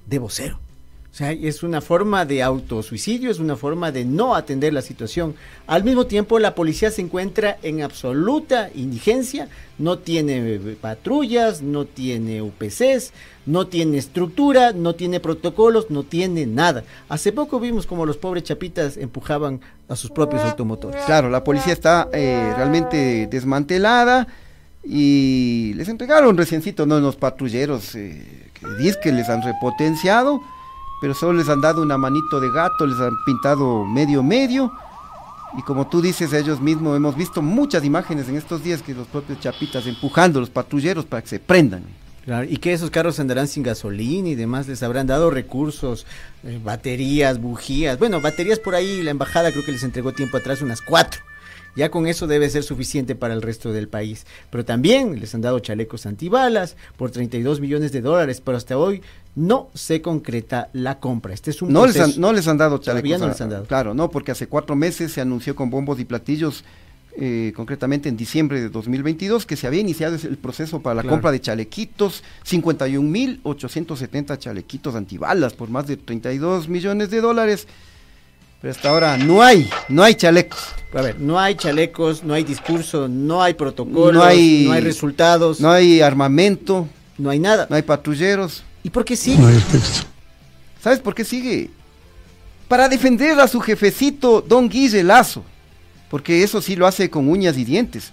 de 0.07 0.19
vocero. 0.19 0.68
O 1.11 1.17
sea, 1.19 1.33
es 1.33 1.63
una 1.63 1.81
forma 1.81 2.25
de 2.25 2.43
autosuicidio, 2.43 3.31
es 3.31 3.39
una 3.39 3.57
forma 3.57 3.91
de 3.91 4.05
no 4.05 4.37
atender 4.37 4.73
la 4.73 4.83
situación. 4.83 5.35
Al 5.67 5.83
mismo 5.83 6.07
tiempo, 6.07 6.39
la 6.39 6.55
policía 6.55 6.91
se 6.91 7.01
encuentra 7.01 7.59
en 7.63 7.83
absoluta 7.83 8.71
indigencia, 8.75 9.49
no 9.79 9.99
tiene 9.99 10.55
eh, 10.55 10.77
patrullas, 10.81 11.63
no 11.63 11.87
tiene 11.87 12.43
UPCs, 12.43 13.13
no 13.47 13.67
tiene 13.67 13.99
estructura, 13.99 14.73
no 14.73 14.95
tiene 14.95 15.19
protocolos, 15.19 15.91
no 15.91 16.03
tiene 16.05 16.47
nada. 16.47 16.85
Hace 17.09 17.33
poco 17.33 17.59
vimos 17.59 17.87
como 17.87 18.05
los 18.05 18.19
pobres 18.19 18.45
chapitas 18.45 18.97
empujaban 18.97 19.61
a 19.89 19.97
sus 19.97 20.11
propios 20.11 20.43
automotores. 20.43 21.03
Claro, 21.07 21.31
la 21.31 21.43
policía 21.43 21.73
está 21.73 22.11
eh, 22.13 22.53
realmente 22.55 23.27
desmantelada 23.29 24.29
y 24.85 25.73
les 25.75 25.89
entregaron 25.89 26.37
reciencito, 26.37 26.87
¿no? 26.87 27.01
Los 27.01 27.17
patrulleros 27.17 27.95
eh, 27.95 28.51
que 28.55 28.95
que 29.03 29.13
les 29.13 29.29
han 29.29 29.43
repotenciado, 29.43 30.41
pero 31.01 31.15
solo 31.15 31.39
les 31.39 31.49
han 31.49 31.61
dado 31.61 31.83
una 31.83 31.99
manito 31.99 32.41
de 32.41 32.51
gato, 32.51 32.87
les 32.87 32.99
han 32.99 33.15
pintado 33.25 33.85
medio 33.85 34.23
medio. 34.23 34.73
Y 35.57 35.63
como 35.63 35.87
tú 35.87 36.03
dices, 36.03 36.33
ellos 36.33 36.61
mismos 36.61 36.97
hemos 36.97 37.17
visto 37.17 37.41
muchas 37.41 37.85
imágenes 37.85 38.29
en 38.29 38.37
estos 38.37 38.63
días 38.63 38.83
que 38.83 38.95
los 38.95 39.07
propios 39.07 39.41
chapitas 39.41 39.87
empujando 39.87 40.39
a 40.39 40.41
los 40.41 40.51
patrulleros 40.51 41.07
para 41.07 41.23
que 41.23 41.29
se 41.29 41.41
prendan. 41.41 41.85
Claro, 42.25 42.47
y 42.47 42.59
que 42.59 42.75
esos 42.75 42.91
carros 42.91 43.19
andarán 43.21 43.49
sin 43.49 43.63
gasolina 43.63 44.29
y 44.29 44.35
demás, 44.35 44.69
les 44.69 44.83
habrán 44.83 45.07
dado 45.07 45.31
recursos, 45.31 46.05
eh, 46.45 46.61
baterías, 46.63 47.41
bujías. 47.41 47.99
Bueno, 47.99 48.21
baterías 48.21 48.59
por 48.59 48.75
ahí, 48.75 49.03
la 49.03 49.11
embajada 49.11 49.51
creo 49.51 49.65
que 49.65 49.73
les 49.73 49.83
entregó 49.83 50.13
tiempo 50.13 50.37
atrás 50.37 50.61
unas 50.61 50.83
cuatro. 50.83 51.23
Ya 51.79 51.91
con 51.91 52.07
eso 52.09 52.27
debe 52.27 52.51
ser 52.51 52.65
suficiente 52.65 53.15
para 53.15 53.33
el 53.35 53.41
resto 53.41 53.73
del 53.73 53.89
país. 53.89 54.27
Pero 54.51 54.65
también 54.65 55.19
les 55.21 55.35
han 55.35 55.41
dado 55.43 55.61
chalecos 55.61 56.07
antibalas 56.07 56.77
por 56.97 57.11
32 57.13 57.61
millones 57.61 57.93
de 57.93 58.01
dólares, 58.01 58.43
pero 58.45 58.57
hasta 58.59 58.77
hoy 58.77 59.01
no 59.37 59.71
se 59.75 60.03
concreta 60.03 60.69
la 60.73 60.99
compra. 60.99 61.33
Este 61.33 61.51
es 61.53 61.63
un 61.63 61.73
No 61.73 61.87
les, 61.87 61.99
han, 62.01 62.13
no 62.19 62.33
les 62.33 62.49
han 62.49 62.59
dado 62.59 62.81
Todavía 62.81 63.17
chalecos. 63.17 63.21
no 63.21 63.27
a- 63.27 63.29
les 63.31 63.41
han 63.41 63.51
dado. 63.51 63.65
Claro, 63.67 63.95
no, 63.95 64.11
porque 64.11 64.33
hace 64.33 64.49
cuatro 64.49 64.75
meses 64.75 65.13
se 65.13 65.21
anunció 65.21 65.55
con 65.55 65.71
bombos 65.71 66.01
y 66.01 66.05
platillos, 66.05 66.65
eh, 67.17 67.53
concretamente 67.55 68.09
en 68.09 68.17
diciembre 68.17 68.61
de 68.61 68.69
2022, 68.71 69.47
que 69.47 69.55
se 69.57 69.67
había 69.69 69.81
iniciado 69.81 70.17
el 70.17 70.37
proceso 70.37 70.81
para 70.83 70.95
la 70.97 71.03
Claro. 71.03 71.15
compra 71.15 71.31
de 71.31 71.41
chalequitos, 71.41 72.25
51.870 72.45 74.39
chalequitos 74.39 74.95
antibalas 74.95 75.55
por 75.55 75.69
más 75.71 75.87
de 75.87 75.97
32 75.97 76.69
millones 76.69 77.11
de 77.11 77.21
dólares. 77.21 77.67
Pero 78.61 78.73
hasta 78.73 78.89
ahora 78.89 79.17
no 79.17 79.43
hay, 79.43 79.71
no 79.89 80.03
hay 80.03 80.15
chalecos. 80.15 80.59
A 80.93 81.03
ver, 81.03 81.21
no 81.21 81.39
hay 81.39 81.55
chalecos, 81.55 82.25
no 82.25 82.35
hay 82.35 82.45
discurso, 82.45 83.07
no 83.09 83.43
hay 83.43 83.55
protocolo, 83.55 84.13
No 84.13 84.25
hay- 84.25 84.65
no 84.67 84.73
hay 84.73 84.81
resultados, 84.81 85.61
No 85.61 85.71
hay 85.71 86.01
armamento, 86.01 86.89
no 87.19 87.31
hay 87.31 87.39
nada. 87.39 87.67
no 87.71 87.77
hay 87.77 87.83
patrulleros. 87.83 88.65
¿Y 88.83 88.91
por 88.91 89.05
qué 89.05 89.17
sí? 89.17 89.37
No 89.39 89.47
hay 89.49 89.59
texto. 89.71 90.07
¿Sabes 90.83 90.99
por 91.01 91.15
qué 91.15 91.25
sigue? 91.25 91.71
Para 92.69 92.89
defender 92.89 93.39
a 93.39 93.49
su 93.49 93.61
jefecito, 93.61 94.41
don 94.41 94.69
Guille 94.69 95.03
Lazo. 95.05 95.45
Porque 96.11 96.43
eso 96.43 96.63
sí 96.63 96.75
lo 96.75 96.87
hace 96.87 97.11
con 97.11 97.29
uñas 97.29 97.57
y 97.59 97.65
dientes. 97.65 98.13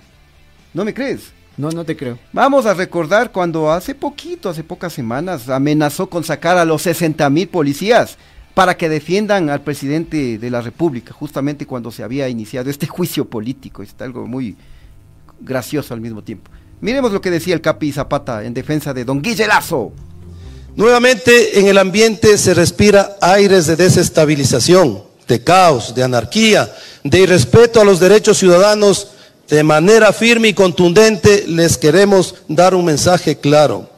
¿No 0.74 0.84
me 0.84 0.94
crees? 0.94 1.32
No, 1.58 1.70
no 1.70 1.86
te 1.86 1.96
creo. 1.96 2.20
Vamos 2.34 2.66
a 2.66 2.74
recordar 2.74 3.32
cuando 3.32 3.72
hace 3.72 3.96
poquito, 3.96 4.50
hace 4.50 4.64
pocas 4.64 4.92
semanas, 4.92 5.48
amenazó 5.48 6.10
con 6.10 6.24
sacar 6.26 6.58
a 6.58 6.66
los 6.66 6.82
60 6.82 7.30
mil 7.30 7.48
policías 7.48 8.18
para 8.56 8.78
que 8.78 8.90
defiendan 8.90 9.50
al 9.50 9.62
presidente 9.62 10.40
de 10.40 10.50
la 10.50 10.62
República, 10.62 11.14
justamente 11.14 11.68
cuando 11.68 11.92
se 11.92 12.04
había 12.04 12.28
iniciado 12.30 12.72
este 12.72 12.88
juicio 12.88 13.26
político. 13.26 13.84
Está 13.84 14.06
algo 14.06 14.26
muy 14.26 14.56
gracioso 15.40 15.94
al 15.94 16.02
mismo 16.02 16.24
tiempo. 16.24 16.50
Miremos 16.82 17.12
lo 17.12 17.22
que 17.22 17.30
decía 17.30 17.54
el 17.54 17.62
Capi 17.62 17.92
Zapata 17.92 18.44
en 18.44 18.54
defensa 18.54 18.94
de 18.94 19.06
don 19.06 19.22
Guille 19.22 19.46
Lazo. 19.46 19.92
Nuevamente 20.76 21.60
en 21.60 21.68
el 21.68 21.78
ambiente 21.78 22.38
se 22.38 22.54
respira 22.54 23.16
aires 23.22 23.68
de 23.68 23.76
desestabilización, 23.76 25.04
de 25.28 25.44
caos, 25.44 25.94
de 25.96 26.04
anarquía, 26.04 26.74
de 27.04 27.22
irrespeto 27.22 27.82
a 27.82 27.86
los 27.86 28.00
derechos 28.00 28.38
ciudadanos. 28.38 29.10
De 29.48 29.64
manera 29.64 30.12
firme 30.12 30.50
y 30.50 30.54
contundente 30.54 31.46
les 31.48 31.78
queremos 31.78 32.36
dar 32.48 32.74
un 32.74 32.86
mensaje 32.86 33.38
claro. 33.38 33.90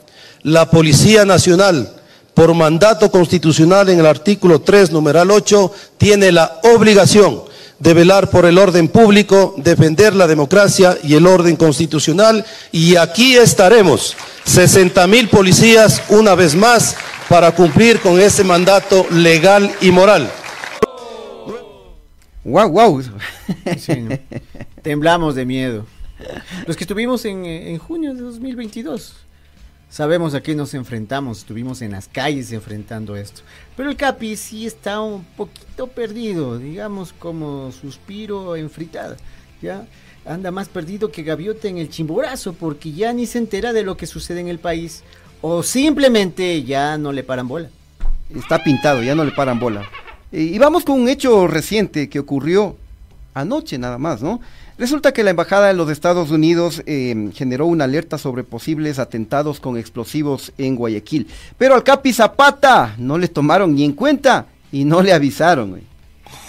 La 0.44 0.70
Policía 0.70 1.26
Nacional, 1.26 1.97
por 2.38 2.54
mandato 2.54 3.10
constitucional 3.10 3.90
en 3.90 3.98
el 3.98 4.06
artículo 4.06 4.62
3, 4.62 4.92
numeral 4.92 5.32
8, 5.32 5.72
tiene 5.98 6.32
la 6.32 6.60
obligación 6.76 7.42
de 7.80 7.96
velar 7.96 8.30
por 8.30 8.46
el 8.46 8.60
orden 8.60 8.90
público, 8.90 9.56
defender 9.58 10.14
la 10.14 10.28
democracia 10.28 11.00
y 11.02 11.16
el 11.16 11.26
orden 11.26 11.56
constitucional. 11.56 12.46
Y 12.72 12.96
aquí 12.96 13.36
estaremos, 13.36 14.16
60 14.44 15.08
mil 15.08 15.30
policías 15.30 16.04
una 16.10 16.36
vez 16.36 16.54
más, 16.54 16.96
para 17.28 17.56
cumplir 17.56 18.02
con 18.02 18.20
ese 18.20 18.44
mandato 18.44 19.08
legal 19.10 19.72
y 19.82 19.90
moral. 19.90 20.32
¡Wow, 22.44 22.70
wow! 22.70 23.04
Sí, 23.80 23.96
¿no? 23.96 24.16
Temblamos 24.84 25.34
de 25.34 25.44
miedo. 25.44 25.88
Los 26.68 26.78
que 26.78 26.84
estuvimos 26.84 27.26
en, 27.26 27.46
eh, 27.46 27.72
en 27.72 27.80
junio 27.80 28.14
de 28.14 28.22
2022. 28.22 29.27
Sabemos 29.90 30.34
a 30.34 30.44
qué 30.44 30.54
nos 30.54 30.74
enfrentamos, 30.74 31.40
estuvimos 31.40 31.82
en 31.82 31.94
las 31.94 32.10
calles 32.10 32.52
enfrentando 32.52 33.16
esto. 33.16 33.42
Pero 33.76 33.90
el 33.90 33.96
Capi 33.96 34.36
sí 34.36 34.66
está 34.66 35.00
un 35.00 35.24
poquito 35.24 35.88
perdido, 35.88 36.58
digamos 36.58 37.14
como 37.14 37.72
suspiro 37.72 38.56
en 38.58 38.70
fritada. 38.70 39.16
¿ya? 39.62 39.88
Anda 40.26 40.52
más 40.52 40.68
perdido 40.68 41.10
que 41.10 41.24
gaviota 41.24 41.70
en 41.70 41.78
el 41.78 41.90
chimborazo 41.90 42.54
porque 42.54 42.92
ya 42.92 43.14
ni 43.14 43.26
se 43.26 43.38
entera 43.38 43.72
de 43.72 43.84
lo 43.84 43.96
que 43.96 44.08
sucede 44.08 44.42
en 44.42 44.50
el 44.50 44.60
país 44.60 45.04
o 45.42 45.64
simplemente 45.64 46.64
ya 46.64 46.98
no 46.98 47.14
le 47.14 47.24
paran 47.24 47.48
bola. 47.48 47.70
Está 48.36 48.62
pintado, 48.62 49.02
ya 49.02 49.16
no 49.16 49.24
le 49.24 49.32
paran 49.32 49.60
bola. 49.60 49.84
Y 50.32 50.58
vamos 50.58 50.84
con 50.84 51.00
un 51.00 51.08
hecho 51.08 51.48
reciente 51.48 52.10
que 52.10 52.20
ocurrió 52.20 52.76
anoche 53.34 53.78
nada 53.78 53.98
más, 53.98 54.22
¿no? 54.22 54.42
Resulta 54.78 55.12
que 55.12 55.24
la 55.24 55.32
Embajada 55.32 55.68
de 55.68 55.74
los 55.74 55.90
Estados 55.90 56.30
Unidos 56.30 56.84
eh, 56.86 57.32
generó 57.34 57.66
una 57.66 57.86
alerta 57.86 58.20
sobre 58.20 58.44
posibles 58.44 59.00
atentados 59.00 59.60
con 59.60 59.76
explosivos 59.76 60.54
en 60.60 60.76
Guayaquil. 60.76 61.28
Pero 61.58 61.74
al 61.74 61.84
Capi 61.84 62.14
Zapata 62.14 62.94
no 63.00 63.18
le 63.18 63.28
tomaron 63.28 63.74
ni 63.74 63.84
en 63.84 63.94
cuenta 63.94 64.46
y 64.72 64.86
no 64.86 65.02
le 65.02 65.14
avisaron. 65.14 65.72
güey. 65.72 65.84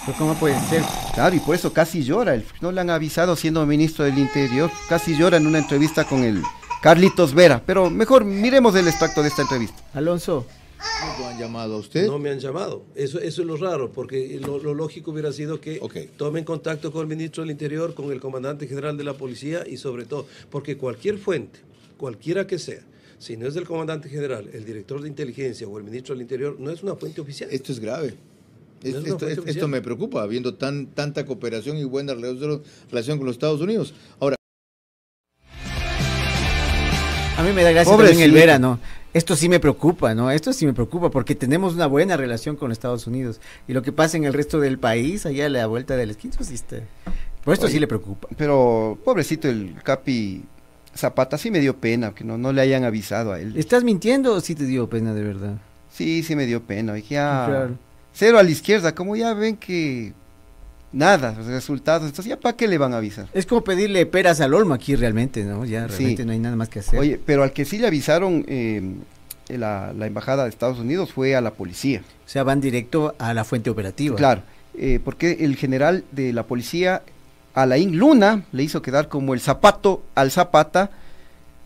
¿Pero 0.04 0.18
¿Cómo 0.18 0.34
puede 0.34 0.60
ser? 0.68 0.82
Claro, 1.14 1.36
y 1.36 1.40
por 1.40 1.54
eso 1.54 1.72
casi 1.72 2.02
llora. 2.02 2.38
No 2.60 2.70
le 2.70 2.82
han 2.82 2.90
avisado 2.90 3.34
siendo 3.34 3.64
ministro 3.64 4.04
del 4.04 4.18
Interior. 4.18 4.70
Casi 4.90 5.16
llora 5.16 5.38
en 5.38 5.46
una 5.46 5.58
entrevista 5.58 6.04
con 6.04 6.22
el 6.22 6.42
Carlitos 6.82 7.32
Vera. 7.32 7.62
Pero 7.64 7.88
mejor 7.88 8.24
miremos 8.24 8.74
el 8.74 8.88
extracto 8.88 9.22
de 9.22 9.28
esta 9.28 9.42
entrevista. 9.42 9.82
Alonso. 9.94 10.46
¿No 10.78 11.18
lo 11.18 11.26
han 11.28 11.38
llamado 11.38 11.74
a 11.74 11.78
usted? 11.78 12.06
No 12.06 12.18
me 12.18 12.30
han 12.30 12.38
llamado. 12.40 12.84
Eso, 12.94 13.18
eso 13.20 13.42
es 13.42 13.46
lo 13.46 13.56
raro, 13.56 13.90
porque 13.92 14.38
lo, 14.40 14.58
lo 14.58 14.74
lógico 14.74 15.10
hubiera 15.10 15.32
sido 15.32 15.60
que 15.60 15.80
tomen 16.16 16.44
contacto 16.44 16.92
con 16.92 17.02
el 17.02 17.06
ministro 17.08 17.42
del 17.42 17.50
Interior, 17.50 17.94
con 17.94 18.10
el 18.12 18.20
comandante 18.20 18.66
general 18.66 18.96
de 18.96 19.04
la 19.04 19.14
policía 19.14 19.64
y 19.66 19.76
sobre 19.76 20.04
todo, 20.04 20.26
porque 20.50 20.76
cualquier 20.76 21.18
fuente, 21.18 21.60
cualquiera 21.96 22.46
que 22.46 22.58
sea, 22.58 22.82
si 23.18 23.36
no 23.36 23.48
es 23.48 23.54
del 23.54 23.66
comandante 23.66 24.08
general, 24.08 24.48
el 24.52 24.64
director 24.64 25.02
de 25.02 25.08
inteligencia 25.08 25.66
o 25.66 25.76
el 25.78 25.84
ministro 25.84 26.14
del 26.14 26.22
Interior, 26.22 26.56
no 26.58 26.70
es 26.70 26.82
una 26.82 26.94
fuente 26.94 27.20
oficial. 27.20 27.48
Esto 27.52 27.72
es 27.72 27.80
grave. 27.80 28.14
No 28.84 28.88
es 28.90 29.04
Esto, 29.06 29.26
esto- 29.26 29.66
me 29.66 29.82
preocupa, 29.82 30.22
habiendo 30.22 30.54
tan, 30.54 30.86
tanta 30.86 31.26
cooperación 31.26 31.76
y 31.78 31.84
buena 31.84 32.14
relación 32.14 33.18
con 33.18 33.26
los 33.26 33.34
Estados 33.34 33.60
Unidos. 33.60 33.92
Ahora, 34.20 34.36
A 37.38 37.42
mí 37.42 37.52
me 37.52 37.62
da 37.62 37.70
gracia 37.70 37.90
Pobrecito. 37.92 38.18
también 38.18 38.30
el 38.30 38.34
Vera, 38.34 38.58
¿no? 38.58 38.80
Esto 39.14 39.36
sí 39.36 39.48
me 39.48 39.60
preocupa, 39.60 40.14
¿no? 40.14 40.30
Esto 40.30 40.52
sí 40.52 40.66
me 40.66 40.72
preocupa 40.74 41.10
porque 41.10 41.34
tenemos 41.34 41.74
una 41.74 41.86
buena 41.86 42.16
relación 42.16 42.56
con 42.56 42.72
Estados 42.72 43.06
Unidos. 43.06 43.40
Y 43.68 43.72
lo 43.72 43.82
que 43.82 43.92
pasa 43.92 44.16
en 44.16 44.24
el 44.24 44.32
resto 44.32 44.58
del 44.60 44.78
país, 44.78 45.24
allá 45.24 45.46
a 45.46 45.48
la 45.48 45.66
vuelta 45.66 45.96
del 45.96 46.10
esquina, 46.10 46.34
sí 46.40 46.54
está- 46.54 46.80
Por 47.44 47.54
esto 47.54 47.66
Oye, 47.66 47.74
sí 47.74 47.80
le 47.80 47.86
preocupa. 47.86 48.28
Pero 48.36 48.98
pobrecito 49.04 49.48
el 49.48 49.76
Capi 49.82 50.44
Zapata 50.96 51.38
sí 51.38 51.50
me 51.50 51.60
dio 51.60 51.76
pena 51.76 52.12
que 52.14 52.24
no, 52.24 52.36
no 52.36 52.52
le 52.52 52.60
hayan 52.60 52.84
avisado 52.84 53.32
a 53.32 53.40
él. 53.40 53.56
¿Estás 53.56 53.84
mintiendo 53.84 54.34
o 54.34 54.40
sí 54.40 54.54
te 54.54 54.64
dio 54.64 54.88
pena 54.90 55.14
de 55.14 55.22
verdad? 55.22 55.54
Sí, 55.90 56.22
sí 56.24 56.34
me 56.36 56.44
dio 56.44 56.62
pena. 56.64 56.92
Dije, 56.92 57.18
ah, 57.18 57.44
Claro. 57.48 57.78
cero 58.12 58.38
a 58.38 58.42
la 58.42 58.50
izquierda, 58.50 58.94
como 58.94 59.14
ya 59.16 59.32
ven 59.32 59.56
que 59.56 60.12
nada, 60.92 61.34
resultados. 61.34 62.08
Entonces, 62.08 62.30
¿ya 62.30 62.38
para 62.40 62.56
qué 62.56 62.66
le 62.68 62.78
van 62.78 62.92
a 62.94 62.98
avisar? 62.98 63.28
Es 63.34 63.46
como 63.46 63.62
pedirle 63.62 64.06
peras 64.06 64.40
al 64.40 64.54
olmo 64.54 64.74
aquí 64.74 64.96
realmente, 64.96 65.44
¿no? 65.44 65.64
Ya 65.64 65.82
Sí. 65.88 65.96
realmente 65.98 66.24
no 66.24 66.32
hay 66.32 66.38
nada 66.38 66.56
más 66.56 66.68
que 66.68 66.78
hacer. 66.80 66.98
Oye, 66.98 67.20
pero 67.24 67.42
al 67.42 67.52
que 67.52 67.64
sí 67.64 67.78
le 67.78 67.86
avisaron 67.86 68.44
eh, 68.48 68.82
la, 69.48 69.92
la 69.96 70.06
embajada 70.06 70.44
de 70.44 70.50
Estados 70.50 70.78
Unidos 70.78 71.12
fue 71.12 71.34
a 71.36 71.40
la 71.40 71.52
policía. 71.52 72.02
O 72.26 72.28
sea, 72.28 72.42
van 72.44 72.60
directo 72.60 73.14
a 73.18 73.34
la 73.34 73.44
fuente 73.44 73.70
operativa. 73.70 74.16
Claro, 74.16 74.42
eh, 74.76 75.00
porque 75.04 75.38
el 75.40 75.56
general 75.56 76.04
de 76.12 76.32
la 76.32 76.42
policía, 76.44 77.02
Alain 77.54 77.96
Luna, 77.96 78.44
le 78.52 78.62
hizo 78.62 78.82
quedar 78.82 79.08
como 79.08 79.34
el 79.34 79.40
zapato 79.40 80.02
al 80.14 80.30
zapata. 80.30 80.90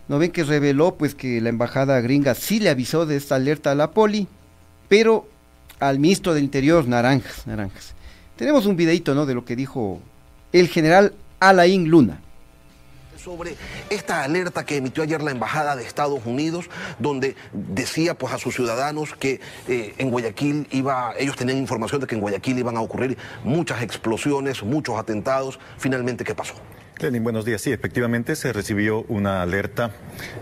¿No 0.09 0.19
ven 0.19 0.31
que 0.33 0.43
reveló 0.45 0.97
pues 0.97 1.15
que 1.15 1.41
la 1.41 1.49
embajada 1.49 2.01
gringa 2.01 2.35
sí 2.35 2.61
le 2.61 2.69
avisó 2.71 3.07
de 3.07 3.17
esta 3.17 3.37
alerta 3.37 3.71
a 3.71 3.75
la 3.75 3.93
poli, 3.93 4.27
pero 4.89 5.27
al 5.79 5.99
ministro 6.01 6.35
del 6.35 6.45
Interior, 6.45 6.87
naranjas, 6.87 7.47
naranjas. 7.47 7.95
Tenemos 8.43 8.67
un 8.67 8.75
videito, 8.75 9.15
¿no?, 9.15 9.25
de 9.25 9.35
lo 9.35 9.45
que 9.45 9.55
dijo 9.55 10.01
el 10.53 10.67
general 10.67 11.15
Alain 11.39 11.89
Luna. 11.89 12.21
sobre 13.17 13.55
esta 13.89 14.25
alerta 14.25 14.67
que 14.67 14.79
emitió 14.79 15.05
ayer 15.05 15.23
la 15.23 15.31
Embajada 15.31 15.77
de 15.77 15.85
Estados 15.85 16.27
Unidos, 16.27 16.69
donde 16.99 17.37
decía 17.53 18.15
pues 18.15 18.35
a 18.35 18.39
sus 18.39 18.57
ciudadanos 18.57 19.15
que 19.15 19.41
eh, 19.69 19.95
en 19.97 20.11
Guayaquil 20.11 20.67
iba, 20.73 21.15
ellos 21.21 21.37
tenían 21.37 21.57
información 21.57 22.01
de 22.01 22.09
que 22.09 22.17
en 22.17 22.21
Guayaquil 22.21 22.59
iban 22.59 22.77
a 22.77 22.81
ocurrir 22.81 23.17
muchas 23.45 23.81
explosiones, 23.81 24.65
muchos 24.65 24.99
atentados. 24.99 25.61
Finalmente, 25.79 26.25
¿qué 26.25 26.35
pasó? 26.35 26.55
Lenin, 26.99 27.25
buenos 27.25 27.45
días. 27.45 27.61
Sí, 27.61 27.73
efectivamente 27.73 28.37
se 28.37 28.53
recibió 28.53 29.05
una 29.09 29.43
alerta 29.43 29.91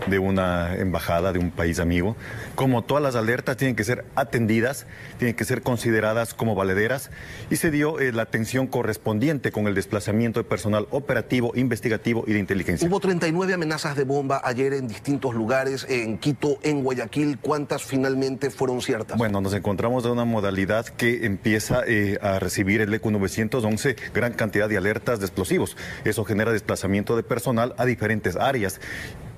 de 0.07 0.19
una 0.19 0.75
embajada 0.75 1.33
de 1.33 1.39
un 1.39 1.49
país 1.49 1.79
amigo. 1.79 2.15
Como 2.55 2.83
todas 2.83 3.01
las 3.01 3.15
alertas 3.15 3.57
tienen 3.57 3.75
que 3.75 3.83
ser 3.83 4.05
atendidas, 4.15 4.85
tienen 5.17 5.35
que 5.35 5.43
ser 5.43 5.63
consideradas 5.63 6.33
como 6.33 6.53
valederas 6.53 7.09
y 7.49 7.55
se 7.55 7.71
dio 7.71 7.99
eh, 7.99 8.11
la 8.11 8.23
atención 8.23 8.67
correspondiente 8.67 9.51
con 9.51 9.67
el 9.67 9.73
desplazamiento 9.73 10.39
de 10.39 10.43
personal 10.43 10.87
operativo, 10.91 11.51
investigativo 11.55 12.25
y 12.27 12.33
de 12.33 12.39
inteligencia. 12.39 12.87
Hubo 12.87 12.99
39 12.99 13.53
amenazas 13.53 13.95
de 13.95 14.03
bomba 14.03 14.41
ayer 14.43 14.73
en 14.73 14.87
distintos 14.87 15.33
lugares, 15.33 15.87
en 15.89 16.19
Quito, 16.19 16.59
en 16.61 16.83
Guayaquil. 16.83 17.39
¿Cuántas 17.39 17.83
finalmente 17.83 18.51
fueron 18.51 18.81
ciertas? 18.81 19.17
Bueno, 19.17 19.41
nos 19.41 19.53
encontramos 19.53 20.05
en 20.05 20.11
una 20.11 20.25
modalidad 20.25 20.85
que 20.85 21.25
empieza 21.25 21.81
eh, 21.87 22.19
a 22.21 22.37
recibir 22.39 22.81
el 22.81 22.93
ECU 22.93 23.09
911 23.09 23.95
gran 24.13 24.33
cantidad 24.33 24.69
de 24.69 24.77
alertas 24.77 25.19
de 25.19 25.25
explosivos. 25.25 25.75
Eso 26.03 26.23
genera 26.23 26.40
desplazamiento 26.49 27.15
de 27.15 27.23
personal 27.23 27.75
a 27.77 27.85
diferentes 27.85 28.35
áreas. 28.35 28.81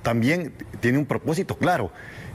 También 0.02 0.52
tiene 0.80 0.98
un 0.98 1.06
propósito 1.06 1.56
claro, 1.56 1.92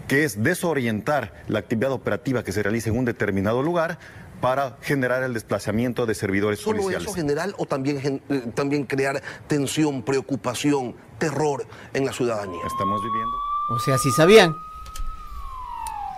que 0.08 0.24
es 0.24 0.44
desorientar 0.44 1.34
la 1.48 1.60
actividad 1.60 1.92
operativa 1.92 2.44
que 2.44 2.52
se 2.52 2.64
realiza 2.64 2.90
en 2.90 2.98
un 2.98 3.06
determinado 3.06 3.64
lugar 3.64 4.00
para 4.42 4.78
generar 4.82 5.24
el 5.24 5.34
desplazamiento 5.34 6.06
de 6.06 6.16
servidores 6.16 6.60
¿Solo 6.60 6.78
policiales. 6.78 7.08
eso 7.08 7.16
general 7.16 7.54
o 7.58 7.66
también, 7.66 8.22
eh, 8.30 8.52
también 8.56 8.86
crear 8.86 9.22
tensión, 9.48 10.02
preocupación, 10.04 10.96
terror 11.18 11.66
en 11.94 12.06
la 12.06 12.14
ciudadanía? 12.14 12.62
Estamos 12.66 13.02
viviendo. 13.04 13.36
O 13.72 13.80
sea, 13.80 13.98
si 13.98 14.12
sabían. 14.12 14.56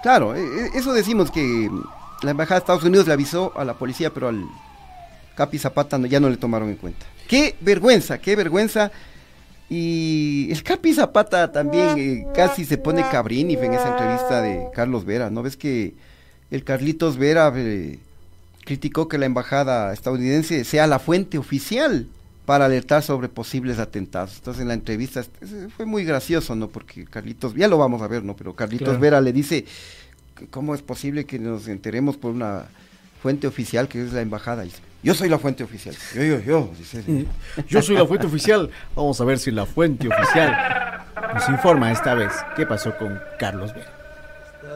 Claro, 0.04 0.36
eh, 0.36 0.42
eh, 0.42 0.70
eso 0.76 0.94
decimos 0.94 1.32
que 1.32 1.70
la 2.22 2.32
embajada 2.32 2.60
de 2.60 2.64
Estados 2.64 2.84
Unidos 2.84 3.08
le 3.08 3.14
avisó 3.14 3.52
a 3.56 3.66
la 3.66 3.74
policía, 3.74 4.14
pero 4.14 4.30
al 4.30 4.46
Capi 5.36 5.58
Zapata 5.58 5.98
ya 5.98 6.20
no 6.20 6.30
le 6.30 6.38
tomaron 6.38 6.70
en 6.70 6.76
cuenta. 6.76 7.06
Qué 7.32 7.56
vergüenza, 7.62 8.18
qué 8.18 8.36
vergüenza. 8.36 8.92
Y 9.70 10.50
el 10.52 10.64
Capi 10.64 10.94
Zapata 10.94 11.50
también 11.50 11.98
eh, 11.98 12.28
casi 12.36 12.66
se 12.66 12.78
pone 12.78 13.08
cabrini 13.10 13.54
en 13.54 13.74
esa 13.74 13.92
entrevista 13.92 14.42
de 14.42 14.68
Carlos 14.74 15.06
Vera. 15.06 15.30
¿No 15.30 15.42
ves 15.42 15.56
que 15.56 15.94
el 16.50 16.66
Carlitos 16.66 17.16
Vera 17.16 17.50
eh, 17.56 18.00
criticó 18.66 19.08
que 19.08 19.18
la 19.18 19.28
embajada 19.28 19.94
estadounidense 19.94 20.66
sea 20.66 20.88
la 20.88 21.00
fuente 21.00 21.38
oficial 21.38 22.06
para 22.46 22.66
alertar 22.66 23.02
sobre 23.02 23.30
posibles 23.30 23.80
atentados? 23.80 24.36
Entonces 24.36 24.64
en 24.64 24.68
la 24.68 24.74
entrevista 24.74 25.24
fue 25.78 25.86
muy 25.86 26.04
gracioso, 26.04 26.54
¿no? 26.54 26.68
Porque 26.68 27.06
Carlitos, 27.06 27.56
ya 27.56 27.70
lo 27.70 27.78
vamos 27.78 28.02
a 28.02 28.08
ver, 28.08 28.26
¿no? 28.26 28.36
Pero 28.36 28.54
Carlitos 28.58 28.90
Claro. 28.90 29.00
Vera 29.00 29.22
le 29.22 29.32
dice, 29.32 29.64
¿cómo 30.50 30.76
es 30.76 30.82
posible 30.82 31.24
que 31.24 31.40
nos 31.40 31.70
enteremos 31.70 32.18
por 32.18 32.34
una 32.34 32.66
fuente 33.22 33.48
oficial 33.48 33.88
que 33.88 34.04
es 34.04 34.12
la 34.12 34.20
embajada? 34.20 34.66
Y 34.66 34.68
dice, 34.68 34.91
yo 35.04 35.14
soy 35.14 35.30
la 35.30 35.40
fuente 35.40 35.64
oficial. 35.64 35.96
Yo, 36.16 36.24
yo, 36.24 36.40
yo. 36.40 36.72
Yo 37.68 37.82
soy 37.82 37.96
la 37.96 38.06
fuente 38.06 38.28
oficial. 38.28 38.70
Vamos 38.96 39.20
a 39.20 39.26
ver 39.26 39.40
si 39.40 39.52
la 39.52 39.66
fuente 39.66 40.08
oficial 40.08 41.06
nos 41.34 41.50
informa 41.50 41.92
esta 41.92 42.14
vez 42.14 42.34
qué 42.56 42.66
pasó 42.66 42.96
con 42.98 43.20
Carlos 43.40 43.74
Vera. 43.74 44.01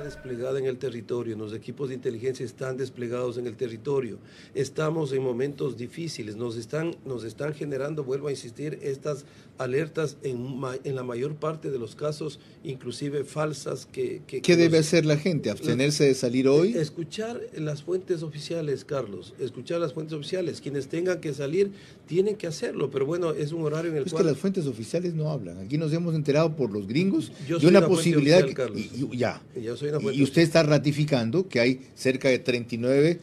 Desplegada 0.05 0.59
en 0.59 0.67
el 0.67 0.77
territorio, 0.77 1.35
los 1.35 1.51
equipos 1.51 1.89
de 1.89 1.95
inteligencia 1.95 2.45
están 2.45 2.77
desplegados 2.77 3.39
en 3.39 3.47
el 3.47 3.57
territorio. 3.57 4.19
Estamos 4.53 5.11
en 5.13 5.23
momentos 5.23 5.77
difíciles, 5.77 6.35
nos 6.35 6.57
están, 6.57 6.95
nos 7.05 7.23
están 7.23 7.55
generando, 7.55 8.03
vuelvo 8.03 8.27
a 8.27 8.31
insistir, 8.31 8.77
estas 8.83 9.25
alertas 9.57 10.17
en, 10.21 10.61
la 10.95 11.01
mayor 11.01 11.37
parte 11.37 11.71
de 11.71 11.79
los 11.79 11.95
casos, 11.95 12.39
inclusive 12.63 13.23
falsas. 13.23 13.87
que, 13.87 14.21
que- 14.27 14.41
¿Qué 14.41 14.41
que 14.43 14.57
debe 14.57 14.77
hacer 14.77 15.07
la 15.07 15.17
gente? 15.17 15.49
¿Abstenerse 15.49 16.03
de 16.03 16.13
salir 16.13 16.47
hoy? 16.47 16.77
Escuchar 16.77 17.41
las 17.55 17.81
fuentes 17.81 18.21
oficiales, 18.21 18.85
Carlos, 18.85 19.33
escuchar 19.39 19.79
las 19.79 19.93
fuentes 19.93 20.13
oficiales. 20.13 20.61
Quienes 20.61 20.87
tengan 20.87 21.19
que 21.19 21.33
salir 21.33 21.71
tienen 22.05 22.35
que 22.35 22.47
hacerlo, 22.47 22.89
pero 22.91 23.05
bueno, 23.05 23.31
es 23.31 23.51
un 23.51 23.63
horario 23.63 23.91
en 23.91 23.97
el 23.97 24.03
Es 24.03 24.09
que 24.11 24.15
cual... 24.17 24.25
las 24.27 24.37
fuentes 24.37 24.67
oficiales 24.67 25.13
no 25.13 25.29
hablan. 25.31 25.57
Aquí 25.59 25.77
nos 25.77 25.91
hemos 25.93 26.13
enterado 26.15 26.55
por 26.55 26.71
los 26.71 26.87
gringos 26.87 27.31
Yo 27.47 27.55
de 27.55 27.61
soy 27.61 27.69
una 27.69 27.87
posibilidad. 27.87 28.43
oficial, 28.43 28.71
que- 28.73 28.79
y- 28.79 29.09
y- 29.11 29.17
ya. 29.17 29.41
Yo 29.61 29.75
soy 29.75 29.89
una 29.89 29.99
fuente 29.99 30.19
Y 30.19 30.23
usted 30.23 30.41
está 30.41 30.63
ratificando 30.63 31.47
que 31.47 31.59
hay 31.59 31.87
cerca 31.95 32.29
de 32.29 32.39
39 32.39 33.19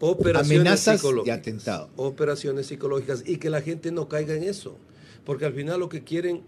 operaciones 0.00 0.58
amenazas 0.60 0.94
y 0.94 0.98
psicológicas, 0.98 1.38
atentados. 1.38 1.90
operaciones 1.96 2.66
psicológicas 2.66 3.22
y 3.26 3.36
que 3.36 3.50
la 3.50 3.60
gente 3.62 3.92
no 3.92 4.08
caiga 4.08 4.34
en 4.34 4.44
eso, 4.44 4.76
porque 5.24 5.44
al 5.44 5.52
final 5.54 5.80
lo 5.80 5.88
que 5.88 6.02
quieren 6.02 6.42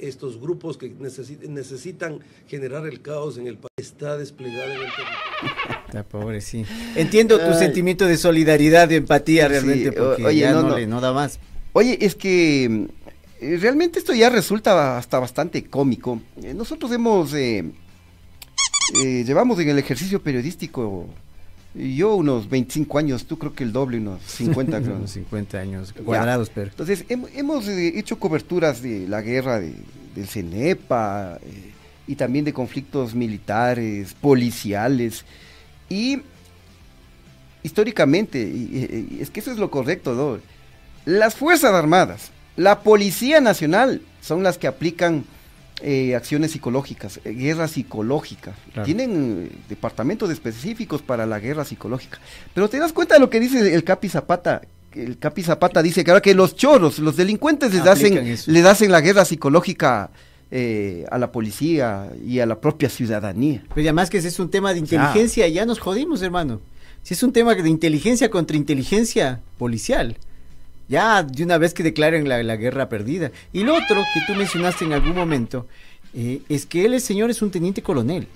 estos 0.00 0.40
grupos 0.40 0.76
que 0.78 0.94
necesi- 0.96 1.38
necesitan 1.48 2.20
generar 2.46 2.86
el 2.86 3.02
caos 3.02 3.36
en 3.38 3.46
el 3.46 3.56
país 3.56 3.69
está 3.80 4.16
desplegado 4.16 4.64
en 4.70 4.72
el 4.72 4.78
territorio. 4.78 5.80
La 5.92 6.02
pobre, 6.04 6.40
sí. 6.40 6.64
Entiendo 6.94 7.38
tu 7.38 7.46
Ay. 7.52 7.58
sentimiento 7.58 8.06
de 8.06 8.16
solidaridad, 8.16 8.88
de 8.88 8.96
empatía 8.96 9.44
Sí, 9.46 9.48
realmente, 9.48 9.92
porque 9.92 10.24
oye, 10.24 10.40
ya 10.40 10.52
no, 10.52 10.76
le 10.76 10.86
no 10.86 11.00
da 11.00 11.12
más. 11.12 11.38
Oye, 11.72 11.98
es 12.00 12.14
que 12.14 12.86
eh, 13.40 13.58
realmente 13.60 13.98
esto 13.98 14.12
ya 14.14 14.28
resulta 14.30 14.98
hasta 14.98 15.18
bastante 15.18 15.64
cómico. 15.64 16.20
Eh, 16.42 16.54
nosotros 16.54 16.92
hemos, 16.92 17.32
eh, 17.34 17.64
eh, 19.04 19.24
llevamos 19.26 19.58
en 19.60 19.68
el 19.68 19.78
ejercicio 19.78 20.20
periodístico, 20.22 21.06
yo 21.74 22.16
unos 22.16 22.48
25 22.50 22.98
años, 22.98 23.26
tú 23.26 23.38
creo 23.38 23.54
que 23.54 23.62
el 23.64 23.72
doble, 23.72 23.98
unos 23.98 24.20
50 24.22 24.80
creo. 24.82 24.96
Unos 24.96 25.10
50 25.12 25.58
años 25.58 25.94
Ya. 25.96 26.02
cuadrados, 26.02 26.50
pero. 26.52 26.70
Entonces, 26.70 27.06
hem- 27.08 27.28
hemos 27.34 27.68
eh, 27.68 27.92
hecho 27.98 28.18
coberturas 28.18 28.82
de 28.82 29.06
la 29.08 29.20
guerra 29.22 29.60
de- 29.60 29.74
del 30.14 30.26
CENEPA 30.26 31.38
eh, 31.42 31.69
y 32.10 32.16
también 32.16 32.44
de 32.44 32.52
conflictos 32.52 33.14
militares, 33.14 34.14
policiales. 34.20 35.24
Y 35.88 36.18
históricamente, 37.62 38.40
y- 38.40 39.18
es 39.20 39.30
que 39.30 39.40
eso 39.40 39.52
es 39.52 39.58
lo 39.58 39.70
correcto, 39.70 40.14
¿no? 40.14 40.38
Las 41.04 41.34
Fuerzas 41.34 41.72
Armadas, 41.72 42.30
la 42.56 42.80
Policía 42.80 43.40
Nacional 43.40 44.02
son 44.20 44.42
las 44.42 44.58
que 44.58 44.66
aplican 44.66 45.24
eh, 45.82 46.14
acciones 46.14 46.50
psicológicas, 46.50 47.20
eh, 47.24 47.30
guerra 47.30 47.66
psicológica. 47.66 48.52
Claro. 48.74 48.84
Tienen 48.84 49.48
eh, 49.50 49.56
departamentos 49.68 50.28
específicos 50.30 51.00
para 51.00 51.24
la 51.24 51.38
guerra 51.38 51.64
psicológica. 51.64 52.18
Pero 52.52 52.68
te 52.68 52.78
das 52.78 52.92
cuenta 52.92 53.14
de 53.14 53.20
lo 53.20 53.30
que 53.30 53.40
dice 53.40 53.74
el 53.74 53.82
Capi 53.82 54.10
Zapata. 54.10 54.60
El 54.94 55.16
Capi 55.16 55.42
Zapata 55.42 55.80
dice 55.82 56.04
que 56.04 56.10
ahora 56.10 56.20
que 56.20 56.34
los 56.34 56.54
choros, 56.54 56.98
los 56.98 57.16
delincuentes 57.16 57.72
les 57.72 57.86
Aplican 57.86 58.18
hacen, 58.18 58.26
eso. 58.26 58.50
les 58.50 58.64
hacen 58.66 58.92
la 58.92 59.00
guerra 59.00 59.24
psicológica 59.24 60.10
eh, 60.50 61.04
a 61.10 61.18
la 61.18 61.32
policía 61.32 62.10
y 62.26 62.40
a 62.40 62.46
la 62.46 62.60
propia 62.60 62.88
ciudadanía. 62.88 63.62
Pero 63.74 63.86
además 63.86 64.10
que 64.10 64.18
ese 64.18 64.28
es 64.28 64.38
un 64.40 64.50
tema 64.50 64.72
de 64.72 64.80
inteligencia, 64.80 65.46
ya 65.48 65.64
nos 65.66 65.78
jodimos, 65.78 66.22
hermano. 66.22 66.60
Si 67.02 67.14
es 67.14 67.22
un 67.22 67.32
tema 67.32 67.54
de 67.54 67.68
inteligencia 67.68 68.30
contra 68.30 68.56
inteligencia 68.56 69.40
policial, 69.58 70.16
ya 70.88 71.22
de 71.22 71.44
una 71.44 71.56
vez 71.56 71.72
que 71.72 71.82
declaren 71.82 72.28
la, 72.28 72.42
la 72.42 72.56
guerra 72.56 72.88
perdida. 72.88 73.30
Y 73.52 73.62
lo 73.62 73.74
otro 73.74 74.02
que 74.12 74.20
tú 74.26 74.36
mencionaste 74.36 74.84
en 74.84 74.92
algún 74.92 75.14
momento, 75.14 75.66
eh, 76.14 76.42
es 76.48 76.66
que 76.66 76.84
él, 76.84 76.94
el 76.94 77.00
señor, 77.00 77.30
es 77.30 77.42
un 77.42 77.50
teniente 77.50 77.82
coronel. 77.82 78.26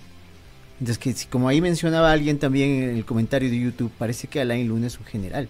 Entonces, 0.81 0.99
que 0.99 1.15
como 1.29 1.49
ahí 1.49 1.61
mencionaba 1.61 2.13
alguien 2.13 2.39
también 2.39 2.85
en 2.85 2.97
el 2.97 3.05
comentario 3.05 3.51
de 3.51 3.59
YouTube, 3.59 3.91
parece 3.99 4.29
que 4.29 4.41
Alain 4.41 4.69
Luna 4.69 4.87
es 4.87 4.99
un 4.99 5.05
general. 5.05 5.49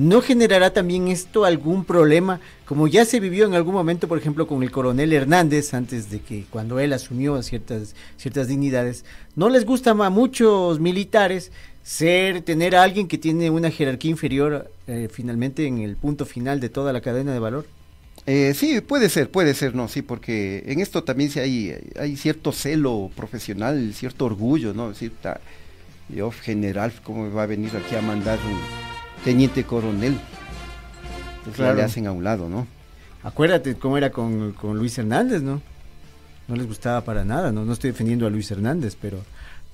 ¿No 0.00 0.22
generará 0.22 0.72
también 0.72 1.08
esto 1.08 1.44
algún 1.44 1.84
problema, 1.84 2.40
como 2.64 2.88
ya 2.88 3.04
se 3.04 3.20
vivió 3.20 3.44
en 3.44 3.52
algún 3.52 3.74
momento, 3.74 4.08
por 4.08 4.16
ejemplo, 4.16 4.46
con 4.46 4.62
el 4.62 4.70
coronel 4.70 5.12
Hernández, 5.12 5.74
antes 5.74 6.10
de 6.10 6.20
que 6.20 6.46
cuando 6.48 6.80
él 6.80 6.94
asumió 6.94 7.42
ciertas, 7.42 7.94
ciertas 8.16 8.48
dignidades? 8.48 9.04
¿No 9.36 9.50
les 9.50 9.66
gusta 9.66 9.90
a 9.90 10.08
muchos 10.08 10.80
militares 10.80 11.52
ser, 11.82 12.40
tener 12.40 12.76
a 12.76 12.82
alguien 12.82 13.08
que 13.08 13.18
tiene 13.18 13.50
una 13.50 13.70
jerarquía 13.70 14.10
inferior 14.10 14.70
eh, 14.86 15.10
finalmente 15.12 15.66
en 15.66 15.80
el 15.80 15.96
punto 15.96 16.24
final 16.24 16.60
de 16.60 16.70
toda 16.70 16.94
la 16.94 17.02
cadena 17.02 17.34
de 17.34 17.38
valor? 17.38 17.66
Eh, 18.24 18.54
sí, 18.54 18.80
puede 18.80 19.10
ser, 19.10 19.30
puede 19.30 19.52
ser, 19.52 19.74
no, 19.74 19.86
sí, 19.86 20.00
porque 20.00 20.64
en 20.66 20.80
esto 20.80 21.04
también 21.04 21.30
hay, 21.36 21.76
hay 21.98 22.16
cierto 22.16 22.52
celo 22.52 23.10
profesional, 23.14 23.92
cierto 23.92 24.24
orgullo, 24.24 24.72
¿no? 24.72 24.92
Es 24.92 25.00
yo 26.08 26.30
general, 26.30 26.90
¿cómo 27.04 27.30
va 27.30 27.42
a 27.42 27.46
venir 27.46 27.76
aquí 27.76 27.94
a 27.96 28.00
mandar 28.00 28.38
un 28.38 28.89
teniente 29.24 29.64
coronel? 29.64 30.18
Entonces 31.38 31.54
Claro. 31.56 31.76
le 31.76 31.82
hacen 31.82 32.06
a 32.06 32.12
un 32.12 32.24
lado, 32.24 32.48
¿no? 32.48 32.66
Acuérdate 33.22 33.74
cómo 33.74 33.98
era 33.98 34.10
con, 34.10 34.52
con 34.52 34.78
Luis 34.78 34.96
Hernández, 34.98 35.42
¿no? 35.42 35.60
No 36.48 36.56
les 36.56 36.66
gustaba 36.66 37.02
para 37.02 37.24
nada, 37.24 37.52
¿no? 37.52 37.64
No 37.64 37.72
estoy 37.72 37.90
defendiendo 37.90 38.26
a 38.26 38.30
Luis 38.30 38.50
Hernández, 38.50 38.96
pero 39.00 39.18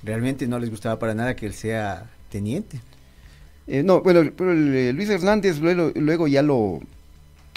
realmente 0.03 0.47
no 0.47 0.59
les 0.59 0.69
gustaba 0.69 0.99
para 0.99 1.13
nada 1.15 1.35
que 1.35 1.45
él 1.45 1.53
sea 1.53 2.09
teniente. 2.29 2.79
Eh, 3.67 3.83
no, 3.83 4.01
bueno, 4.01 4.21
pero 4.35 4.51
el, 4.51 4.73
eh, 4.75 4.93
Luis 4.93 5.09
Hernández 5.09 5.59
luego, 5.59 5.91
luego 5.95 6.27
ya 6.27 6.41
lo, 6.41 6.79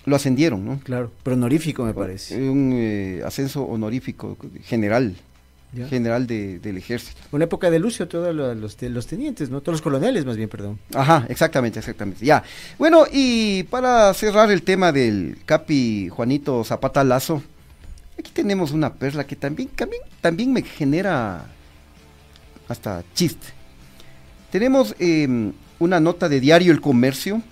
lo 0.06 0.16
ascendieron, 0.16 0.64
¿no? 0.64 0.80
Claro, 0.80 1.12
pero 1.22 1.36
honorífico 1.36 1.84
me 1.84 1.94
parece. 1.94 2.48
Un 2.50 2.72
eh, 2.74 3.22
ascenso 3.24 3.62
honorífico 3.64 4.36
general, 4.62 5.16
Ya. 5.72 5.86
general 5.86 6.26
de- 6.26 6.58
del 6.58 6.78
ejército. 6.78 7.20
En 7.32 7.38
la 7.38 7.44
época 7.44 7.70
de 7.70 7.78
Lucio, 7.78 8.08
todos 8.08 8.34
lo- 8.34 8.54
los, 8.56 8.76
te- 8.76 8.88
los 8.88 9.06
tenientes, 9.06 9.50
¿no? 9.50 9.60
Todos 9.60 9.74
los 9.74 9.82
coroneles, 9.82 10.24
más 10.24 10.36
bien, 10.36 10.48
perdón. 10.48 10.80
Ajá, 10.94 11.24
exactamente, 11.28 11.78
exactamente. 11.78 12.24
Ya. 12.26 12.42
Bueno, 12.78 13.04
y 13.10 13.62
para 13.64 14.12
cerrar 14.14 14.50
el 14.50 14.62
tema 14.62 14.90
del 14.90 15.38
Capi 15.46 16.08
Juanito 16.08 16.64
Zapata 16.64 17.04
Lazo, 17.04 17.42
aquí 18.18 18.32
tenemos 18.32 18.72
una 18.72 18.92
perla 18.94 19.24
que 19.24 19.36
también, 19.36 19.68
también, 19.68 20.02
también 20.20 20.52
me 20.52 20.62
genera 20.62 21.46
hasta 22.68 23.04
chiste. 23.14 23.46
Tenemos 24.50 24.96
eh, 24.98 25.52
una 25.78 26.00
nota 26.00 26.28
de 26.28 26.40
Diario 26.40 26.72
El 26.72 26.80
Comercio 26.80 27.42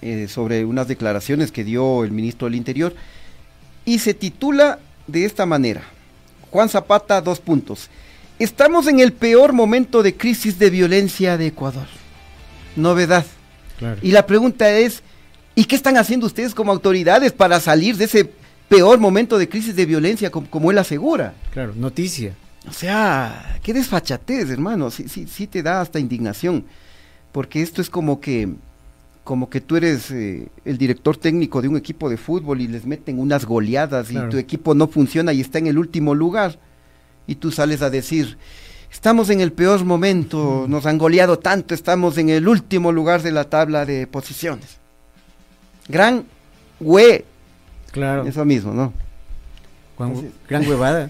eh, 0.00 0.26
sobre 0.28 0.64
unas 0.64 0.88
declaraciones 0.88 1.52
que 1.52 1.64
dio 1.64 2.02
el 2.04 2.10
ministro 2.12 2.46
del 2.46 2.54
Interior 2.54 2.94
y 3.84 3.98
se 3.98 4.14
titula 4.14 4.78
de 5.06 5.26
esta 5.26 5.44
manera. 5.44 5.82
Juan 6.50 6.68
Zapata, 6.68 7.20
dos 7.20 7.40
puntos. 7.40 7.88
Estamos 8.38 8.86
en 8.86 9.00
el 9.00 9.12
peor 9.12 9.52
momento 9.52 10.02
de 10.02 10.16
crisis 10.16 10.58
de 10.58 10.70
violencia 10.70 11.36
de 11.36 11.48
Ecuador. 11.48 11.86
Novedad. 12.76 13.26
Claro. 13.78 13.98
Y 14.02 14.12
la 14.12 14.26
pregunta 14.26 14.70
es, 14.70 15.02
¿y 15.54 15.64
qué 15.64 15.76
están 15.76 15.96
haciendo 15.96 16.26
ustedes 16.26 16.54
como 16.54 16.72
autoridades 16.72 17.32
para 17.32 17.60
salir 17.60 17.96
de 17.96 18.04
ese 18.04 18.30
peor 18.68 18.98
momento 18.98 19.36
de 19.38 19.48
crisis 19.48 19.76
de 19.76 19.86
violencia 19.86 20.30
como, 20.30 20.48
como 20.48 20.70
él 20.70 20.78
asegura? 20.78 21.34
Claro, 21.52 21.74
noticia. 21.74 22.34
O 22.68 22.72
sea, 22.72 23.58
qué 23.62 23.72
desfachatez, 23.72 24.50
hermano. 24.50 24.90
Sí, 24.90 25.08
sí, 25.08 25.26
sí 25.26 25.46
te 25.46 25.62
da 25.62 25.80
hasta 25.80 25.98
indignación. 25.98 26.64
Porque 27.32 27.62
esto 27.62 27.80
es 27.80 27.90
como 27.90 28.20
que, 28.20 28.48
como 29.30 29.48
que 29.48 29.60
tú 29.60 29.76
eres 29.76 30.10
eh, 30.10 30.48
el 30.64 30.76
director 30.76 31.16
técnico 31.16 31.62
de 31.62 31.68
un 31.68 31.76
equipo 31.76 32.10
de 32.10 32.16
fútbol 32.16 32.62
y 32.62 32.66
les 32.66 32.84
meten 32.84 33.20
unas 33.20 33.44
goleadas 33.44 34.08
Claro. 34.08 34.26
y 34.26 34.30
tu 34.32 34.38
equipo 34.38 34.74
no 34.74 34.88
funciona 34.88 35.32
y 35.32 35.40
está 35.40 35.60
en 35.60 35.68
el 35.68 35.78
último 35.78 36.16
lugar. 36.16 36.58
Y 37.28 37.36
tú 37.36 37.52
sales 37.52 37.80
a 37.80 37.90
decir, 37.90 38.38
estamos 38.90 39.30
en 39.30 39.40
el 39.40 39.52
peor 39.52 39.84
momento, 39.84 40.66
nos 40.68 40.84
han 40.84 40.98
goleado 40.98 41.38
tanto, 41.38 41.74
estamos 41.74 42.18
en 42.18 42.28
el 42.28 42.48
último 42.48 42.90
lugar 42.90 43.22
de 43.22 43.30
la 43.30 43.44
tabla 43.44 43.86
de 43.86 44.08
posiciones. 44.08 44.78
Gran 45.86 46.24
hue. 46.80 47.24
Claro. 47.92 48.26
Eso 48.26 48.44
mismo, 48.44 48.74
¿no? 48.74 48.92
Gran 50.48 50.68
huevada. 50.68 51.08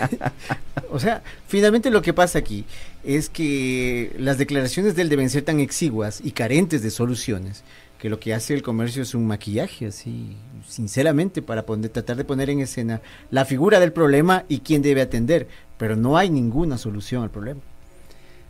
o 0.90 0.98
sea, 0.98 1.22
finalmente 1.46 1.90
lo 1.90 2.02
que 2.02 2.12
pasa 2.12 2.40
aquí 2.40 2.66
es 3.04 3.28
que 3.28 4.14
las 4.18 4.38
declaraciones 4.38 4.94
de 4.94 5.02
él 5.02 5.08
deben 5.08 5.30
ser 5.30 5.42
tan 5.42 5.60
exiguas 5.60 6.20
y 6.22 6.32
carentes 6.32 6.82
de 6.82 6.90
soluciones 6.90 7.64
que 7.98 8.08
lo 8.08 8.18
que 8.18 8.34
hace 8.34 8.54
el 8.54 8.62
comercio 8.62 9.02
es 9.02 9.14
un 9.14 9.26
maquillaje, 9.28 9.86
así, 9.86 10.36
sinceramente, 10.66 11.40
para 11.40 11.64
poner- 11.64 11.90
tratar 11.90 12.16
de 12.16 12.24
poner 12.24 12.50
en 12.50 12.58
escena 12.60 13.00
la 13.30 13.44
figura 13.44 13.78
del 13.78 13.92
problema 13.92 14.44
y 14.48 14.58
quién 14.58 14.82
debe 14.82 15.02
atender, 15.02 15.46
pero 15.78 15.94
no 15.94 16.16
hay 16.16 16.28
ninguna 16.28 16.78
solución 16.78 17.22
al 17.22 17.30
problema. 17.30 17.60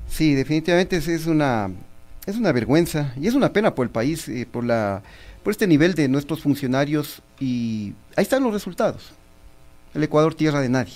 Sí, 0.08 0.34
definitivamente 0.34 0.96
es, 0.96 1.26
una 1.26 1.70
es 2.26 2.36
una 2.36 2.52
vergüenza 2.52 3.12
y 3.20 3.26
es 3.26 3.34
una 3.34 3.52
pena 3.52 3.74
por 3.74 3.84
el 3.86 3.90
país, 3.90 4.28
eh, 4.28 4.46
por 4.50 4.64
la 4.64 5.02
por 5.42 5.50
este 5.50 5.66
nivel 5.66 5.94
de 5.94 6.06
nuestros 6.08 6.40
funcionarios 6.40 7.20
y 7.40 7.94
ahí 8.16 8.22
están 8.22 8.44
los 8.44 8.52
resultados. 8.52 9.10
El 9.92 10.04
Ecuador 10.04 10.34
tierra 10.34 10.60
de 10.60 10.68
nadie. 10.68 10.94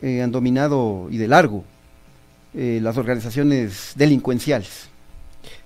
Eh, 0.00 0.22
han 0.22 0.30
dominado 0.32 1.08
y 1.10 1.18
de 1.18 1.28
largo 1.28 1.64
eh, 2.54 2.78
las 2.82 2.96
organizaciones 2.96 3.92
delincuenciales. 3.96 4.88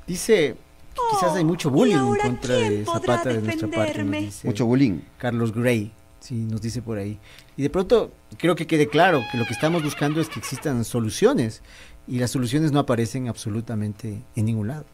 Dice 0.06 0.56
quizás 1.10 1.36
hay 1.36 1.44
mucho 1.44 1.70
bullying 1.70 1.96
en 1.96 2.16
contra 2.16 2.56
de 2.56 2.84
Zapata 2.84 3.30
de 3.30 3.42
nuestra 3.42 3.68
parte. 3.68 4.02
nos 4.02 4.12
dice 4.12 4.46
Mucho 4.46 4.66
bullying. 4.66 5.00
Carlos 5.16 5.52
Gray, 5.52 5.92
sí, 6.20 6.34
nos 6.34 6.60
dice 6.60 6.82
por 6.82 6.98
ahí. 6.98 7.18
Y 7.56 7.62
de 7.62 7.70
pronto 7.70 8.12
creo 8.36 8.56
que 8.56 8.66
quede 8.66 8.88
claro 8.88 9.22
que 9.30 9.38
lo 9.38 9.44
que 9.44 9.52
estamos 9.52 9.82
buscando 9.82 10.20
es 10.20 10.28
que 10.28 10.38
existan 10.38 10.84
soluciones 10.84 11.62
y 12.06 12.18
las 12.18 12.30
soluciones 12.30 12.72
no 12.72 12.80
aparecen 12.80 13.28
absolutamente 13.28 14.22
en 14.34 14.44
ningún 14.44 14.68
lado. 14.68 14.86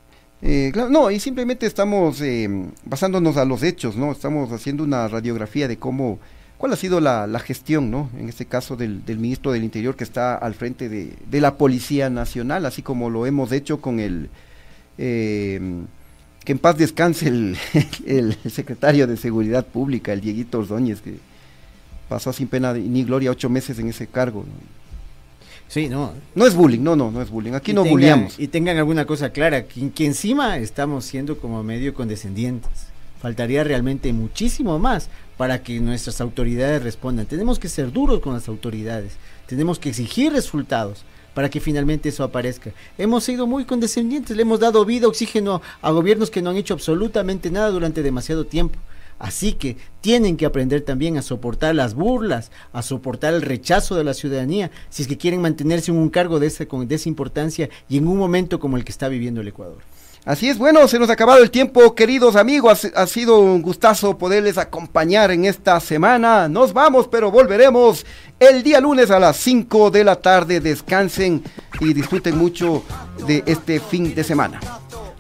Eh, 0.43 0.71
claro, 0.73 0.91
no, 0.91 1.11
y 1.11 1.21
simplemente 1.21 1.65
estamos 1.67 2.21
eh, 2.21 2.49
basándonos 2.85 3.37
a 3.37 3.45
los 3.45 3.63
hechos, 3.63 3.97
¿no? 3.97 4.13
Estamos 4.13 4.53
haciendo 4.53 4.85
una 4.85 5.09
radiografía 5.09 5.69
de 5.69 5.79
cómo, 5.79 6.19
cuál 6.65 6.73
ha 6.73 6.77
sido 6.77 6.99
la, 6.99 7.27
la 7.27 7.41
gestión, 7.41 7.91
¿no? 7.91 8.09
En 8.19 8.27
este 8.31 8.47
caso 8.47 8.75
del, 8.75 9.05
del 9.05 9.19
ministro 9.19 9.53
del 9.53 9.65
Interior 9.65 9.97
que 9.97 10.05
está 10.05 10.35
al 10.35 10.55
frente 10.55 10.89
de, 10.89 11.13
de 11.31 11.41
la 11.43 11.59
Policía 11.59 12.09
Nacional, 12.09 12.65
así 12.65 12.81
como 12.81 13.11
lo 13.11 13.27
hemos 13.27 13.53
hecho 13.53 13.83
con 13.83 14.01
el, 14.01 14.31
eh, 14.97 15.61
que 16.43 16.53
en 16.53 16.59
paz 16.59 16.79
descanse 16.79 17.29
el, 17.29 17.59
el 18.07 18.35
secretario 18.51 19.07
de 19.07 19.19
Seguridad 19.19 19.67
Pública, 19.67 20.15
el 20.15 20.23
Dieguito 20.23 20.61
Ordóñez, 20.61 21.03
que 21.03 21.17
pasó 22.09 22.33
sin 22.33 22.49
pena 22.49 22.73
ni 22.73 23.05
gloria 23.05 23.31
ocho 23.31 23.51
meses 23.51 23.79
en 23.79 23.89
ese 23.89 24.07
cargo. 24.07 24.41
¿no? 24.47 24.53
Sí, 25.69 25.91
no. 25.91 26.13
No 26.35 26.47
es 26.47 26.55
bullying, 26.55 26.81
no, 26.81 26.97
no, 26.97 27.11
no 27.11 27.21
es 27.21 27.29
bullying. 27.29 27.53
Aquí 27.53 27.73
Y 27.73 27.75
no 27.75 27.83
tengan- 27.83 27.93
bulleamos. 27.93 28.39
Y 28.39 28.49
tengan 28.49 28.79
alguna 28.79 29.05
cosa 29.05 29.29
clara, 29.33 29.67
que, 29.67 29.91
que 29.91 30.07
encima 30.07 30.57
estamos 30.57 31.05
siendo 31.05 31.37
como 31.37 31.63
medio 31.63 31.93
condescendientes. 31.93 32.71
Faltaría 33.21 33.65
realmente 33.65 34.15
muchísimo 34.15 34.79
más 34.79 35.11
para 35.37 35.63
que 35.63 35.81
nuestras 35.81 36.21
autoridades 36.21 36.83
respondan. 36.83 37.27
Tenemos 37.27 37.59
que 37.59 37.69
ser 37.69 37.93
duros 37.93 38.21
con 38.21 38.35
las 38.35 38.49
autoridades. 38.49 39.15
Tenemos 39.47 39.79
que 39.79 39.91
exigir 39.91 40.33
resultados 40.33 41.05
para 41.35 41.51
que 41.51 41.61
finalmente 41.61 42.09
eso 42.09 42.25
aparezca. 42.25 42.73
Hemos 42.97 43.25
sido 43.25 43.47
muy 43.47 43.65
condescendientes, 43.65 44.37
le 44.37 44.43
hemos 44.43 44.61
dado 44.61 44.85
vida, 44.85 45.09
oxígeno 45.09 45.61
a 45.83 45.91
gobiernos 45.91 46.31
que 46.31 46.41
no 46.41 46.51
han 46.51 46.57
hecho 46.57 46.75
absolutamente 46.75 47.51
nada 47.51 47.71
durante 47.71 48.03
demasiado 48.03 48.47
tiempo. 48.47 48.79
Así 49.19 49.53
que 49.53 49.77
tienen 50.01 50.37
que 50.37 50.47
aprender 50.47 50.83
también 50.83 51.17
a 51.17 51.23
soportar 51.23 51.75
las 51.75 51.95
burlas, 51.95 52.51
a 52.73 52.83
soportar 52.83 53.35
el 53.35 53.43
rechazo 53.43 53.95
de 53.95 54.05
la 54.05 54.15
ciudadanía, 54.15 54.71
si 54.91 55.03
es 55.03 55.09
que 55.09 55.19
quieren 55.19 55.41
mantenerse 55.41 55.91
en 55.91 55.99
un 55.99 56.11
cargo 56.11 56.41
de 56.41 56.49
esa, 56.49 56.65
de 56.65 56.95
esa 56.95 57.09
importancia 57.09 57.69
y 57.89 57.99
en 57.99 58.09
un 58.09 58.19
momento 58.19 58.59
como 58.59 58.77
el 58.77 58.85
que 58.85 58.93
está 58.93 59.09
viviendo 59.09 59.41
el 59.41 59.49
Ecuador. 59.49 59.79
Así 60.25 60.49
es, 60.49 60.57
bueno, 60.57 60.89
se 60.89 60.99
nos 60.99 61.11
ha 61.11 61.13
acabado 61.13 61.43
el 61.43 61.51
tiempo, 61.51 61.95
queridos 61.95 62.35
amigos. 62.35 62.87
Ha, 62.95 63.03
ha 63.03 63.07
sido 63.07 63.41
un 63.41 63.61
gustazo 63.61 64.17
poderles 64.17 64.57
acompañar 64.57 65.31
en 65.31 65.45
esta 65.45 65.79
semana. 65.81 66.49
Nos 66.49 66.73
vamos, 66.73 67.09
pero 67.09 67.31
volveremos 67.31 68.07
el 68.41 68.63
día 68.63 68.81
lunes 68.81 69.11
a 69.11 69.21
las 69.21 69.37
5 69.37 69.91
de 69.91 70.03
la 70.03 70.17
tarde. 70.17 70.61
Descansen 70.61 71.45
y 71.79 71.93
disfruten 71.93 72.39
mucho 72.39 72.83
de 73.27 73.43
este 73.45 73.81
fin 73.81 74.15
de 74.15 74.25
semana. 74.25 74.61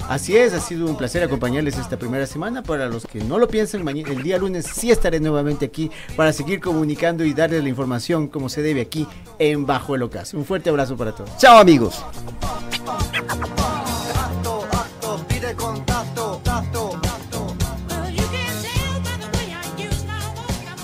Así 0.08 0.36
es, 0.36 0.52
ha 0.52 0.60
sido 0.60 0.86
un 0.86 0.96
placer 0.96 1.22
acompañarles 1.22 1.78
esta 1.78 1.98
primera 1.98 2.26
semana. 2.26 2.62
Para 2.62 2.86
los 2.86 3.06
que 3.06 3.22
no 3.24 3.38
lo 3.38 3.48
piensen, 3.48 3.86
el 3.88 4.22
día 4.22 4.38
lunes 4.38 4.66
sí 4.66 4.90
estaré 4.90 5.18
nuevamente 5.20 5.66
aquí 5.66 5.90
para 6.16 6.32
seguir 6.32 6.60
comunicando 6.60 7.24
y 7.24 7.32
darles 7.32 7.62
la 7.62 7.68
información 7.68 8.28
como 8.28 8.48
se 8.48 8.62
debe 8.62 8.82
aquí 8.82 9.06
en 9.38 9.66
Bajo 9.66 9.94
el 9.94 10.02
Ocaso. 10.02 10.36
Un 10.36 10.44
fuerte 10.44 10.70
abrazo 10.70 10.96
para 10.96 11.12
todos. 11.12 11.36
Chao, 11.38 11.58
amigos. 11.58 12.02